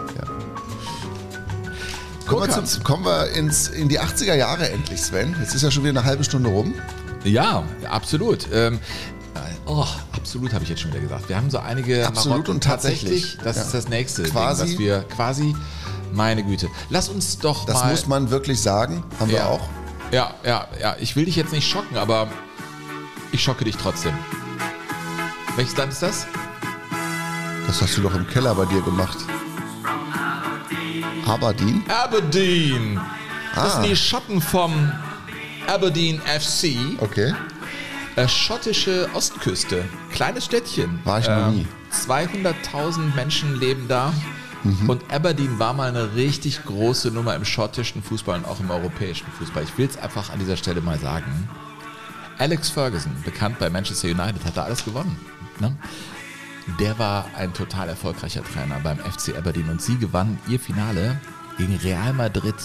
Kommen 2.28 2.48
wir, 2.48 2.66
zum, 2.66 2.84
kommen 2.84 3.06
wir 3.06 3.30
ins, 3.32 3.68
in 3.68 3.88
die 3.90 4.00
80er 4.00 4.34
Jahre 4.36 4.70
endlich, 4.70 5.02
Sven. 5.02 5.36
Jetzt 5.42 5.54
ist 5.54 5.62
ja 5.62 5.70
schon 5.70 5.84
wieder 5.84 5.92
eine 6.00 6.04
halbe 6.06 6.24
Stunde 6.24 6.50
rum. 6.50 6.74
Ja, 7.24 7.64
absolut. 7.90 8.48
Ähm, 8.52 8.80
äh, 9.36 9.40
oh, 9.68 9.86
absolut 10.12 10.54
habe 10.54 10.64
ich 10.64 10.70
jetzt 10.70 10.82
schon 10.82 10.92
wieder 10.92 11.02
gesagt. 11.02 11.30
Wir 11.30 11.36
haben 11.36 11.50
so 11.52 11.60
einige 11.60 12.08
Absolut 12.08 12.30
Marotten. 12.38 12.54
und 12.56 12.64
tatsächlich. 12.64 13.38
Das 13.44 13.58
Ja. 13.58 13.62
ist 13.64 13.74
das 13.74 13.90
nächste, 13.90 14.24
Quasi. 14.24 14.64
Ding, 14.64 14.74
was 14.74 14.80
wir 14.80 15.00
quasi. 15.16 15.56
Meine 16.16 16.44
Güte. 16.44 16.70
Lass 16.90 17.10
uns 17.10 17.38
doch 17.40 17.66
Das 17.66 17.76
mal. 17.82 17.92
muss 17.92 18.08
man 18.08 18.30
wirklich 18.30 18.62
sagen. 18.62 19.04
Haben 19.20 19.30
wir 19.32 19.38
ja, 19.40 19.46
auch. 19.48 19.68
Ja, 20.12 20.34
ja, 20.46 20.68
ja. 20.82 20.96
Ich 21.00 21.16
will 21.16 21.26
dich 21.26 21.36
jetzt 21.36 21.52
nicht 21.52 21.68
schocken, 21.70 21.98
aber 21.98 22.30
ich 23.32 23.44
schocke 23.44 23.66
dich 23.66 23.76
trotzdem. 23.76 24.14
Welches 25.58 25.76
Land 25.78 25.92
ist 25.92 26.02
das? 26.02 26.26
Das 27.68 27.82
hast 27.82 27.98
du 27.98 28.02
doch 28.02 28.16
im 28.16 28.28
Keller 28.28 28.56
bei 28.56 28.66
dir 28.66 28.82
gemacht. 28.82 29.18
Aberdeen? 31.28 31.84
Aberdeen. 31.90 33.00
Das 33.56 33.64
Ah. 33.76 33.82
sind 33.82 33.90
die 33.90 33.96
Schotten 33.96 34.42
vom 34.42 34.92
Aberdeen 35.68 36.22
FC. 36.22 36.78
Okay. 37.00 37.34
Äh, 38.16 38.28
schottische 38.28 39.10
Ostküste. 39.14 39.84
Kleines 40.14 40.46
Städtchen. 40.46 41.00
War 41.04 41.20
ich 41.20 41.28
noch 41.28 41.50
nie. 41.52 41.68
200.000 41.92 43.14
Menschen 43.16 43.60
leben 43.60 43.88
da. 43.90 44.14
Mhm. 44.66 44.90
Und 44.90 45.14
Aberdeen 45.14 45.60
war 45.60 45.74
mal 45.74 45.90
eine 45.90 46.16
richtig 46.16 46.66
große 46.66 47.12
Nummer 47.12 47.36
im 47.36 47.46
schottischen 47.46 48.02
Fußball 48.02 48.40
und 48.40 48.46
auch 48.46 48.60
im 48.60 48.72
europäischen 48.72 49.28
Fußball. 49.38 49.64
Ich 49.64 49.78
will 49.78 49.88
es 49.88 49.98
einfach 49.98 50.32
an 50.32 50.40
dieser 50.40 50.58
Stelle 50.58 50.82
mal 50.82 50.98
sagen. 50.98 51.48
Alex 52.40 52.70
Ferguson, 52.70 53.12
bekannt 53.24 53.60
bei 53.60 53.70
Manchester 53.70 54.08
United, 54.08 54.44
hat 54.44 54.58
da 54.58 54.64
alles 54.64 54.84
gewonnen. 54.84 55.18
Ne? 55.60 55.78
Der 56.80 56.98
war 56.98 57.28
ein 57.38 57.54
total 57.54 57.90
erfolgreicher 57.90 58.44
Trainer 58.44 58.80
beim 58.84 58.98
FC 58.98 59.38
Aberdeen 59.38 59.70
und 59.70 59.82
sie 59.82 59.98
gewannen 59.98 60.40
ihr 60.48 60.60
Finale 60.60 61.22
gegen 61.58 61.76
Real 61.78 62.12
Madrid 62.14 62.56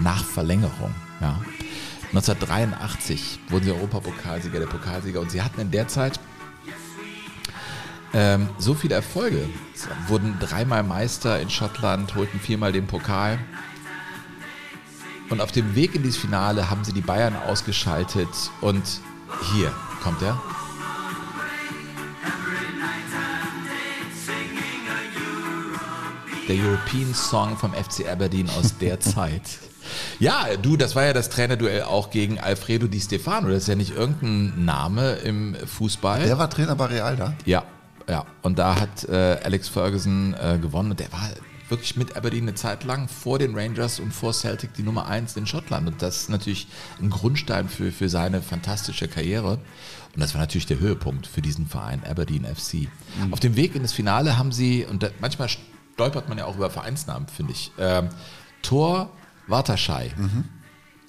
nach 0.00 0.24
Verlängerung. 0.24 0.94
Ja. 1.20 1.38
1983 2.08 3.40
wurden 3.48 3.64
sie 3.64 3.72
Europapokalsieger, 3.72 4.58
der 4.58 4.66
Pokalsieger 4.66 5.20
und 5.20 5.30
sie 5.30 5.42
hatten 5.42 5.60
in 5.60 5.70
der 5.70 5.86
Zeit 5.86 6.18
ähm, 8.12 8.48
so 8.58 8.74
viele 8.74 8.94
Erfolge. 8.94 9.48
Sie 9.74 9.88
wurden 10.08 10.36
dreimal 10.40 10.82
Meister 10.82 11.40
in 11.40 11.50
Schottland, 11.50 12.14
holten 12.14 12.40
viermal 12.40 12.72
den 12.72 12.86
Pokal. 12.86 13.38
Und 15.28 15.40
auf 15.40 15.50
dem 15.50 15.74
Weg 15.74 15.94
in 15.94 16.02
dieses 16.02 16.18
Finale 16.18 16.70
haben 16.70 16.84
sie 16.84 16.92
die 16.92 17.00
Bayern 17.00 17.36
ausgeschaltet 17.36 18.28
und 18.60 18.82
hier 19.52 19.72
kommt 20.02 20.22
er. 20.22 20.40
Der 26.48 26.54
European 26.54 27.12
Song 27.12 27.56
vom 27.56 27.72
FC 27.74 28.08
Aberdeen 28.08 28.48
aus 28.50 28.78
der 28.78 29.00
Zeit. 29.00 29.42
Ja, 30.20 30.56
du, 30.60 30.76
das 30.76 30.94
war 30.94 31.04
ja 31.04 31.12
das 31.12 31.28
Trainerduell 31.28 31.82
auch 31.82 32.10
gegen 32.10 32.38
Alfredo 32.38 32.86
Di 32.86 33.00
Stefano. 33.00 33.48
Das 33.48 33.62
ist 33.62 33.68
ja 33.68 33.74
nicht 33.74 33.96
irgendein 33.96 34.64
Name 34.64 35.14
im 35.16 35.56
Fußball. 35.56 36.22
Der 36.22 36.38
war 36.38 36.48
Trainer 36.48 36.76
bei 36.76 36.86
Real 36.86 37.16
da? 37.16 37.34
Ja, 37.44 37.64
ja. 38.08 38.24
Und 38.42 38.58
da 38.58 38.80
hat 38.80 39.04
äh, 39.04 39.38
Alex 39.42 39.68
Ferguson 39.68 40.34
äh, 40.34 40.58
gewonnen 40.60 40.92
und 40.92 41.00
der 41.00 41.12
war 41.12 41.30
wirklich 41.68 41.96
mit 41.96 42.16
Aberdeen 42.16 42.44
eine 42.44 42.54
Zeit 42.54 42.84
lang 42.84 43.08
vor 43.08 43.38
den 43.38 43.56
Rangers 43.58 43.98
und 43.98 44.12
vor 44.12 44.32
Celtic 44.32 44.74
die 44.74 44.82
Nummer 44.82 45.06
eins 45.06 45.36
in 45.36 45.46
Schottland. 45.46 45.88
Und 45.88 46.02
das 46.02 46.22
ist 46.22 46.30
natürlich 46.30 46.68
ein 47.00 47.10
Grundstein 47.10 47.68
für, 47.68 47.90
für 47.90 48.08
seine 48.08 48.42
fantastische 48.42 49.08
Karriere. 49.08 49.58
Und 50.14 50.20
das 50.20 50.34
war 50.34 50.40
natürlich 50.40 50.66
der 50.66 50.78
Höhepunkt 50.78 51.26
für 51.26 51.42
diesen 51.42 51.66
Verein, 51.66 52.02
Aberdeen 52.04 52.44
FC. 52.44 52.88
Mhm. 53.18 53.32
Auf 53.32 53.40
dem 53.40 53.56
Weg 53.56 53.74
in 53.74 53.82
das 53.82 53.92
Finale 53.92 54.38
haben 54.38 54.52
sie, 54.52 54.84
und 54.84 55.02
da, 55.02 55.08
manchmal 55.20 55.48
stolpert 55.48 56.28
man 56.28 56.38
ja 56.38 56.46
auch 56.46 56.56
über 56.56 56.70
Vereinsnamen, 56.70 57.28
finde 57.28 57.52
ich, 57.52 57.72
ähm, 57.78 58.10
Tor 58.62 59.10
Waterschei. 59.46 60.12
Mhm. 60.16 60.44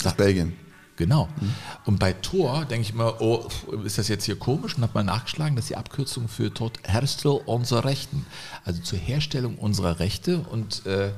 Das 0.01 0.13
Belgien. 0.15 0.53
Genau. 0.97 1.29
Mhm. 1.39 1.53
Und 1.85 1.99
bei 1.99 2.13
Tor 2.13 2.65
denke 2.65 2.81
ich 2.81 2.93
immer, 2.93 3.21
oh, 3.21 3.47
ist 3.85 3.97
das 3.97 4.07
jetzt 4.09 4.25
hier 4.25 4.37
komisch? 4.37 4.75
Und 4.75 4.83
habe 4.83 4.93
mal 4.95 5.03
nachgeschlagen, 5.03 5.55
dass 5.55 5.67
die 5.67 5.77
Abkürzung 5.77 6.27
für 6.27 6.53
Tod 6.53 6.79
Herstel 6.83 7.39
unserer 7.45 7.85
Rechten. 7.85 8.25
Also 8.65 8.81
zur 8.81 8.99
Herstellung 8.99 9.57
unserer 9.57 9.99
Rechte. 9.99 10.39
Und 10.39 10.85
äh, 10.85 11.11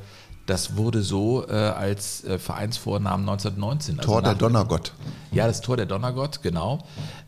das 0.50 0.76
wurde 0.76 1.04
so 1.04 1.48
äh, 1.48 1.54
als 1.54 2.24
äh, 2.24 2.40
Vereinsvornamen 2.40 3.28
1919. 3.30 4.00
Also 4.00 4.12
Tor 4.12 4.22
der 4.22 4.36
Donnergott. 4.36 4.94
Ja, 5.32 5.48
das 5.48 5.62
Tor 5.62 5.78
der 5.78 5.86
Donnergott, 5.86 6.42
genau. 6.42 6.80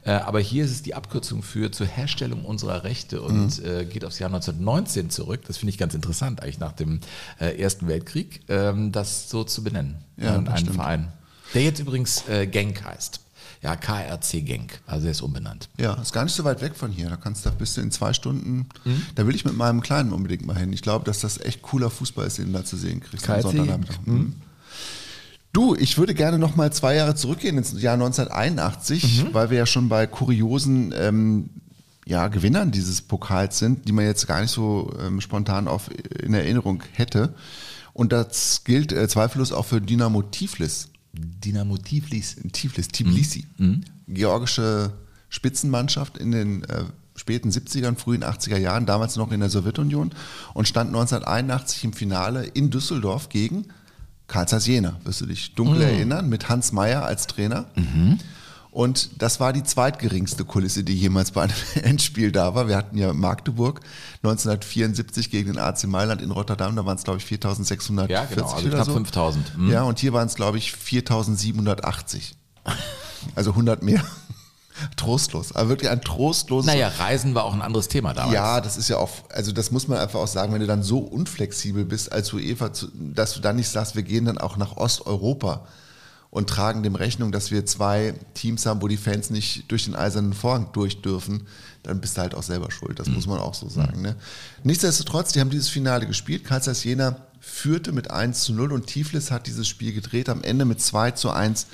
Äh, 0.04 0.12
aber 0.12 0.40
hier 0.40 0.66
ist 0.66 0.72
es 0.72 0.82
die 0.82 0.96
Abkürzung 0.96 1.44
für 1.44 1.72
zur 1.72 1.86
Herstellung 1.86 2.44
unserer 2.44 2.84
Rechte 2.84 3.22
und 3.22 3.60
mhm. 3.60 3.66
Äh, 3.66 3.86
geht 3.86 4.04
aufs 4.04 4.20
Jahr 4.20 4.30
1919 4.30 5.12
zurück. 5.12 5.42
Das 5.48 5.58
finde 5.58 5.70
ich 5.70 5.78
ganz 5.78 5.94
interessant, 5.94 6.42
eigentlich 6.42 6.60
nach 6.60 6.72
dem 6.72 7.00
äh, 7.40 7.62
Ersten 7.62 7.88
Weltkrieg, 7.88 8.42
ähm, 8.50 8.92
das 8.92 9.30
so 9.30 9.44
zu 9.44 9.64
benennen. 9.64 10.04
Ja, 10.18 10.36
einen 10.36 10.58
stimmt. 10.58 10.76
Verein. 10.76 11.14
Der 11.54 11.64
jetzt 11.64 11.80
übrigens 11.80 12.28
äh, 12.28 12.48
Genk 12.48 12.84
heißt. 12.84 13.20
Ja, 13.62 13.76
KRC 13.76 14.44
Genk, 14.44 14.82
also 14.88 15.06
er 15.06 15.12
ist 15.12 15.22
umbenannt. 15.22 15.70
Ja, 15.78 15.94
ist 15.94 16.14
gar 16.14 16.24
nicht 16.24 16.34
so 16.34 16.44
weit 16.44 16.62
weg 16.62 16.76
von 16.76 16.92
hier. 16.92 17.10
Da 17.10 17.16
kannst 17.16 17.46
du, 17.46 17.52
bist 17.52 17.78
du 17.78 17.82
in 17.82 17.92
zwei 17.92 18.12
Stunden. 18.12 18.68
Mhm. 18.84 19.04
Da 19.14 19.28
will 19.28 19.36
ich 19.36 19.46
mit 19.46 19.56
meinem 19.56 19.82
Kleinen 19.82 20.14
unbedingt 20.14 20.46
mal 20.46 20.58
hin. 20.58 20.74
Ich 20.74 20.82
glaube, 20.82 21.06
dass 21.06 21.20
das 21.20 21.40
echt 21.40 21.62
cooler 21.62 21.92
Fußball 21.92 22.26
ist, 22.26 22.40
den 22.40 22.48
du 22.48 22.54
da 22.54 22.66
zu 22.66 22.76
sehen 22.76 23.02
kriegst. 23.02 23.26
KRC 23.26 23.52
Genk. 23.52 24.08
Mhm. 24.08 24.14
mhm. 24.14 24.36
Du, 25.54 25.76
ich 25.76 25.98
würde 25.98 26.14
gerne 26.14 26.40
noch 26.40 26.56
mal 26.56 26.72
zwei 26.72 26.96
Jahre 26.96 27.14
zurückgehen 27.14 27.58
ins 27.58 27.74
Jahr 27.82 27.96
1981, 27.96 29.26
mhm. 29.26 29.34
weil 29.34 29.50
wir 29.50 29.58
ja 29.58 29.66
schon 29.66 29.90
bei 29.90 30.08
kuriosen 30.08 30.94
ähm, 30.96 31.50
ja, 32.06 32.30
Gewinnern 32.30 32.72
dieses 32.72 33.02
Pokals 33.02 33.60
sind, 33.60 33.88
die 33.88 33.92
man 33.92 34.06
jetzt 34.06 34.28
gar 34.28 34.42
nicht 34.42 34.52
so 34.52 34.94
ähm, 35.00 35.20
spontan 35.20 35.68
auf, 35.68 35.90
in 36.20 36.34
Erinnerung 36.34 36.84
hätte. 36.94 37.36
Und 37.94 38.14
das 38.14 38.64
gilt 38.64 38.94
äh, 38.94 39.08
zweifellos 39.10 39.52
auch 39.52 39.66
für 39.66 39.82
Dynamo 39.82 40.22
Tiflis. 40.22 40.88
Dynamo 41.13 41.78
Tiflis. 41.78 42.38
Tiflis, 42.52 42.88
Tbilisi. 42.88 43.45
Mhm. 43.58 43.84
Georgische 44.08 44.93
Spitzenmannschaft 45.30 46.17
in 46.17 46.32
den 46.32 46.63
äh, 46.63 46.84
späten 47.15 47.50
70ern, 47.50 47.95
frühen 47.95 48.24
80er 48.24 48.58
Jahren, 48.58 48.86
damals 48.86 49.15
noch 49.15 49.32
in 49.32 49.39
der 49.39 49.50
Sowjetunion 49.50 50.12
und 50.54 50.67
stand 50.67 50.89
1981 50.89 51.84
im 51.84 51.93
Finale 51.93 52.45
in 52.45 52.69
Düsseldorf 52.69 53.30
gegen 53.30 53.67
Karl 54.28 54.47
Jena, 54.62 54.97
wirst 55.04 55.21
du 55.21 55.26
dich 55.26 55.56
dunkel 55.56 55.78
mhm. 55.78 55.82
erinnern, 55.82 56.30
mit 56.30 56.47
Hans 56.47 56.71
Meyer 56.71 57.04
als 57.04 57.28
Trainer. 57.28 57.65
Mhm. 57.76 58.17
Und 58.71 59.21
das 59.21 59.41
war 59.41 59.51
die 59.51 59.63
zweitgeringste 59.63 60.45
Kulisse, 60.45 60.86
die 60.86 60.97
jemals 60.97 61.31
bei 61.31 61.43
einem 61.43 61.53
Endspiel 61.84 62.31
da 62.31 62.55
war. 62.55 62.69
Wir 62.69 62.77
hatten 62.77 62.97
ja 62.97 63.12
Magdeburg 63.12 63.81
1974 64.23 65.29
gegen 65.29 65.53
den 65.53 65.62
AC 65.62 65.84
Mailand 65.84 66.21
in 66.21 66.31
Rotterdam, 66.31 66.75
da 66.77 66.86
waren 66.86 66.97
es 66.97 67.03
glaube 67.03 67.19
ich 67.19 67.25
4640 67.25 68.10
ja, 68.10 68.25
genau, 68.25 68.49
also 68.49 68.69
knapp 68.69 68.86
so. 68.86 68.93
5000. 68.93 69.57
Mhm. 69.57 69.71
Ja, 69.71 69.84
und 69.84 69.99
hier 69.99 70.13
waren 70.13 70.27
es 70.27 70.36
glaube 70.36 70.57
ich 70.57 70.71
4780. 70.71 72.36
Also 73.36 73.51
100 73.51 73.84
mehr. 73.84 74.03
Trostlos, 74.95 75.53
aber 75.53 75.69
wirklich 75.69 75.91
ein 75.91 76.01
trostloses. 76.01 76.65
Naja, 76.65 76.88
Reisen 76.88 77.36
war 77.36 77.43
auch 77.43 77.53
ein 77.53 77.62
anderes 77.62 77.88
Thema 77.88 78.13
damals. 78.13 78.34
Ja, 78.34 78.62
das 78.62 78.77
ist 78.77 78.88
ja 78.88 78.97
auch, 78.97 79.12
also 79.29 79.51
das 79.51 79.69
muss 79.69 79.88
man 79.88 79.99
einfach 79.99 80.19
auch 80.19 80.27
sagen, 80.27 80.53
wenn 80.53 80.62
du 80.62 80.65
dann 80.65 80.81
so 80.81 80.99
unflexibel 80.99 81.86
bist 81.86 82.12
als 82.12 82.34
UEFA, 82.34 82.71
dass 82.95 83.34
du 83.34 83.41
dann 83.41 83.57
nicht 83.57 83.69
sagst, 83.69 83.95
wir 83.95 84.03
gehen 84.03 84.25
dann 84.25 84.38
auch 84.38 84.57
nach 84.57 84.77
Osteuropa 84.77 85.67
und 86.32 86.50
tragen 86.50 86.82
dem 86.82 86.96
Rechnung, 86.96 87.32
dass 87.32 87.52
wir 87.52 87.65
zwei 87.65 88.15
Teams 88.34 88.65
haben, 88.65 88.82
wo 88.82 88.88
die 88.88 88.98
Fans 88.98 89.30
nicht 89.30 89.70
durch 89.70 89.86
den 89.86 89.96
eisernen 89.96 90.34
Vorhang 90.34 90.70
durch 90.72 91.02
dürfen, 91.02 91.46
dann 91.84 92.00
bist 92.00 92.17
du 92.17 92.22
halt 92.22 92.36
auch 92.36 92.44
selber 92.44 92.72
schuld. 92.72 93.00
Das 93.00 93.08
mhm. 93.08 93.15
muss 93.15 93.28
man 93.28 93.39
auch 93.39 93.54
so 93.54 93.67
sagen. 93.67 94.02
Ne? 94.02 94.15
Nichtsdestotrotz, 94.63 95.34
die 95.34 95.41
haben 95.41 95.50
dieses 95.50 95.67
Finale 95.70 96.08
gespielt. 96.08 96.46
Karl 96.46 96.63
Zeiss 96.63 96.86
Jena 96.86 97.17
führte 97.41 97.91
mit 97.91 98.12
1 98.12 98.44
zu 98.44 98.54
0 98.54 98.72
und 98.72 98.88
Tiflis 98.88 99.30
hat 99.30 99.46
dieses 99.46 99.67
Spiel 99.67 99.94
gedreht, 99.94 100.30
am 100.30 100.41
Ende 100.41 100.63
mit 100.63 100.80
2 100.80 101.12
zu 101.12 101.32
1 101.32 101.67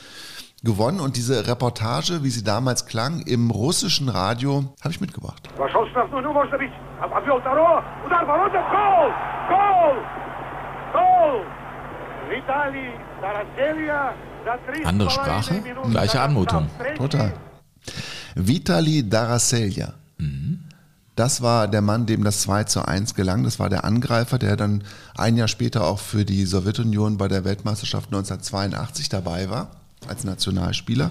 gewonnen. 0.63 1.01
Und 1.01 1.17
diese 1.17 1.47
Reportage, 1.47 2.23
wie 2.23 2.29
sie 2.29 2.43
damals 2.43 2.87
klang, 2.87 3.21
im 3.21 3.51
russischen 3.51 4.09
Radio, 4.09 4.73
habe 4.81 4.91
ich 4.91 5.01
mitgebracht. 5.01 5.47
Andere 14.83 15.09
Sprache, 15.09 15.63
gleiche 15.89 16.21
Anmutung. 16.21 16.67
Total. 16.95 17.33
Vitali 18.35 19.07
Daraselja. 19.07 19.93
Mhm. 20.17 20.59
Das 21.15 21.41
war 21.41 21.67
der 21.67 21.81
Mann, 21.81 22.05
dem 22.05 22.23
das 22.23 22.41
2 22.41 22.65
zu 22.65 22.87
1 22.87 23.15
gelang. 23.15 23.43
Das 23.43 23.57
war 23.57 23.69
der 23.69 23.83
Angreifer, 23.83 24.37
der 24.37 24.55
dann 24.55 24.83
ein 25.15 25.35
Jahr 25.35 25.47
später 25.47 25.85
auch 25.85 25.99
für 25.99 26.25
die 26.25 26.45
Sowjetunion 26.45 27.17
bei 27.17 27.27
der 27.27 27.43
Weltmeisterschaft 27.43 28.07
1982 28.09 29.09
dabei 29.09 29.49
war, 29.49 29.71
als 30.07 30.23
Nationalspieler. 30.23 31.09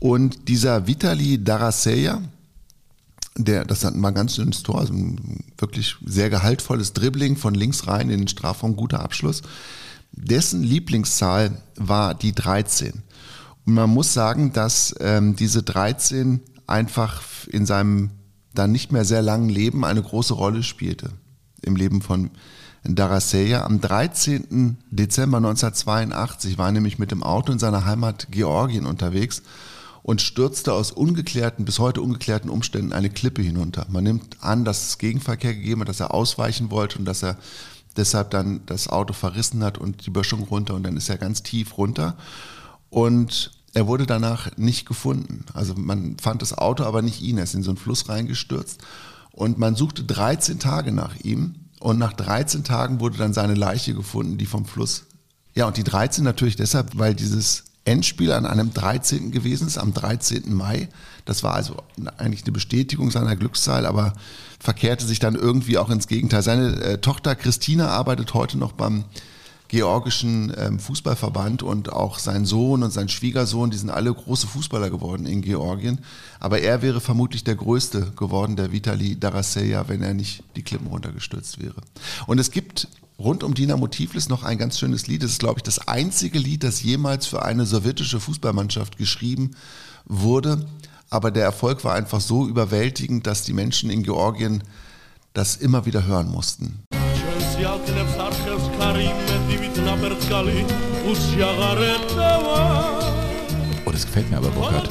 Und 0.00 0.48
dieser 0.48 0.88
Vitali 0.88 1.42
Daraselja, 1.42 2.20
der, 3.36 3.64
das 3.64 3.84
war 3.84 3.92
ein 3.92 4.14
ganz 4.14 4.34
schönes 4.34 4.64
Tor, 4.64 4.80
also 4.80 4.92
ein 4.92 5.44
wirklich 5.58 5.94
sehr 6.04 6.28
gehaltvolles 6.28 6.92
Dribbling 6.92 7.36
von 7.36 7.54
links 7.54 7.86
rein 7.86 8.10
in 8.10 8.18
den 8.18 8.28
Strafraum, 8.28 8.74
guter 8.74 9.00
Abschluss. 9.00 9.42
Dessen 10.16 10.62
Lieblingszahl 10.62 11.62
war 11.76 12.14
die 12.14 12.32
13. 12.32 13.02
Und 13.66 13.74
man 13.74 13.90
muss 13.90 14.12
sagen, 14.12 14.52
dass 14.52 14.94
ähm, 15.00 15.36
diese 15.36 15.62
13 15.62 16.40
einfach 16.66 17.22
in 17.48 17.66
seinem 17.66 18.10
dann 18.54 18.72
nicht 18.72 18.90
mehr 18.90 19.04
sehr 19.04 19.22
langen 19.22 19.50
Leben 19.50 19.84
eine 19.84 20.02
große 20.02 20.34
Rolle 20.34 20.62
spielte. 20.62 21.10
Im 21.62 21.76
Leben 21.76 22.00
von 22.00 22.30
Daraseya. 22.84 23.64
Am 23.64 23.80
13. 23.80 24.78
Dezember 24.90 25.38
1982 25.38 26.58
war 26.58 26.66
er 26.66 26.72
nämlich 26.72 26.98
mit 26.98 27.10
dem 27.10 27.22
Auto 27.22 27.52
in 27.52 27.58
seiner 27.58 27.84
Heimat 27.84 28.28
Georgien 28.30 28.86
unterwegs 28.86 29.42
und 30.02 30.22
stürzte 30.22 30.72
aus 30.72 30.92
ungeklärten, 30.92 31.64
bis 31.64 31.80
heute 31.80 32.00
ungeklärten 32.00 32.48
Umständen 32.48 32.92
eine 32.92 33.10
Klippe 33.10 33.42
hinunter. 33.42 33.86
Man 33.88 34.04
nimmt 34.04 34.36
an, 34.40 34.64
dass 34.64 34.88
es 34.88 34.98
Gegenverkehr 34.98 35.54
gegeben 35.54 35.80
hat, 35.80 35.88
dass 35.88 36.00
er 36.00 36.14
ausweichen 36.14 36.70
wollte 36.70 36.98
und 36.98 37.04
dass 37.04 37.24
er 37.24 37.36
deshalb 37.96 38.30
dann 38.30 38.60
das 38.66 38.88
Auto 38.88 39.12
verrissen 39.12 39.62
hat 39.64 39.78
und 39.78 40.06
die 40.06 40.10
Böschung 40.10 40.44
runter 40.44 40.74
und 40.74 40.82
dann 40.82 40.96
ist 40.96 41.08
er 41.08 41.18
ganz 41.18 41.42
tief 41.42 41.78
runter. 41.78 42.16
Und 42.90 43.50
er 43.74 43.86
wurde 43.86 44.06
danach 44.06 44.56
nicht 44.56 44.86
gefunden. 44.86 45.44
Also 45.52 45.74
man 45.74 46.16
fand 46.18 46.40
das 46.40 46.56
Auto, 46.56 46.84
aber 46.84 47.02
nicht 47.02 47.20
ihn. 47.20 47.36
Er 47.36 47.44
ist 47.44 47.54
in 47.54 47.62
so 47.62 47.70
einen 47.70 47.78
Fluss 47.78 48.08
reingestürzt. 48.08 48.80
Und 49.32 49.58
man 49.58 49.74
suchte 49.74 50.02
13 50.02 50.58
Tage 50.58 50.92
nach 50.92 51.14
ihm. 51.16 51.56
Und 51.78 51.98
nach 51.98 52.14
13 52.14 52.64
Tagen 52.64 53.00
wurde 53.00 53.18
dann 53.18 53.34
seine 53.34 53.54
Leiche 53.54 53.92
gefunden, 53.92 54.38
die 54.38 54.46
vom 54.46 54.64
Fluss. 54.64 55.04
Ja, 55.54 55.66
und 55.66 55.76
die 55.76 55.84
13 55.84 56.24
natürlich 56.24 56.56
deshalb, 56.56 56.96
weil 56.98 57.14
dieses 57.14 57.64
Endspiel 57.86 58.32
an 58.32 58.46
einem 58.46 58.72
13. 58.74 59.30
gewesen 59.30 59.66
ist, 59.66 59.78
am 59.78 59.94
13. 59.94 60.52
Mai. 60.52 60.88
Das 61.24 61.42
war 61.42 61.54
also 61.54 61.76
eigentlich 62.18 62.44
eine 62.44 62.52
Bestätigung 62.52 63.10
seiner 63.10 63.36
Glückszahl, 63.36 63.86
aber 63.86 64.12
verkehrte 64.60 65.06
sich 65.06 65.18
dann 65.18 65.34
irgendwie 65.34 65.78
auch 65.78 65.90
ins 65.90 66.08
Gegenteil. 66.08 66.42
Seine 66.42 66.80
äh, 66.80 66.98
Tochter 66.98 67.34
Christina 67.34 67.88
arbeitet 67.88 68.34
heute 68.34 68.58
noch 68.58 68.72
beim 68.72 69.04
georgischen 69.68 70.52
ähm, 70.56 70.78
Fußballverband 70.78 71.62
und 71.62 71.92
auch 71.92 72.18
sein 72.18 72.44
Sohn 72.44 72.82
und 72.82 72.92
sein 72.92 73.08
Schwiegersohn, 73.08 73.70
die 73.70 73.76
sind 73.76 73.90
alle 73.90 74.12
große 74.12 74.46
Fußballer 74.46 74.90
geworden 74.90 75.26
in 75.26 75.42
Georgien. 75.42 76.00
Aber 76.38 76.60
er 76.60 76.82
wäre 76.82 77.00
vermutlich 77.00 77.42
der 77.42 77.56
Größte 77.56 78.12
geworden, 78.16 78.56
der 78.56 78.72
Vitali 78.72 79.18
Daraseya, 79.18 79.88
wenn 79.88 80.02
er 80.02 80.14
nicht 80.14 80.42
die 80.54 80.62
Klippen 80.62 80.86
runtergestürzt 80.86 81.60
wäre. 81.60 81.80
Und 82.26 82.38
es 82.38 82.50
gibt 82.50 82.88
rund 83.18 83.42
um 83.42 83.54
Dynamo 83.54 83.86
Tiflis 83.86 84.28
noch 84.28 84.42
ein 84.42 84.58
ganz 84.58 84.78
schönes 84.78 85.06
Lied. 85.06 85.22
Das 85.22 85.32
ist, 85.32 85.40
glaube 85.40 85.58
ich, 85.58 85.62
das 85.62 85.88
einzige 85.88 86.38
Lied, 86.38 86.64
das 86.64 86.82
jemals 86.82 87.26
für 87.26 87.44
eine 87.44 87.66
sowjetische 87.66 88.20
Fußballmannschaft 88.20 88.98
geschrieben 88.98 89.52
wurde. 90.04 90.66
Aber 91.08 91.30
der 91.30 91.44
Erfolg 91.44 91.84
war 91.84 91.94
einfach 91.94 92.20
so 92.20 92.46
überwältigend, 92.46 93.26
dass 93.26 93.42
die 93.42 93.52
Menschen 93.52 93.90
in 93.90 94.02
Georgien 94.02 94.62
das 95.34 95.56
immer 95.56 95.86
wieder 95.86 96.06
hören 96.06 96.30
mussten. 96.30 96.82
Oh, 103.84 103.90
das 103.92 104.04
gefällt 104.04 104.30
mir 104.30 104.38
aber, 104.38 104.50
Burkhard. 104.50 104.90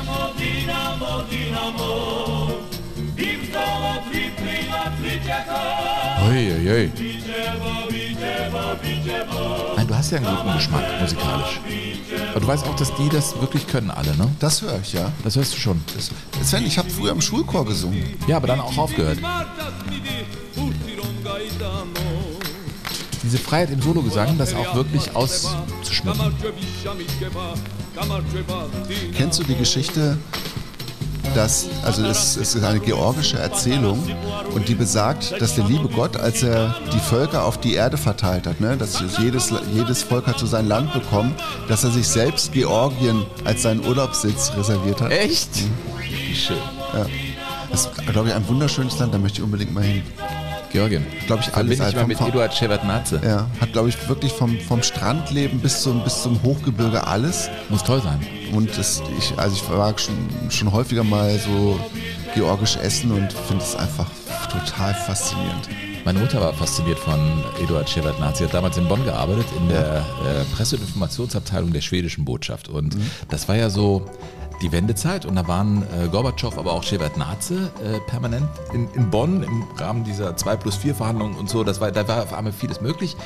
Dinamo, 0.00 0.32
Dinamo, 0.38 1.22
Dinamo, 1.30 2.48
im 3.16 3.52
załatwi 3.52 4.30
Uiuiui. 6.28 6.90
Nein, 9.76 9.86
du 9.86 9.94
hast 9.94 10.10
ja 10.10 10.18
einen 10.18 10.36
guten 10.36 10.52
Geschmack 10.54 10.84
musikalisch. 11.00 11.60
Aber 12.30 12.40
du 12.40 12.46
weißt 12.46 12.66
auch, 12.66 12.76
dass 12.76 12.94
die 12.94 13.08
das 13.08 13.38
wirklich 13.40 13.66
können 13.66 13.90
alle, 13.90 14.16
ne? 14.16 14.30
Das 14.38 14.62
höre 14.62 14.80
ich, 14.82 14.92
ja. 14.92 15.12
Das 15.24 15.36
hörst 15.36 15.54
du 15.54 15.58
schon. 15.58 15.82
Sven, 16.42 16.64
ich 16.64 16.78
habe 16.78 16.88
früher 16.88 17.12
im 17.12 17.20
Schulchor 17.20 17.66
gesungen. 17.66 18.14
Ja, 18.26 18.36
aber 18.36 18.46
dann 18.46 18.60
auch 18.60 18.78
aufgehört. 18.78 19.18
Diese 23.22 23.38
Freiheit 23.38 23.70
im 23.70 23.82
Sologesang, 23.82 24.38
das 24.38 24.54
auch 24.54 24.74
wirklich 24.74 25.14
auszuschmücken. 25.14 26.32
Kennst 29.14 29.38
du 29.38 29.44
die 29.44 29.56
Geschichte, 29.56 30.16
dass, 31.34 31.66
also 31.84 32.04
es, 32.06 32.36
es 32.36 32.54
ist 32.54 32.64
eine 32.64 32.80
georgische 32.80 33.38
Erzählung 33.38 34.02
und 34.54 34.68
die 34.68 34.74
besagt, 34.74 35.40
dass 35.40 35.54
der 35.54 35.64
liebe 35.64 35.88
Gott, 35.88 36.16
als 36.16 36.42
er 36.42 36.74
die 36.92 36.98
Völker 36.98 37.44
auf 37.44 37.58
die 37.60 37.74
Erde 37.74 37.96
verteilt 37.96 38.46
hat, 38.46 38.60
ne, 38.60 38.76
dass 38.76 39.02
jedes, 39.18 39.52
jedes 39.72 40.02
Volk 40.02 40.26
hat 40.26 40.38
so 40.38 40.46
sein 40.46 40.66
Land 40.66 40.92
bekommen, 40.92 41.34
dass 41.68 41.84
er 41.84 41.90
sich 41.90 42.08
selbst 42.08 42.52
Georgien 42.52 43.24
als 43.44 43.62
seinen 43.62 43.86
Urlaubssitz 43.86 44.52
reserviert 44.56 45.00
hat. 45.00 45.12
Echt? 45.12 45.50
Wie 45.98 46.34
schön. 46.34 46.56
Ja. 46.94 47.06
Das 47.70 47.82
ist, 47.86 48.06
glaube 48.08 48.28
ich, 48.28 48.34
ein 48.34 48.48
wunderschönes 48.48 48.98
Land, 48.98 49.14
da 49.14 49.18
möchte 49.18 49.38
ich 49.38 49.44
unbedingt 49.44 49.72
mal 49.72 49.84
hin. 49.84 50.02
Georgien. 50.70 51.04
Glaube 51.26 51.42
ich, 51.46 51.54
alles 51.54 51.72
ich 51.80 51.96
mal 51.96 52.06
mit 52.06 52.18
vom- 52.18 52.28
Eduard 52.28 52.54
Shevardnadze. 52.54 53.20
Ja, 53.24 53.46
hat, 53.60 53.72
glaube 53.72 53.88
ich, 53.88 54.08
wirklich 54.08 54.32
vom, 54.32 54.58
vom 54.60 54.82
Strandleben 54.82 55.60
bis 55.60 55.82
zum, 55.82 56.02
bis 56.04 56.22
zum 56.22 56.42
Hochgebirge 56.42 57.06
alles. 57.06 57.48
Muss 57.68 57.82
toll 57.84 58.00
sein. 58.02 58.20
Und 58.52 58.76
das, 58.78 59.02
ich, 59.18 59.36
also 59.38 59.56
ich 59.56 59.68
war 59.70 59.96
schon, 59.98 60.14
schon 60.50 60.72
häufiger 60.72 61.04
mal 61.04 61.38
so 61.38 61.78
georgisch 62.34 62.76
essen 62.76 63.10
und 63.12 63.32
finde 63.32 63.62
es 63.64 63.74
einfach 63.76 64.06
total 64.50 64.94
faszinierend. 64.94 65.68
Meine 66.04 66.18
Mutter 66.18 66.40
war 66.40 66.54
fasziniert 66.54 66.98
von 66.98 67.20
Eduard 67.62 67.88
Shevardnadze. 67.88 68.38
Sie 68.38 68.44
hat 68.44 68.54
damals 68.54 68.76
in 68.78 68.88
Bonn 68.88 69.04
gearbeitet, 69.04 69.44
in 69.58 69.68
der 69.68 69.96
äh, 69.98 70.44
Presse- 70.56 70.76
und 70.76 70.82
Informationsabteilung 70.82 71.72
der 71.72 71.82
schwedischen 71.82 72.24
Botschaft. 72.24 72.68
Und 72.68 72.96
das 73.28 73.48
war 73.48 73.56
ja 73.56 73.68
so 73.68 74.06
die 74.62 74.72
Wendezeit 74.72 75.24
und 75.24 75.36
da 75.36 75.48
waren 75.48 75.82
äh, 75.82 76.08
Gorbatschow, 76.08 76.56
aber 76.58 76.72
auch 76.72 76.82
Shevardnadze 76.82 77.70
äh, 77.82 77.98
permanent 78.10 78.48
in, 78.72 78.88
in 78.94 79.10
Bonn 79.10 79.42
im 79.42 79.64
Rahmen 79.78 80.04
dieser 80.04 80.36
2 80.36 80.56
plus 80.56 80.76
4 80.76 80.94
Verhandlungen 80.94 81.36
und 81.36 81.48
so. 81.48 81.64
Das 81.64 81.80
war, 81.80 81.90
da 81.90 82.06
war 82.06 82.22
auf 82.22 82.34
einmal 82.34 82.52
vieles 82.52 82.80
möglich. 82.80 83.16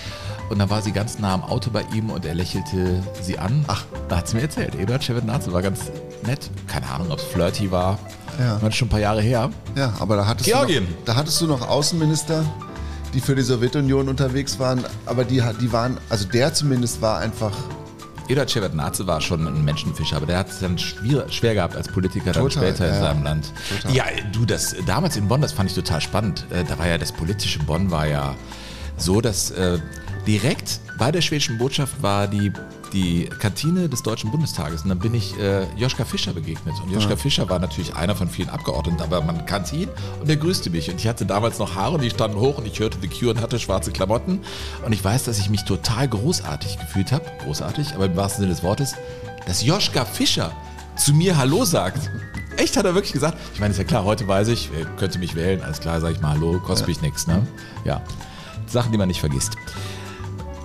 Und 0.51 0.59
dann 0.59 0.71
war 0.71 0.83
sie 0.83 0.93
ganz 0.93 1.19
nah 1.19 1.35
am 1.35 1.43
Auto 1.43 1.71
bei 1.71 1.83
ihm 1.95 2.11
und 2.11 2.25
er 2.25 2.35
lächelte 2.35 3.03
sie 3.21 3.39
an. 3.39 3.65
Ach, 3.67 3.85
da 4.09 4.19
hat 4.19 4.29
sie 4.29 4.37
mir 4.37 4.43
erzählt. 4.43 4.75
Eduard 4.75 5.03
Shevardnadze 5.03 5.53
war 5.53 5.63
ganz 5.63 5.91
nett. 6.27 6.51
Keine 6.69 6.89
Ahnung, 6.89 7.11
ob 7.11 7.19
es 7.19 7.25
flirty 7.25 7.71
war. 7.71 7.99
Ja. 8.39 8.57
Das 8.57 8.69
ist 8.69 8.77
schon 8.77 8.87
ein 8.87 8.91
paar 8.91 9.01
Jahre 9.01 9.23
her. 9.23 9.51
Ja, 9.75 9.95
aber 9.99 10.17
da 10.17 10.27
hattest, 10.27 10.49
Georgien. 10.49 10.85
Du 10.85 10.91
noch, 10.91 11.05
da 11.05 11.17
hattest 11.17 11.41
du 11.41 11.47
noch 11.47 11.67
Außenminister, 11.69 12.45
die 13.15 13.21
für 13.21 13.35
die 13.35 13.43
Sowjetunion 13.43 14.09
unterwegs 14.09 14.59
waren, 14.59 14.85
aber 15.07 15.25
die, 15.25 15.43
die 15.61 15.73
waren, 15.73 15.99
also 16.09 16.27
der 16.27 16.53
zumindest 16.53 17.01
war 17.01 17.19
einfach 17.19 17.53
Eduard 18.29 18.51
Shevardnadze 18.51 19.07
war 19.07 19.21
schon 19.21 19.47
ein 19.47 19.65
Menschenfischer, 19.65 20.17
aber 20.17 20.27
der 20.27 20.39
hat 20.39 20.49
es 20.49 20.61
dann 20.61 20.79
schwer, 20.79 21.29
schwer 21.31 21.55
gehabt 21.55 21.77
als 21.77 21.89
Politiker 21.89 22.33
dann 22.33 22.43
Total, 22.43 22.63
später 22.69 22.89
in 22.89 22.95
ja. 22.95 23.01
seinem 23.01 23.23
Land. 23.23 23.53
Total. 23.69 23.95
Ja, 23.95 24.05
du, 24.33 24.45
das 24.47 24.75
damals 24.87 25.17
in 25.17 25.29
Bonn, 25.29 25.41
das 25.43 25.53
fand 25.53 25.71
ich 25.71 25.77
total 25.77 26.01
spannend. 26.01 26.47
Äh, 26.51 26.65
Da 26.65 26.79
war 26.79 26.89
ja 26.89 26.97
das 26.99 27.13
politische 27.13 27.59
Bonn 27.61 27.91
war 27.91 28.07
ja 28.07 28.35
so, 28.97 29.21
dass 29.21 29.51
äh, 29.51 29.79
direkt 30.27 30.81
bei 30.99 31.13
der 31.13 31.21
schwedischen 31.21 31.59
Botschaft 31.59 32.03
war 32.03 32.27
die, 32.27 32.53
die 32.95 33.29
Kantine 33.41 33.89
des 33.89 34.03
Deutschen 34.03 34.31
Bundestages. 34.31 34.83
Und 34.83 34.89
dann 34.89 34.99
bin 34.99 35.13
ich 35.13 35.39
äh, 35.39 35.67
Joschka 35.77 36.05
Fischer 36.05 36.33
begegnet. 36.33 36.75
Und 36.83 36.91
Joschka 36.91 37.11
Ja. 37.11 37.17
Fischer 37.17 37.49
war 37.51 37.59
natürlich 37.59 37.95
einer 37.95 38.15
von 38.15 38.29
vielen 38.29 38.49
Abgeordneten, 38.49 39.03
aber 39.03 39.21
man 39.21 39.45
kannte 39.45 39.77
ihn 39.77 39.89
und 40.21 40.29
er 40.31 40.37
grüßte 40.37 40.71
mich. 40.71 40.91
Und 40.91 40.97
ich 41.01 41.07
hatte 41.07 41.27
damals 41.27 41.59
noch 41.59 41.75
Haare 41.75 41.97
und 41.97 42.03
die 42.03 42.11
standen 42.11 42.39
hoch 42.39 42.59
und 42.59 42.67
ich 42.67 42.79
hörte 42.81 42.99
The 43.01 43.09
Cure 43.09 43.33
und 43.33 43.41
hatte 43.41 43.59
schwarze 43.59 43.91
Klamotten. 43.93 44.41
Und 44.87 44.93
ich 44.93 45.05
weiß, 45.05 45.25
dass 45.25 45.39
ich 45.39 45.51
mich 45.51 45.65
total 45.65 46.09
großartig 46.09 46.79
gefühlt 46.79 47.13
habe. 47.13 47.25
Großartig, 47.45 47.95
aber 47.95 48.07
im 48.07 48.17
wahrsten 48.17 48.43
Sinne 48.43 48.55
des 48.55 48.63
Wortes, 48.63 48.95
dass 49.47 49.63
Joschka 49.65 50.05
Fischer 50.05 50.53
zu 50.97 51.13
mir 51.13 51.37
Hallo 51.37 51.65
sagt. 51.65 52.11
Echt, 52.57 52.77
hat 52.77 52.85
er 52.85 52.95
wirklich 52.95 53.13
gesagt? 53.13 53.37
Ich 53.53 53.61
meine, 53.61 53.73
ist 53.73 53.79
ja 53.79 53.85
klar, 53.85 54.05
heute 54.05 54.29
weiß 54.29 54.47
ich, 54.49 54.71
er 54.79 54.85
könnte 54.97 55.19
mich 55.19 55.35
wählen, 55.35 55.61
alles 55.61 55.81
klar, 55.81 56.01
sage 56.01 56.15
ich 56.15 56.21
mal 56.21 56.31
Hallo, 56.35 56.61
kostet 56.61 56.87
mich 56.87 57.03
nichts, 57.03 57.27
ne? 57.27 57.45
Ja. 57.85 58.01
Sachen, 58.69 58.93
die 58.93 58.99
man 58.99 59.09
nicht 59.09 59.19
vergisst. 59.21 59.57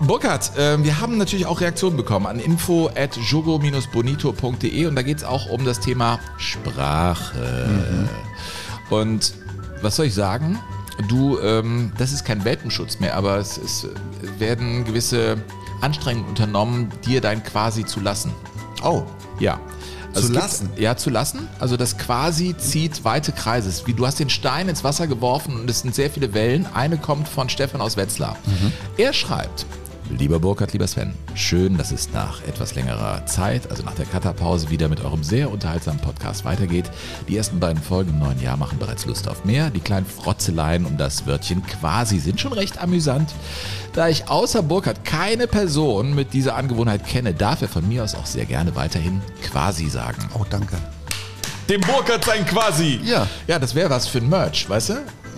Burkhard, 0.01 0.55
äh, 0.57 0.81
wir 0.83 1.01
haben 1.01 1.17
natürlich 1.17 1.45
auch 1.45 1.59
Reaktionen 1.61 1.97
bekommen 1.97 2.25
an 2.25 2.39
info 2.39 2.89
at 2.95 3.17
jogo-bonito.de 3.17 4.85
und 4.85 4.95
da 4.95 5.01
geht 5.01 5.17
es 5.17 5.23
auch 5.23 5.47
um 5.49 5.65
das 5.65 5.79
Thema 5.81 6.19
Sprache. 6.37 8.07
Und 8.89 9.33
was 9.81 9.97
soll 9.97 10.05
ich 10.07 10.13
sagen? 10.13 10.57
Du, 11.07 11.39
ähm, 11.39 11.91
das 11.97 12.11
ist 12.11 12.25
kein 12.25 12.43
Welpenschutz 12.45 12.99
mehr, 12.99 13.15
aber 13.15 13.37
es, 13.37 13.57
es 13.57 13.87
werden 14.37 14.83
gewisse 14.85 15.37
Anstrengungen 15.81 16.27
unternommen, 16.29 16.89
dir 17.05 17.21
dein 17.21 17.43
quasi 17.43 17.85
zu 17.85 17.99
lassen. 17.99 18.31
Oh. 18.83 19.03
Ja. 19.39 19.59
Zu 20.13 20.19
es 20.19 20.25
gibt- 20.27 20.35
lassen? 20.35 20.69
Ja, 20.75 20.97
zu 20.97 21.09
lassen. 21.09 21.47
Also 21.59 21.77
das 21.77 21.97
quasi 21.97 22.55
zieht 22.57 23.03
weite 23.05 23.31
Kreise. 23.31 23.71
Wie 23.85 23.93
du 23.93 24.05
hast 24.05 24.19
den 24.19 24.29
Stein 24.29 24.67
ins 24.67 24.83
Wasser 24.83 25.07
geworfen 25.07 25.59
und 25.59 25.69
es 25.69 25.81
sind 25.81 25.93
sehr 25.93 26.09
viele 26.09 26.33
Wellen. 26.33 26.65
Eine 26.73 26.97
kommt 26.97 27.27
von 27.29 27.47
Stefan 27.47 27.79
aus 27.79 27.95
Wetzlar. 27.95 28.35
Er 28.97 29.13
schreibt, 29.13 29.65
Lieber 30.09 30.39
Burkhard, 30.39 30.73
lieber 30.73 30.87
Sven, 30.87 31.13
schön, 31.35 31.77
dass 31.77 31.91
es 31.91 32.11
nach 32.11 32.41
etwas 32.47 32.73
längerer 32.73 33.27
Zeit, 33.27 33.69
also 33.69 33.83
nach 33.83 33.93
der 33.93 34.07
Katapause, 34.07 34.71
wieder 34.71 34.87
mit 34.87 35.01
eurem 35.01 35.23
sehr 35.23 35.51
unterhaltsamen 35.51 36.01
Podcast 36.01 36.45
weitergeht. 36.45 36.89
Die 37.27 37.37
ersten 37.37 37.59
beiden 37.59 37.81
Folgen 37.81 38.09
im 38.09 38.19
neuen 38.19 38.41
Jahr 38.41 38.57
machen 38.57 38.79
bereits 38.79 39.05
Lust 39.05 39.27
auf 39.27 39.45
mehr. 39.45 39.69
Die 39.69 39.79
kleinen 39.79 40.07
Frotzeleien 40.07 40.87
um 40.87 40.97
das 40.97 41.27
Wörtchen 41.27 41.63
quasi 41.63 42.17
sind 42.17 42.41
schon 42.41 42.53
recht 42.53 42.81
amüsant. 42.81 43.35
Da 43.93 44.07
ich 44.07 44.27
außer 44.27 44.63
Burkhard 44.63 45.05
keine 45.05 45.45
Person 45.45 46.15
mit 46.15 46.33
dieser 46.33 46.55
Angewohnheit 46.55 47.05
kenne, 47.05 47.35
darf 47.35 47.61
er 47.61 47.69
von 47.69 47.87
mir 47.87 48.03
aus 48.03 48.15
auch 48.15 48.25
sehr 48.25 48.45
gerne 48.45 48.75
weiterhin 48.75 49.21
quasi 49.43 49.89
sagen. 49.89 50.27
Oh, 50.33 50.45
danke. 50.49 50.75
Dem 51.69 51.81
Burkhard 51.81 52.25
sein 52.25 52.47
quasi. 52.47 52.99
Ja. 53.03 53.27
Ja, 53.45 53.59
das 53.59 53.75
wäre 53.75 53.91
was 53.91 54.07
für 54.07 54.17
ein 54.17 54.29
Merch, 54.29 54.67
weißt 54.67 54.89
du? 54.89 54.93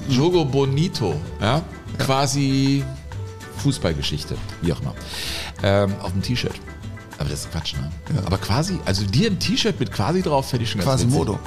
Jogo 0.07 0.45
Bonito. 0.45 1.19
Ja. 1.41 1.61
Quasi 1.99 2.85
Fußballgeschichte. 3.61 4.35
Wie 4.61 4.73
auch 4.73 4.81
immer. 4.81 4.95
Ähm, 5.63 5.93
auf 6.01 6.11
dem 6.11 6.21
T-Shirt. 6.21 6.53
Aber 7.17 7.29
das 7.29 7.41
ist 7.41 7.51
Quatsch, 7.51 7.75
ne? 7.75 7.91
Aber 8.25 8.37
quasi, 8.37 8.79
also 8.85 9.05
dir 9.05 9.29
ein 9.29 9.39
T-Shirt 9.39 9.79
mit 9.79 9.91
quasi 9.91 10.21
drauf, 10.21 10.49
fände 10.49 10.63
ich 10.63 10.71
schon 10.71 10.81
ganz 10.81 10.89
Quasi 10.89 11.05
witzig. 11.05 11.17
Modo. 11.17 11.39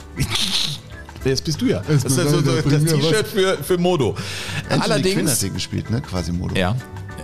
Das 1.24 1.40
bist 1.40 1.60
du 1.60 1.66
ja. 1.66 1.82
Das 1.86 2.04
ist 2.04 2.18
also 2.18 2.40
so, 2.40 2.52
das 2.52 2.84
T-Shirt 2.84 3.26
für, 3.26 3.58
für 3.58 3.78
Modo. 3.78 4.10
Anthony 4.10 4.20
Quinn 4.68 4.80
hat 4.80 4.90
Allerdings, 4.90 5.38
den 5.40 5.54
gespielt, 5.54 5.90
ne? 5.90 6.00
Quasi 6.02 6.32
Modo. 6.32 6.54
ja, 6.54 6.76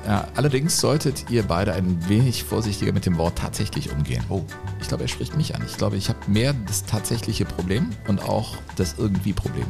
ja, 0.06 0.26
allerdings 0.34 0.80
solltet 0.80 1.30
ihr 1.30 1.42
beide 1.42 1.74
ein 1.74 2.08
wenig 2.08 2.44
vorsichtiger 2.44 2.92
mit 2.92 3.06
dem 3.06 3.18
Wort 3.18 3.36
tatsächlich 3.36 3.92
umgehen. 3.92 4.24
Oh. 4.28 4.42
Ich 4.80 4.88
glaube, 4.88 5.04
er 5.04 5.08
spricht 5.08 5.36
mich 5.36 5.54
an. 5.54 5.62
Ich 5.66 5.76
glaube, 5.76 5.96
ich 5.96 6.08
habe 6.08 6.18
mehr 6.26 6.54
das 6.66 6.84
tatsächliche 6.84 7.44
Problem 7.44 7.90
und 8.08 8.22
auch 8.22 8.56
das 8.76 8.94
irgendwie 8.98 9.32
Problem. 9.32 9.66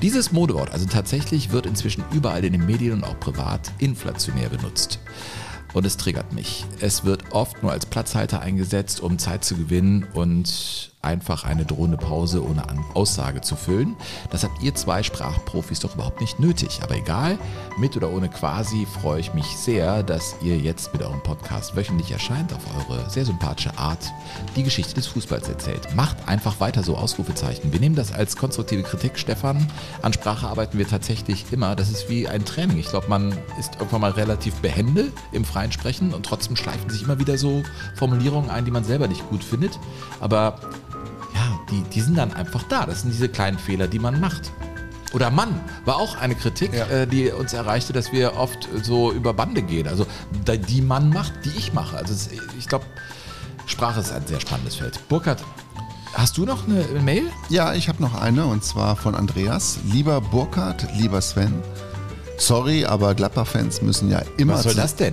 Dieses 0.00 0.30
Modewort, 0.30 0.70
also 0.70 0.86
tatsächlich, 0.86 1.50
wird 1.50 1.66
inzwischen 1.66 2.04
überall 2.12 2.44
in 2.44 2.52
den 2.52 2.64
Medien 2.64 2.92
und 2.92 3.04
auch 3.04 3.18
privat 3.18 3.72
inflationär 3.78 4.48
benutzt. 4.48 5.00
Und 5.74 5.84
es 5.84 5.96
triggert 5.96 6.32
mich. 6.32 6.64
Es 6.80 7.04
wird 7.04 7.32
oft 7.32 7.62
nur 7.62 7.72
als 7.72 7.84
Platzhalter 7.84 8.40
eingesetzt, 8.40 9.00
um 9.00 9.18
Zeit 9.18 9.44
zu 9.44 9.56
gewinnen 9.56 10.06
und 10.14 10.92
einfach 11.08 11.44
eine 11.44 11.64
drohende 11.64 11.96
Pause 11.96 12.44
ohne 12.44 12.62
Aussage 12.92 13.40
zu 13.40 13.56
füllen. 13.56 13.96
Das 14.30 14.44
habt 14.44 14.62
ihr 14.62 14.74
zwei 14.74 15.02
Sprachprofis 15.02 15.80
doch 15.80 15.94
überhaupt 15.94 16.20
nicht 16.20 16.38
nötig. 16.38 16.80
Aber 16.82 16.96
egal, 16.96 17.38
mit 17.78 17.96
oder 17.96 18.10
ohne 18.10 18.28
quasi 18.28 18.86
freue 18.86 19.18
ich 19.20 19.32
mich 19.32 19.46
sehr, 19.46 20.02
dass 20.02 20.36
ihr 20.42 20.58
jetzt 20.58 20.92
mit 20.92 21.02
eurem 21.02 21.22
Podcast 21.22 21.74
wöchentlich 21.76 22.12
erscheint, 22.12 22.52
auf 22.52 22.60
eure 22.76 23.08
sehr 23.08 23.24
sympathische 23.24 23.76
Art 23.78 24.12
die 24.54 24.62
Geschichte 24.62 24.94
des 24.94 25.06
Fußballs 25.06 25.48
erzählt. 25.48 25.94
Macht 25.96 26.28
einfach 26.28 26.60
weiter 26.60 26.82
so, 26.82 26.94
Ausrufezeichen. 26.94 27.72
Wir 27.72 27.80
nehmen 27.80 27.94
das 27.94 28.12
als 28.12 28.36
konstruktive 28.36 28.82
Kritik, 28.82 29.18
Stefan. 29.18 29.66
An 30.02 30.12
Sprache 30.12 30.46
arbeiten 30.46 30.76
wir 30.76 30.86
tatsächlich 30.86 31.46
immer. 31.52 31.74
Das 31.74 31.88
ist 31.90 32.10
wie 32.10 32.28
ein 32.28 32.44
Training. 32.44 32.76
Ich 32.78 32.90
glaube, 32.90 33.08
man 33.08 33.32
ist 33.58 33.76
irgendwann 33.76 34.02
mal 34.02 34.10
relativ 34.10 34.56
behende 34.56 35.10
im 35.32 35.46
freien 35.46 35.72
Sprechen 35.72 36.12
und 36.12 36.26
trotzdem 36.26 36.54
schleifen 36.54 36.90
sich 36.90 37.04
immer 37.04 37.18
wieder 37.18 37.38
so 37.38 37.62
Formulierungen 37.96 38.50
ein, 38.50 38.66
die 38.66 38.70
man 38.70 38.84
selber 38.84 39.08
nicht 39.08 39.26
gut 39.30 39.42
findet. 39.42 39.78
Aber 40.20 40.58
die, 41.70 41.82
die 41.92 42.00
sind 42.00 42.16
dann 42.18 42.32
einfach 42.32 42.62
da. 42.64 42.86
Das 42.86 43.02
sind 43.02 43.12
diese 43.12 43.28
kleinen 43.28 43.58
Fehler, 43.58 43.86
die 43.88 43.98
man 43.98 44.20
macht. 44.20 44.50
Oder 45.14 45.30
Mann 45.30 45.58
war 45.86 45.96
auch 45.96 46.16
eine 46.18 46.34
Kritik, 46.34 46.74
äh, 46.74 47.06
die 47.06 47.30
uns 47.30 47.52
erreichte, 47.54 47.92
dass 47.94 48.12
wir 48.12 48.36
oft 48.36 48.68
so 48.82 49.10
über 49.12 49.32
Bande 49.32 49.62
gehen. 49.62 49.88
Also 49.88 50.06
die 50.68 50.82
Mann 50.82 51.08
macht, 51.10 51.32
die 51.44 51.50
ich 51.56 51.72
mache. 51.72 51.96
Also 51.96 52.12
es, 52.12 52.28
ich 52.58 52.68
glaube, 52.68 52.84
Sprache 53.66 54.00
ist 54.00 54.12
ein 54.12 54.26
sehr 54.26 54.40
spannendes 54.40 54.76
Feld. 54.76 55.00
Burkhard, 55.08 55.42
hast 56.12 56.36
du 56.36 56.44
noch 56.44 56.66
eine 56.68 56.84
Mail? 57.02 57.24
Ja, 57.48 57.72
ich 57.72 57.88
habe 57.88 58.02
noch 58.02 58.20
eine 58.20 58.44
und 58.46 58.64
zwar 58.64 58.96
von 58.96 59.14
Andreas. 59.14 59.78
Lieber 59.90 60.20
Burkhard, 60.20 60.86
lieber 60.94 61.20
Sven. 61.22 61.54
Sorry, 62.36 62.84
aber 62.84 63.14
Gladbach-Fans 63.14 63.82
müssen 63.82 64.10
ja 64.10 64.22
immer 64.36 64.60
zu- 64.60 64.68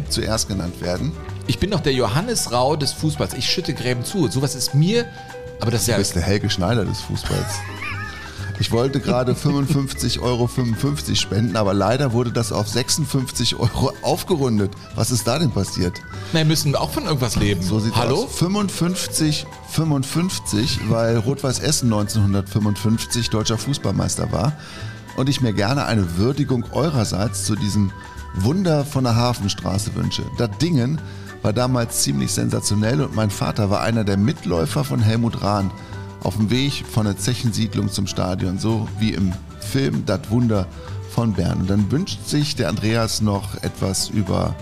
zuerst 0.09 0.47
genannt 0.47 0.79
werden. 0.81 1.11
Ich 1.47 1.57
bin 1.59 1.71
doch 1.71 1.79
der 1.79 1.93
Johannes 1.93 2.51
Rau 2.51 2.75
des 2.75 2.91
Fußballs. 2.91 3.33
Ich 3.33 3.49
schütte 3.49 3.73
Gräben 3.73 4.03
zu. 4.03 4.27
Sowas 4.27 4.55
ist 4.55 4.75
mir, 4.75 5.05
aber 5.59 5.71
das 5.71 5.81
ist 5.81 5.87
ja 5.87 5.95
Du 5.95 6.01
bist 6.01 6.15
der 6.15 6.23
Helge 6.23 6.49
Schneider 6.49 6.85
des 6.85 7.01
Fußballs. 7.01 7.59
Ich 8.57 8.71
wollte 8.71 9.01
gerade 9.01 9.33
55,55 9.33 10.21
Euro 10.21 10.49
spenden, 11.15 11.57
aber 11.57 11.73
leider 11.73 12.13
wurde 12.13 12.31
das 12.31 12.53
auf 12.53 12.69
56 12.69 13.57
Euro 13.57 13.91
aufgerundet. 14.01 14.71
Was 14.95 15.11
ist 15.11 15.27
da 15.27 15.39
denn 15.39 15.51
passiert? 15.51 15.99
Na, 16.31 16.39
wir 16.39 16.45
müssen 16.45 16.73
auch 16.75 16.91
von 16.91 17.03
irgendwas 17.03 17.35
leben. 17.35 17.61
So 17.61 17.79
sieht 17.79 17.95
Hallo? 17.95 18.23
aus. 18.23 18.35
55, 18.37 19.45
55, 19.71 20.89
weil 20.89 21.17
Rot-Weiß 21.17 21.59
Essen 21.59 21.91
1955 21.91 23.29
deutscher 23.29 23.57
Fußballmeister 23.57 24.31
war 24.31 24.53
und 25.17 25.27
ich 25.27 25.41
mir 25.41 25.51
gerne 25.51 25.85
eine 25.85 26.17
Würdigung 26.17 26.65
eurerseits 26.71 27.43
zu 27.43 27.55
diesem 27.55 27.91
Wunder 28.35 28.85
von 28.85 29.03
der 29.03 29.15
Hafenstraße 29.15 29.95
wünsche. 29.95 30.23
Das 30.37 30.49
Dingen 30.59 31.01
war 31.45 31.53
damals 31.53 32.01
ziemlich 32.01 32.31
sensationell 32.31 33.01
und 33.01 33.15
mein 33.15 33.29
Vater 33.29 33.69
war 33.69 33.81
einer 33.81 34.03
der 34.03 34.17
Mitläufer 34.17 34.83
von 34.83 34.99
Helmut 34.99 35.43
Rahn 35.43 35.69
auf 36.23 36.37
dem 36.37 36.49
Weg 36.49 36.83
von 36.91 37.05
der 37.05 37.17
Zechensiedlung 37.17 37.91
zum 37.91 38.07
Stadion, 38.07 38.57
so 38.57 38.87
wie 38.97 39.13
im 39.13 39.31
Film 39.59 40.07
Das 40.07 40.21
Wunder 40.31 40.65
von 41.11 41.33
Bern. 41.33 41.59
Und 41.59 41.69
dann 41.69 41.91
wünscht 41.91 42.25
sich 42.25 42.55
der 42.55 42.67
Andreas 42.67 43.21
noch 43.21 43.61
etwas 43.61 44.09
über 44.09 44.55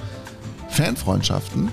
Fanfreundschaften, 0.72 1.70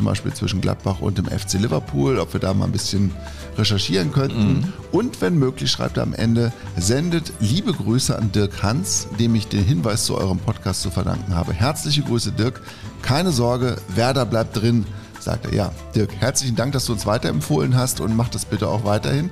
zum 0.00 0.06
Beispiel 0.06 0.32
zwischen 0.32 0.62
Gladbach 0.62 1.00
und 1.00 1.18
dem 1.18 1.26
FC 1.26 1.60
Liverpool, 1.60 2.18
ob 2.18 2.32
wir 2.32 2.40
da 2.40 2.54
mal 2.54 2.64
ein 2.64 2.72
bisschen 2.72 3.12
recherchieren 3.58 4.12
könnten. 4.12 4.72
Und 4.92 5.20
wenn 5.20 5.38
möglich, 5.38 5.70
schreibt 5.70 5.98
er 5.98 6.04
am 6.04 6.14
Ende, 6.14 6.54
sendet 6.78 7.34
liebe 7.38 7.74
Grüße 7.74 8.16
an 8.16 8.32
Dirk 8.32 8.62
Hans, 8.62 9.08
dem 9.18 9.34
ich 9.34 9.48
den 9.48 9.62
Hinweis 9.62 10.06
zu 10.06 10.16
eurem 10.16 10.38
Podcast 10.38 10.80
zu 10.80 10.90
verdanken 10.90 11.34
habe. 11.34 11.52
Herzliche 11.52 12.00
Grüße, 12.00 12.32
Dirk. 12.32 12.62
Keine 13.02 13.30
Sorge, 13.30 13.76
Werder 13.94 14.24
bleibt 14.24 14.56
drin, 14.56 14.86
sagt 15.18 15.44
er. 15.44 15.52
Ja, 15.52 15.72
Dirk, 15.94 16.14
herzlichen 16.18 16.56
Dank, 16.56 16.72
dass 16.72 16.86
du 16.86 16.94
uns 16.94 17.04
weiterempfohlen 17.04 17.76
hast 17.76 18.00
und 18.00 18.16
macht 18.16 18.34
das 18.34 18.46
bitte 18.46 18.68
auch 18.68 18.86
weiterhin. 18.86 19.28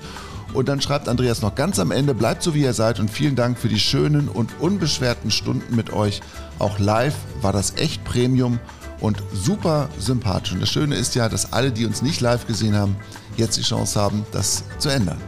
Und 0.52 0.68
dann 0.68 0.82
schreibt 0.82 1.08
Andreas 1.08 1.40
noch 1.40 1.54
ganz 1.54 1.78
am 1.78 1.92
Ende, 1.92 2.12
bleibt 2.12 2.42
so 2.42 2.54
wie 2.54 2.62
ihr 2.62 2.74
seid 2.74 3.00
und 3.00 3.10
vielen 3.10 3.36
Dank 3.36 3.58
für 3.58 3.68
die 3.68 3.80
schönen 3.80 4.28
und 4.28 4.50
unbeschwerten 4.60 5.30
Stunden 5.30 5.74
mit 5.74 5.94
euch. 5.94 6.20
Auch 6.58 6.78
live 6.78 7.16
war 7.40 7.54
das 7.54 7.76
echt 7.76 8.04
Premium 8.04 8.58
und 9.00 9.22
super 9.32 9.88
sympathisch. 9.98 10.52
Und 10.52 10.60
das 10.60 10.70
Schöne 10.70 10.96
ist 10.96 11.14
ja, 11.14 11.28
dass 11.28 11.52
alle, 11.52 11.72
die 11.72 11.86
uns 11.86 12.02
nicht 12.02 12.20
live 12.20 12.46
gesehen 12.46 12.76
haben, 12.76 12.96
jetzt 13.36 13.56
die 13.56 13.62
Chance 13.62 14.00
haben, 14.00 14.24
das 14.32 14.64
zu 14.78 14.88
ändern. 14.88 15.18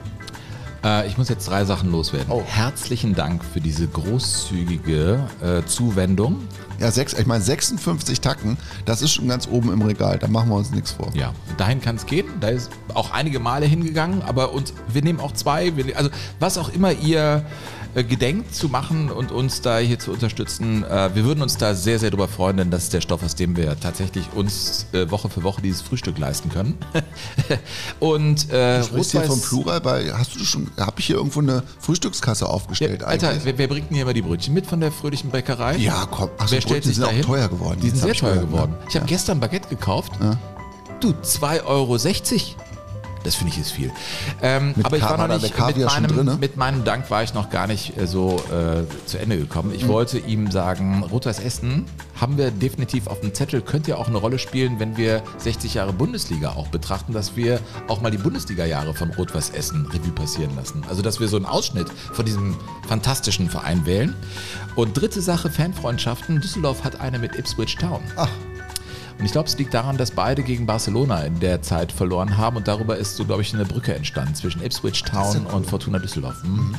Äh, 0.85 1.07
ich 1.07 1.19
muss 1.19 1.29
jetzt 1.29 1.49
drei 1.49 1.65
Sachen 1.65 1.91
loswerden. 1.91 2.33
Herzlichen 2.45 3.15
Dank 3.15 3.45
für 3.45 3.61
diese 3.61 3.87
großzügige 3.87 5.21
äh, 5.43 5.65
Zuwendung. 5.67 6.39
Ja, 6.79 6.91
sechs, 6.91 7.13
ich 7.13 7.27
meine 7.27 7.43
56 7.43 8.21
Tacken, 8.23 8.57
das 8.87 9.03
ist 9.03 9.13
schon 9.13 9.29
ganz 9.29 9.47
oben 9.47 9.71
im 9.71 9.83
Regal, 9.83 10.19
da 10.19 10.29
machen 10.29 10.49
wir 10.49 10.57
uns 10.57 10.71
nichts 10.71 10.93
vor. 10.93 11.11
Ja, 11.13 11.35
dahin 11.59 11.83
kann 11.83 11.97
es 11.97 12.07
gehen. 12.07 12.27
Da 12.41 12.49
ist 12.49 12.71
auch 12.95 13.11
einige 13.11 13.39
Male 13.39 13.67
hingegangen, 13.67 14.23
aber 14.23 14.53
uns, 14.53 14.73
wir 14.89 15.03
nehmen 15.03 15.21
auch 15.21 15.33
zwei. 15.33 15.77
Wir, 15.77 15.97
also 15.97 16.09
was 16.39 16.57
auch 16.57 16.71
immer 16.71 16.93
ihr 16.93 17.45
gedenkt 17.95 18.55
zu 18.55 18.69
machen 18.69 19.11
und 19.11 19.33
uns 19.33 19.61
da 19.63 19.79
hier 19.79 19.99
zu 19.99 20.13
unterstützen, 20.13 20.85
äh, 20.85 21.11
wir 21.15 21.25
würden 21.25 21.43
uns 21.43 21.57
da 21.57 21.75
sehr, 21.75 21.99
sehr 21.99 22.11
drüber 22.11 22.29
freuen, 22.29 22.57
denn 22.57 22.71
das 22.71 22.85
ist 22.85 22.93
der 22.93 23.01
Stoff, 23.01 23.23
aus 23.23 23.35
dem 23.35 23.57
wir 23.57 23.79
tatsächlich 23.79 24.25
uns 24.35 24.87
äh, 24.93 25.11
Woche 25.11 25.29
für 25.29 25.43
Woche 25.43 25.61
dieses 25.63 25.83
Frühstück 25.83 26.19
leisten 26.19 26.49
können. 26.51 26.79
und 28.01 28.51
äh, 28.51 28.81
Du 28.81 29.03
hier 29.03 29.23
vom 29.23 29.41
Plural, 29.41 29.81
bei, 29.81 30.13
hast 30.13 30.35
du 30.35 30.45
schon, 30.45 30.69
habe 30.79 31.01
ich 31.01 31.07
hier 31.07 31.17
irgendwo 31.17 31.41
eine 31.41 31.63
Frühstückskasse 31.81 32.49
aufgestellt 32.49 33.03
Alter, 33.03 33.31
eigentlich? 33.31 33.45
wer, 33.45 33.59
wer 33.59 33.69
bringt 33.69 33.89
denn 33.91 33.95
hier 33.97 34.03
immer 34.03 34.15
die 34.15 34.23
Brötchen 34.23 34.55
mit 34.55 34.67
von 34.67 34.81
der 34.81 34.93
fröhlichen 34.93 35.31
Bäckerei? 35.31 35.77
Ja, 35.77 36.07
komm. 36.11 36.31
Ach 36.39 36.47
so, 36.49 36.55
wer 36.55 36.61
stellt 36.61 36.85
Brötchen 36.85 36.95
sich 36.95 36.97
sind 36.97 37.05
auch 37.25 37.27
teuer 37.27 37.49
geworden. 37.49 37.81
Die 37.83 37.91
sind 37.91 37.99
sehr 38.01 38.15
teuer 38.15 38.31
gehört, 38.35 38.47
ne? 38.47 38.53
geworden. 38.53 38.75
Ich 38.89 38.95
habe 38.95 39.05
Ja. 39.07 39.09
gestern 39.09 39.41
Baguette 39.41 39.69
gekauft. 39.69 40.13
Du, 41.01 41.09
2,60 41.11 41.65
Euro. 41.65 41.97
Das 43.23 43.35
finde 43.35 43.53
ich 43.53 43.61
ist 43.61 43.73
viel. 43.73 43.91
Ähm, 44.41 44.75
aber 44.83 44.97
ich 44.97 45.03
war 45.03 45.17
noch 45.29 45.29
nicht 45.41 45.57
mit 45.59 45.77
meinem, 45.87 46.07
drin, 46.09 46.27
ne? 46.27 46.37
mit 46.41 46.57
meinem 46.57 46.85
Dank 46.85 47.11
war 47.11 47.23
ich 47.23 47.35
noch 47.35 47.51
gar 47.51 47.67
nicht 47.67 47.97
äh, 47.99 48.07
so 48.07 48.43
äh, 48.51 48.85
zu 49.07 49.19
Ende 49.19 49.37
gekommen. 49.37 49.73
Ich 49.75 49.85
Mhm. 49.85 49.89
wollte 49.89 50.19
ihm 50.19 50.51
sagen, 50.51 51.03
Rot-Weiß 51.03 51.41
Essen 51.41 51.85
haben 52.19 52.39
wir 52.39 52.51
definitiv 52.51 53.07
auf 53.07 53.21
dem 53.21 53.35
Zettel, 53.35 53.61
könnte 53.63 53.91
ja 53.91 53.97
auch 53.97 54.09
eine 54.09 54.17
Rolle 54.19 54.39
spielen, 54.39 54.79
wenn 54.79 54.97
wir 54.97 55.23
60 55.39 55.75
Jahre 55.75 55.93
Bundesliga 55.93 56.51
auch 56.51 56.69
betrachten, 56.69 57.13
dass 57.13 57.37
wir 57.37 57.61
auch 57.89 58.01
mal 58.01 58.11
die 58.11 58.19
Bundesliga-Jahre 58.19 58.95
von 58.95 59.11
Rot-Weiß 59.11 59.51
Essen 59.51 59.87
Revue 59.87 60.13
passieren 60.13 60.55
lassen. 60.57 60.83
Also 60.89 61.03
dass 61.03 61.21
wir 61.21 61.29
so 61.29 61.37
einen 61.37 61.47
Ausschnitt 61.47 61.89
von 62.13 62.25
diesem 62.25 62.57
fantastischen 62.89 63.49
Verein 63.51 63.85
wählen. 63.87 64.15
Und 64.77 64.95
dritte 64.99 65.21
Sache, 65.21 65.51
Fanfreundschaften. 65.51 66.41
Düsseldorf 66.41 66.85
hat 66.85 67.01
eine 67.01 67.19
mit 67.19 67.37
Ipswich 67.37 67.77
Town. 67.77 68.01
Ach. 68.17 68.29
Und 69.21 69.27
ich 69.27 69.33
glaube, 69.33 69.49
es 69.49 69.59
liegt 69.59 69.75
daran, 69.75 69.99
dass 69.99 70.13
beide 70.13 70.43
gegen 70.43 70.65
Barcelona 70.65 71.21
in 71.25 71.41
der 71.41 71.61
Zeit 71.61 71.93
verloren 71.93 72.39
haben 72.39 72.57
und 72.57 72.67
darüber 72.67 72.97
ist 72.97 73.17
so, 73.17 73.27
glaube 73.27 73.43
ich, 73.43 73.53
eine 73.53 73.67
Brücke 73.67 73.95
entstanden 73.95 74.35
zwischen 74.35 74.65
Ipswich 74.65 75.03
Town 75.03 75.45
und 75.45 75.67
Fortuna 75.67 75.99
Düsseldorf. 75.99 76.43
Hm. 76.43 76.75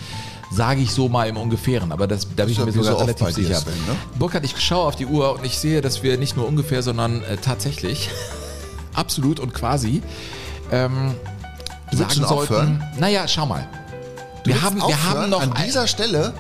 Sage 0.51 0.81
ich 0.81 0.91
so 0.91 1.07
mal 1.07 1.29
im 1.29 1.37
Ungefähren, 1.37 1.91
aber 1.91 2.07
das, 2.07 2.27
da 2.35 2.45
bin 2.45 2.53
ich 2.53 2.65
mir 2.65 2.71
sogar 2.71 2.99
relativ 2.99 3.29
sicher. 3.29 3.57
Sven, 3.57 3.73
ne? 3.87 3.95
Burkhard, 4.17 4.43
ich 4.43 4.59
schaue 4.59 4.87
auf 4.87 4.95
die 4.95 5.05
Uhr 5.05 5.37
und 5.37 5.45
ich 5.45 5.59
sehe, 5.59 5.81
dass 5.81 6.01
wir 6.01 6.17
nicht 6.17 6.35
nur 6.35 6.47
ungefähr, 6.47 6.81
sondern 6.81 7.23
äh, 7.25 7.37
tatsächlich 7.37 8.09
absolut 8.95 9.39
und 9.39 9.53
quasi 9.53 10.01
ähm, 10.71 11.13
sagen 11.91 12.11
sollten. 12.11 12.25
aufhören? 12.25 12.83
Naja, 12.97 13.27
schau 13.27 13.45
mal. 13.45 13.67
Du 14.43 14.49
Wir 14.49 14.61
haben, 14.63 14.77
wir 14.77 15.03
haben 15.03 15.29
noch 15.29 15.43
an 15.43 15.53
dieser 15.63 15.85
Stelle. 15.85 16.33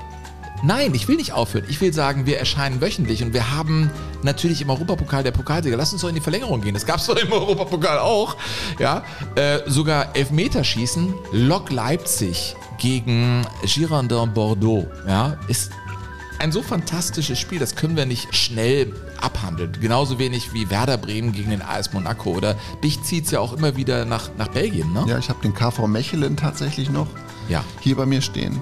Nein, 0.63 0.93
ich 0.93 1.07
will 1.07 1.15
nicht 1.15 1.33
aufhören. 1.33 1.65
Ich 1.69 1.81
will 1.81 1.91
sagen, 1.93 2.25
wir 2.25 2.37
erscheinen 2.37 2.81
wöchentlich 2.81 3.23
und 3.23 3.33
wir 3.33 3.51
haben 3.51 3.89
natürlich 4.21 4.61
im 4.61 4.69
Europapokal 4.69 5.23
der 5.23 5.31
Pokalsieger. 5.31 5.75
Lass 5.77 5.91
uns 5.91 6.01
doch 6.01 6.09
in 6.09 6.15
die 6.15 6.21
Verlängerung 6.21 6.61
gehen. 6.61 6.73
Das 6.73 6.85
gab 6.85 6.97
es 6.97 7.07
doch 7.07 7.15
im 7.17 7.31
Europapokal 7.31 7.97
auch. 7.99 8.37
Ja, 8.79 9.03
äh, 9.35 9.59
sogar 9.65 10.15
Elfmeterschießen. 10.15 11.13
Lok 11.31 11.71
Leipzig 11.71 12.55
gegen 12.77 13.45
Girondin 13.65 14.33
Bordeaux. 14.33 14.85
Ja, 15.07 15.37
ist 15.47 15.71
ein 16.39 16.51
so 16.51 16.63
fantastisches 16.63 17.37
Spiel, 17.37 17.59
das 17.59 17.75
können 17.75 17.95
wir 17.95 18.05
nicht 18.07 18.35
schnell 18.35 18.93
abhandeln. 19.21 19.71
Genauso 19.79 20.17
wenig 20.17 20.53
wie 20.53 20.69
Werder 20.71 20.97
Bremen 20.97 21.33
gegen 21.33 21.51
den 21.51 21.61
AS 21.61 21.93
Monaco. 21.93 22.31
Oder 22.31 22.55
dich 22.83 23.01
zieht 23.03 23.25
es 23.25 23.31
ja 23.31 23.39
auch 23.39 23.53
immer 23.53 23.75
wieder 23.77 24.05
nach, 24.05 24.29
nach 24.39 24.47
Belgien, 24.47 24.91
ne? 24.91 25.05
Ja, 25.07 25.19
ich 25.19 25.29
habe 25.29 25.39
den 25.43 25.53
KV 25.53 25.85
Mechelen 25.85 26.37
tatsächlich 26.37 26.89
noch 26.89 27.05
Ja. 27.47 27.63
hier 27.81 27.95
bei 27.95 28.07
mir 28.07 28.21
stehen. 28.21 28.61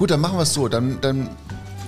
Gut, 0.00 0.10
dann 0.10 0.20
machen 0.20 0.38
wir 0.38 0.42
es 0.44 0.54
so. 0.54 0.66
Dann, 0.66 0.98
dann, 1.02 1.28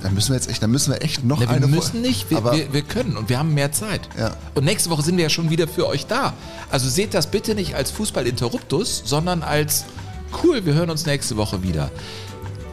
dann 0.03 0.13
müssen 0.13 0.29
wir 0.33 0.37
jetzt 0.37 0.51
echt, 0.51 0.63
dann 0.63 0.71
müssen 0.71 0.93
wir 0.93 1.01
echt 1.01 1.25
noch 1.25 1.39
Na, 1.41 1.47
wir 1.49 1.51
eine 1.57 1.67
müssen 1.67 1.93
Folge- 1.93 2.07
nicht, 2.07 2.31
wir, 2.31 2.45
wir, 2.45 2.71
wir 2.75 2.83
können 2.83 3.17
und 3.17 3.31
wir 3.31 3.39
haben 3.39 3.55
mehr 3.55 3.73
Zeit. 3.73 4.03
Ja. 4.19 4.37
Und 4.55 4.65
nächste 4.67 4.91
Woche 4.91 5.01
sind 5.01 5.17
wir 5.17 5.23
ja 5.25 5.31
schon 5.31 5.49
wieder 5.49 5.67
für 5.67 5.87
euch 5.87 6.05
da. 6.07 6.35
Also 6.71 6.91
seht 6.91 7.15
das 7.15 7.29
bitte 7.29 7.55
nicht 7.55 7.75
als 7.75 7.91
Fußball-Interruptus, 7.93 9.01
sondern 9.07 9.43
als 9.43 9.87
cool, 10.45 10.67
wir 10.67 10.75
hören 10.75 10.91
uns 10.91 11.07
nächste 11.07 11.39
Woche 11.39 11.63
wieder. 11.63 11.91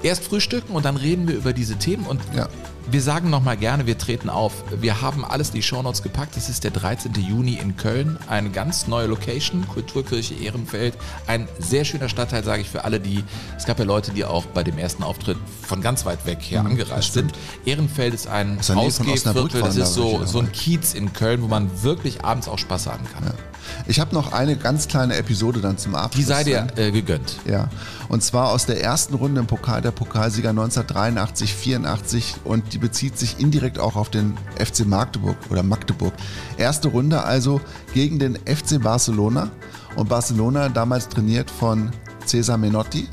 Erst 0.03 0.25
frühstücken 0.25 0.73
und 0.75 0.83
dann 0.83 0.97
reden 0.97 1.25
wir 1.29 1.35
über 1.35 1.53
diese 1.53 1.77
Themen 1.77 2.05
und 2.05 2.19
Ja. 2.35 2.49
Wir 2.91 3.01
sagen 3.01 3.29
nochmal 3.29 3.57
gerne, 3.57 3.85
wir 3.85 3.97
treten 3.97 4.29
auf. 4.29 4.63
Wir 4.79 5.01
haben 5.01 5.25
alles 5.25 5.49
in 5.49 5.55
die 5.55 5.63
Shownotes 5.63 6.01
gepackt. 6.01 6.37
Es 6.37 6.49
ist 6.49 6.63
der 6.63 6.71
13. 6.71 7.13
Juni 7.13 7.55
in 7.55 7.77
Köln. 7.77 8.17
Eine 8.27 8.49
ganz 8.49 8.87
neue 8.87 9.07
Location, 9.07 9.67
Kulturkirche 9.67 10.33
Ehrenfeld. 10.35 10.95
Ein 11.27 11.47
sehr 11.59 11.85
schöner 11.85 12.09
Stadtteil, 12.09 12.43
sage 12.43 12.61
ich 12.61 12.69
für 12.69 12.85
alle, 12.85 12.99
die. 12.99 13.23
Es 13.57 13.65
gab 13.65 13.79
ja 13.79 13.85
Leute, 13.85 14.11
die 14.11 14.25
auch 14.25 14.45
bei 14.45 14.63
dem 14.63 14.77
ersten 14.77 15.03
Auftritt 15.03 15.37
von 15.61 15.81
ganz 15.81 16.05
weit 16.05 16.25
weg 16.25 16.39
her 16.41 16.61
angereist 16.61 17.13
sind. 17.13 17.33
Ehrenfeld 17.65 18.13
ist 18.13 18.27
ein 18.27 18.59
Ausgehviertel. 18.59 19.61
Das 19.61 19.75
ist 19.75 19.93
so, 19.93 20.25
so 20.25 20.39
ein. 20.39 20.51
Kiez 20.51 20.93
in 20.93 21.13
Köln, 21.13 21.41
wo 21.41 21.47
man 21.47 21.83
wirklich 21.83 22.25
abends 22.25 22.47
auch 22.47 22.57
Spaß 22.57 22.87
haben 22.87 23.05
kann. 23.13 23.33
Ich 23.87 23.99
habe 23.99 24.13
noch 24.13 24.31
eine 24.33 24.55
ganz 24.57 24.87
kleine 24.87 25.15
Episode 25.15 25.61
dann 25.61 25.77
zum 25.77 25.95
Abschluss. 25.95 26.25
Die 26.25 26.27
sei 26.27 26.43
dir 26.43 26.67
Sven. 26.73 26.85
äh, 26.85 26.91
gegönnt. 26.91 27.37
Ja, 27.45 27.69
und 28.07 28.23
zwar 28.23 28.49
aus 28.49 28.65
der 28.65 28.81
ersten 28.81 29.13
Runde 29.13 29.39
im 29.39 29.47
Pokal 29.47 29.81
der 29.81 29.91
Pokalsieger 29.91 30.49
1983, 30.49 31.53
84 31.53 32.35
und 32.43 32.73
die 32.73 32.78
bezieht 32.79 33.17
sich 33.17 33.39
indirekt 33.39 33.79
auch 33.79 33.95
auf 33.95 34.09
den 34.09 34.35
FC 34.57 34.85
Magdeburg 34.85 35.37
oder 35.49 35.63
Magdeburg. 35.63 36.13
Erste 36.57 36.87
Runde 36.89 37.23
also 37.23 37.61
gegen 37.93 38.19
den 38.19 38.35
FC 38.35 38.81
Barcelona 38.81 39.51
und 39.95 40.09
Barcelona 40.09 40.69
damals 40.69 41.09
trainiert 41.09 41.51
von 41.51 41.91
Cesar 42.25 42.57
Menotti 42.57 43.07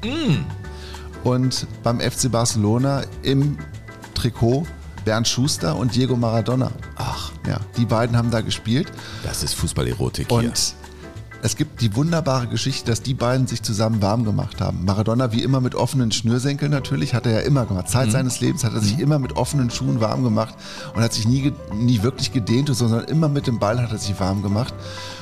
und 1.24 1.66
beim 1.82 2.00
FC 2.00 2.30
Barcelona 2.30 3.02
im 3.22 3.58
Trikot 4.14 4.66
Bernd 5.04 5.28
Schuster 5.28 5.76
und 5.76 5.94
Diego 5.94 6.16
Maradona. 6.16 6.70
Ach. 6.96 7.32
Ja, 7.46 7.60
die 7.76 7.84
beiden 7.84 8.16
haben 8.16 8.30
da 8.32 8.40
gespielt. 8.40 8.88
Das 9.22 9.44
ist 9.44 9.54
Fußballerotik 9.54 10.26
hier. 10.28 10.38
Und 10.38 10.74
es 11.43 11.57
gibt 11.57 11.80
die 11.80 11.95
wunderbare 11.95 12.47
Geschichte, 12.47 12.91
dass 12.91 13.03
die 13.03 13.14
beiden 13.14 13.47
sich 13.47 13.62
zusammen 13.62 14.03
warm 14.03 14.24
gemacht 14.24 14.61
haben. 14.61 14.84
Maradona 14.84 15.32
wie 15.32 15.43
immer 15.43 15.61
mit 15.61 15.74
offenen 15.74 16.11
Schnürsenkeln 16.11 16.70
natürlich, 16.70 17.14
hat 17.14 17.26
er 17.26 17.32
ja 17.32 17.41
immer 17.41 17.66
gemacht. 17.66 17.87
Mhm. 17.87 17.93
Zeit 17.93 18.11
seines 18.11 18.41
Lebens 18.41 18.64
hat 18.64 18.74
er 18.74 18.80
sich 18.80 18.99
immer 18.99 19.18
mit 19.18 19.37
offenen 19.37 19.70
Schuhen 19.70 20.01
warm 20.01 20.24
gemacht 20.24 20.55
und 20.95 21.03
hat 21.03 21.12
sich 21.12 21.26
nie, 21.26 21.53
nie 21.74 22.03
wirklich 22.03 22.32
gedehnt, 22.32 22.74
sondern 22.74 23.05
immer 23.05 23.28
mit 23.28 23.47
dem 23.47 23.59
Ball 23.59 23.80
hat 23.80 23.93
er 23.93 23.99
sich 23.99 24.18
warm 24.18 24.43
gemacht. 24.43 24.74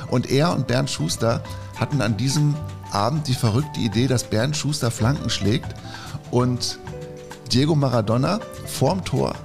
Und 0.07 0.29
er 0.29 0.53
und 0.53 0.67
Bernd 0.67 0.89
Schuster 0.89 1.43
hatten 1.75 2.01
an 2.01 2.17
diesem 2.17 2.55
Abend 2.91 3.27
die 3.27 3.33
verrückte 3.33 3.79
Idee, 3.79 4.07
dass 4.07 4.23
Bernd 4.23 4.55
Schuster 4.55 4.91
Flanken 4.91 5.29
schlägt 5.29 5.75
und 6.31 6.79
Diego 7.51 7.75
Maradona 7.75 8.39
vorm 8.65 9.03
Tor 9.03 9.35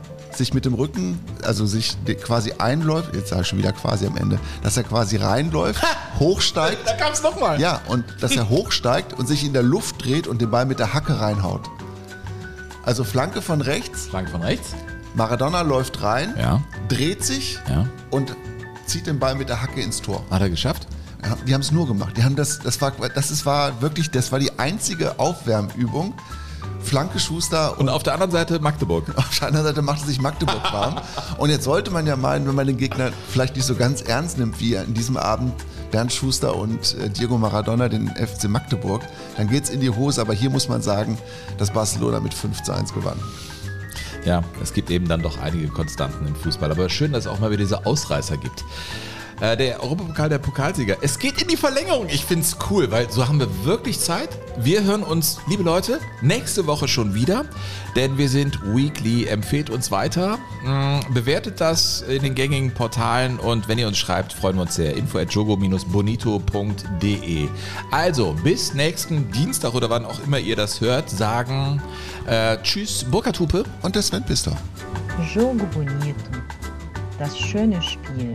sich 0.40 0.54
mit 0.54 0.64
dem 0.64 0.72
Rücken, 0.74 1.18
also 1.44 1.66
sich 1.66 1.96
quasi 2.24 2.52
einläuft, 2.58 3.14
jetzt 3.14 3.28
sage 3.28 3.42
ich 3.42 3.48
schon 3.48 3.58
wieder 3.58 3.72
quasi 3.72 4.06
am 4.06 4.16
Ende, 4.16 4.38
dass 4.62 4.76
er 4.78 4.84
quasi 4.84 5.16
reinläuft, 5.16 5.82
hochsteigt. 6.18 6.78
Da 6.86 6.94
kam 6.94 7.12
es 7.12 7.22
nochmal. 7.22 7.60
Ja, 7.60 7.80
und 7.88 8.04
dass 8.20 8.32
er 8.34 8.48
hochsteigt 8.48 9.12
und 9.12 9.26
sich 9.28 9.44
in 9.44 9.52
der 9.52 9.62
Luft 9.62 10.02
dreht 10.04 10.26
und 10.26 10.40
den 10.40 10.50
Ball 10.50 10.64
mit 10.64 10.78
der 10.78 10.94
Hacke 10.94 11.20
reinhaut. 11.20 11.68
Also 12.84 13.04
Flanke 13.04 13.42
von 13.42 13.60
rechts. 13.60 14.06
Flanke 14.06 14.30
von 14.30 14.42
rechts. 14.42 14.70
Maradona 15.14 15.60
läuft 15.60 16.02
rein, 16.02 16.34
Ja. 16.38 16.62
dreht 16.88 17.22
sich 17.22 17.58
Ja. 17.68 17.86
und 18.10 18.34
zieht 18.86 19.06
den 19.06 19.18
Ball 19.18 19.34
mit 19.34 19.48
der 19.50 19.60
Hacke 19.60 19.82
ins 19.82 20.00
Tor. 20.00 20.24
Hat 20.30 20.40
er 20.40 20.48
geschafft? 20.50 20.86
Ja, 21.22 21.36
Die 21.46 21.52
haben 21.52 21.60
es 21.60 21.70
nur 21.70 21.86
gemacht. 21.86 22.16
Die 22.16 22.24
haben 22.24 22.34
das, 22.36 22.60
das 22.60 22.80
war, 22.80 22.92
das 23.14 23.30
ist, 23.30 23.44
war 23.44 23.82
wirklich, 23.82 24.10
das 24.10 24.32
war 24.32 24.38
die 24.38 24.58
einzige 24.58 25.18
Aufwärmübung. 25.18 26.14
Flanke 26.90 27.20
Schuster 27.20 27.78
Und 27.78 27.88
auf 27.88 28.02
der 28.02 28.14
anderen 28.14 28.32
Seite 28.32 28.58
Magdeburg. 28.58 29.04
Auf 29.16 29.38
der 29.38 29.46
anderen 29.46 29.64
Seite 29.64 29.80
machte 29.80 30.04
sich 30.06 30.20
Magdeburg 30.20 30.72
warm. 30.72 30.96
Und 31.38 31.50
jetzt 31.50 31.62
sollte 31.62 31.92
man 31.92 32.04
ja 32.04 32.16
meinen, 32.16 32.48
wenn 32.48 32.56
man 32.56 32.66
den 32.66 32.78
Gegner 32.78 33.12
vielleicht 33.28 33.54
nicht 33.54 33.64
so 33.64 33.76
ganz 33.76 34.02
ernst 34.02 34.38
nimmt, 34.38 34.58
wie 34.58 34.76
an 34.76 34.92
diesem 34.92 35.16
Abend 35.16 35.54
Bernd 35.92 36.12
Schuster 36.12 36.56
und 36.56 36.96
äh, 36.98 37.08
Diego 37.08 37.38
Maradona, 37.38 37.88
den 37.88 38.08
FC 38.08 38.48
Magdeburg, 38.48 39.02
dann 39.36 39.48
geht's 39.48 39.70
in 39.70 39.78
die 39.78 39.90
Hose. 39.90 40.20
Aber 40.20 40.34
hier 40.34 40.50
muss 40.50 40.68
man 40.68 40.82
sagen, 40.82 41.16
dass 41.58 41.70
Barcelona 41.70 42.18
mit 42.18 42.34
5 42.34 42.60
zu 42.64 42.72
1 42.72 42.92
gewann. 42.92 43.20
Ja, 44.24 44.42
es 44.60 44.72
gibt 44.72 44.90
eben 44.90 45.06
dann 45.06 45.22
doch 45.22 45.38
einige 45.40 45.68
Konstanten 45.68 46.26
im 46.26 46.34
Fußball. 46.34 46.72
Aber 46.72 46.88
schön, 46.88 47.12
dass 47.12 47.26
es 47.26 47.30
auch 47.30 47.38
mal 47.38 47.50
wieder 47.50 47.62
diese 47.62 47.86
Ausreißer 47.86 48.36
gibt. 48.36 48.64
Äh, 49.40 49.56
der 49.56 49.82
Europapokal 49.82 50.28
der 50.28 50.38
Pokalsieger. 50.38 50.96
Es 51.00 51.18
geht 51.18 51.40
in 51.40 51.48
die 51.48 51.56
Verlängerung. 51.56 52.06
Ich 52.08 52.24
finde 52.24 52.44
es 52.44 52.56
cool, 52.70 52.90
weil 52.90 53.10
so 53.10 53.26
haben 53.26 53.40
wir 53.40 53.64
wirklich 53.64 53.98
Zeit. 53.98 54.28
Wir 54.58 54.84
hören 54.84 55.02
uns, 55.02 55.38
liebe 55.48 55.62
Leute, 55.62 55.98
nächste 56.20 56.66
Woche 56.66 56.86
schon 56.88 57.14
wieder, 57.14 57.46
denn 57.96 58.18
wir 58.18 58.28
sind 58.28 58.60
weekly. 58.74 59.26
Empfehlt 59.26 59.70
uns 59.70 59.90
weiter, 59.90 60.38
mh, 60.64 61.00
bewertet 61.14 61.58
das 61.60 62.02
in 62.02 62.22
den 62.22 62.34
gängigen 62.34 62.74
Portalen 62.74 63.38
und 63.38 63.68
wenn 63.68 63.78
ihr 63.78 63.88
uns 63.88 63.96
schreibt, 63.96 64.34
freuen 64.34 64.56
wir 64.56 64.62
uns 64.62 64.74
sehr. 64.74 64.94
Info 64.96 65.18
at 65.18 65.32
jogo-bonito.de. 65.32 67.48
Also, 67.90 68.36
bis 68.44 68.74
nächsten 68.74 69.30
Dienstag 69.32 69.72
oder 69.74 69.88
wann 69.88 70.04
auch 70.04 70.20
immer 70.26 70.38
ihr 70.38 70.56
das 70.56 70.80
hört, 70.82 71.08
sagen 71.08 71.80
äh, 72.26 72.58
Tschüss, 72.62 73.04
Burkhard 73.04 73.40
Hupe. 73.40 73.64
Und 73.82 73.94
der 73.94 74.02
Sven 74.02 74.24
Pistor. 74.24 74.56
Jogo 75.34 75.64
Bonito. 75.72 76.14
Das 77.18 77.38
schöne 77.38 77.80
Spiel. 77.82 78.34